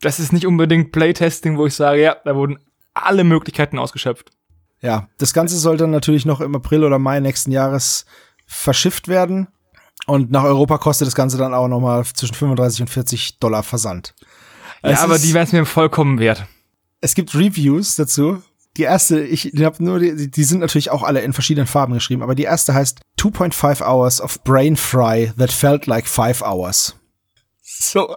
Das 0.00 0.18
ist 0.18 0.32
nicht 0.32 0.46
unbedingt 0.46 0.92
Playtesting, 0.92 1.56
wo 1.58 1.66
ich 1.66 1.74
sage, 1.74 2.02
ja, 2.02 2.16
da 2.24 2.34
wurden 2.34 2.58
alle 2.94 3.24
Möglichkeiten 3.24 3.78
ausgeschöpft. 3.78 4.30
Ja. 4.80 5.08
Das 5.18 5.32
Ganze 5.32 5.56
soll 5.58 5.76
dann 5.76 5.90
natürlich 5.90 6.26
noch 6.26 6.40
im 6.40 6.54
April 6.56 6.84
oder 6.84 6.98
Mai 6.98 7.20
nächsten 7.20 7.52
Jahres 7.52 8.04
verschifft 8.46 9.08
werden. 9.08 9.48
Und 10.06 10.32
nach 10.32 10.42
Europa 10.42 10.78
kostet 10.78 11.06
das 11.06 11.14
Ganze 11.14 11.38
dann 11.38 11.54
auch 11.54 11.68
noch 11.68 11.80
mal 11.80 12.04
zwischen 12.04 12.34
35 12.34 12.82
und 12.82 12.88
40 12.88 13.38
Dollar 13.38 13.62
Versand. 13.62 14.14
Ja, 14.82 14.90
Es 14.90 15.00
aber 15.00 15.18
die 15.18 15.32
wären 15.32 15.44
es 15.44 15.52
mir 15.52 15.64
vollkommen 15.64 16.18
wert. 16.18 16.46
Es 17.00 17.14
gibt 17.14 17.34
Reviews 17.34 17.94
dazu. 17.96 18.42
Die 18.76 18.82
erste, 18.82 19.20
ich 19.20 19.52
habe 19.62 19.84
nur, 19.84 19.98
die, 19.98 20.30
die 20.30 20.44
sind 20.44 20.60
natürlich 20.60 20.90
auch 20.90 21.02
alle 21.02 21.20
in 21.20 21.34
verschiedenen 21.34 21.66
Farben 21.66 21.92
geschrieben, 21.92 22.22
aber 22.22 22.34
die 22.34 22.44
erste 22.44 22.72
heißt 22.72 23.00
2.5 23.20 23.86
Hours 23.86 24.20
of 24.20 24.42
Brain 24.44 24.76
Fry 24.76 25.30
that 25.38 25.52
felt 25.52 25.86
like 25.86 26.08
5 26.08 26.42
hours. 26.42 26.96
So, 27.60 28.16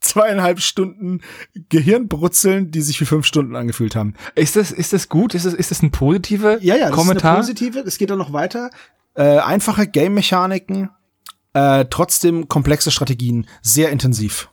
zweieinhalb 0.00 0.60
Stunden 0.60 1.20
Gehirnbrutzeln, 1.68 2.70
die 2.70 2.80
sich 2.80 3.00
wie 3.00 3.04
fünf 3.04 3.26
Stunden 3.26 3.56
angefühlt 3.56 3.94
haben. 3.96 4.14
Ist 4.34 4.56
das, 4.56 4.72
ist 4.72 4.92
das 4.92 5.08
gut? 5.08 5.34
Ist 5.34 5.46
das, 5.46 5.54
ist 5.54 5.70
das 5.70 5.82
ein 5.82 5.90
positiver 5.90 6.62
Kommentar? 6.90 7.36
das 7.36 7.48
ist 7.48 7.60
eine 7.60 7.70
positive, 7.70 7.78
es 7.80 7.98
geht 7.98 8.10
dann 8.10 8.18
noch 8.18 8.32
weiter. 8.32 8.70
Äh, 9.14 9.38
einfache 9.38 9.86
Game-Mechaniken, 9.86 10.90
äh, 11.52 11.84
trotzdem 11.90 12.48
komplexe 12.48 12.90
Strategien, 12.90 13.46
sehr 13.62 13.90
intensiv. 13.90 14.48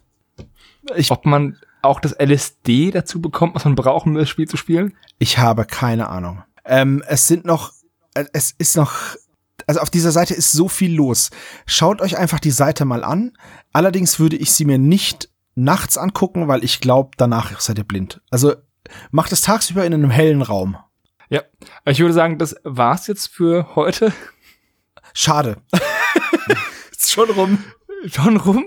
Ich, 0.95 1.11
Ob 1.11 1.25
man 1.25 1.57
auch 1.81 1.99
das 1.99 2.15
LSD 2.19 2.91
dazu 2.91 3.21
bekommt, 3.21 3.55
was 3.55 3.65
man 3.65 3.75
braucht, 3.75 4.05
um 4.05 4.15
das 4.15 4.29
Spiel 4.29 4.47
zu 4.47 4.57
spielen? 4.57 4.93
Ich 5.19 5.37
habe 5.37 5.65
keine 5.65 6.09
Ahnung. 6.09 6.43
Ähm, 6.65 7.03
es 7.07 7.27
sind 7.27 7.45
noch, 7.45 7.71
äh, 8.13 8.25
es 8.33 8.53
ist 8.57 8.75
noch, 8.75 9.15
also 9.67 9.79
auf 9.79 9.89
dieser 9.89 10.11
Seite 10.11 10.33
ist 10.33 10.51
so 10.51 10.67
viel 10.67 10.93
los. 10.93 11.29
Schaut 11.65 12.01
euch 12.01 12.17
einfach 12.17 12.39
die 12.39 12.51
Seite 12.51 12.85
mal 12.85 13.03
an. 13.03 13.33
Allerdings 13.77 14.19
würde 14.19 14.37
ich 14.37 14.53
sie 14.53 14.65
mir 14.65 14.79
nicht 14.79 15.29
nachts 15.53 15.99
angucken, 15.99 16.47
weil 16.47 16.63
ich 16.63 16.81
glaube, 16.81 17.11
danach 17.15 17.59
seid 17.59 17.77
ihr 17.77 17.83
blind. 17.83 18.21
Also 18.31 18.55
macht 19.11 19.31
es 19.31 19.41
tagsüber 19.41 19.85
in 19.85 19.93
einem 19.93 20.09
hellen 20.09 20.41
Raum. 20.41 20.77
Ja. 21.29 21.43
Ich 21.85 21.99
würde 21.99 22.15
sagen, 22.15 22.39
das 22.39 22.55
war's 22.63 23.05
jetzt 23.05 23.27
für 23.27 23.75
heute. 23.75 24.11
Schade. 25.13 25.57
ist 26.89 27.11
schon 27.11 27.29
rum. 27.29 27.59
Schon 28.07 28.37
rum. 28.37 28.65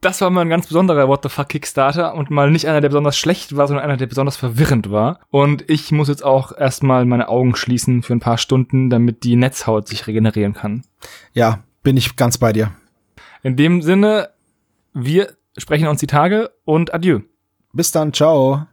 Das 0.00 0.20
war 0.20 0.30
mal 0.30 0.42
ein 0.42 0.50
ganz 0.50 0.68
besonderer 0.68 1.08
What 1.08 1.24
the 1.24 1.30
fuck 1.30 1.48
Kickstarter 1.48 2.14
und 2.14 2.30
mal 2.30 2.48
nicht 2.48 2.68
einer, 2.68 2.80
der 2.80 2.90
besonders 2.90 3.18
schlecht 3.18 3.56
war, 3.56 3.66
sondern 3.66 3.86
einer, 3.86 3.96
der 3.96 4.06
besonders 4.06 4.36
verwirrend 4.36 4.92
war. 4.92 5.18
Und 5.30 5.68
ich 5.68 5.90
muss 5.90 6.06
jetzt 6.06 6.24
auch 6.24 6.56
erstmal 6.56 7.06
meine 7.06 7.26
Augen 7.26 7.56
schließen 7.56 8.04
für 8.04 8.12
ein 8.12 8.20
paar 8.20 8.38
Stunden, 8.38 8.88
damit 8.88 9.24
die 9.24 9.34
Netzhaut 9.34 9.88
sich 9.88 10.06
regenerieren 10.06 10.54
kann. 10.54 10.84
Ja, 11.32 11.64
bin 11.82 11.96
ich 11.96 12.14
ganz 12.14 12.38
bei 12.38 12.52
dir. 12.52 12.70
In 13.48 13.56
dem 13.56 13.80
Sinne, 13.80 14.28
wir 14.92 15.32
sprechen 15.56 15.88
uns 15.88 16.00
die 16.00 16.06
Tage 16.06 16.50
und 16.66 16.92
adieu. 16.92 17.20
Bis 17.72 17.92
dann, 17.92 18.12
ciao. 18.12 18.66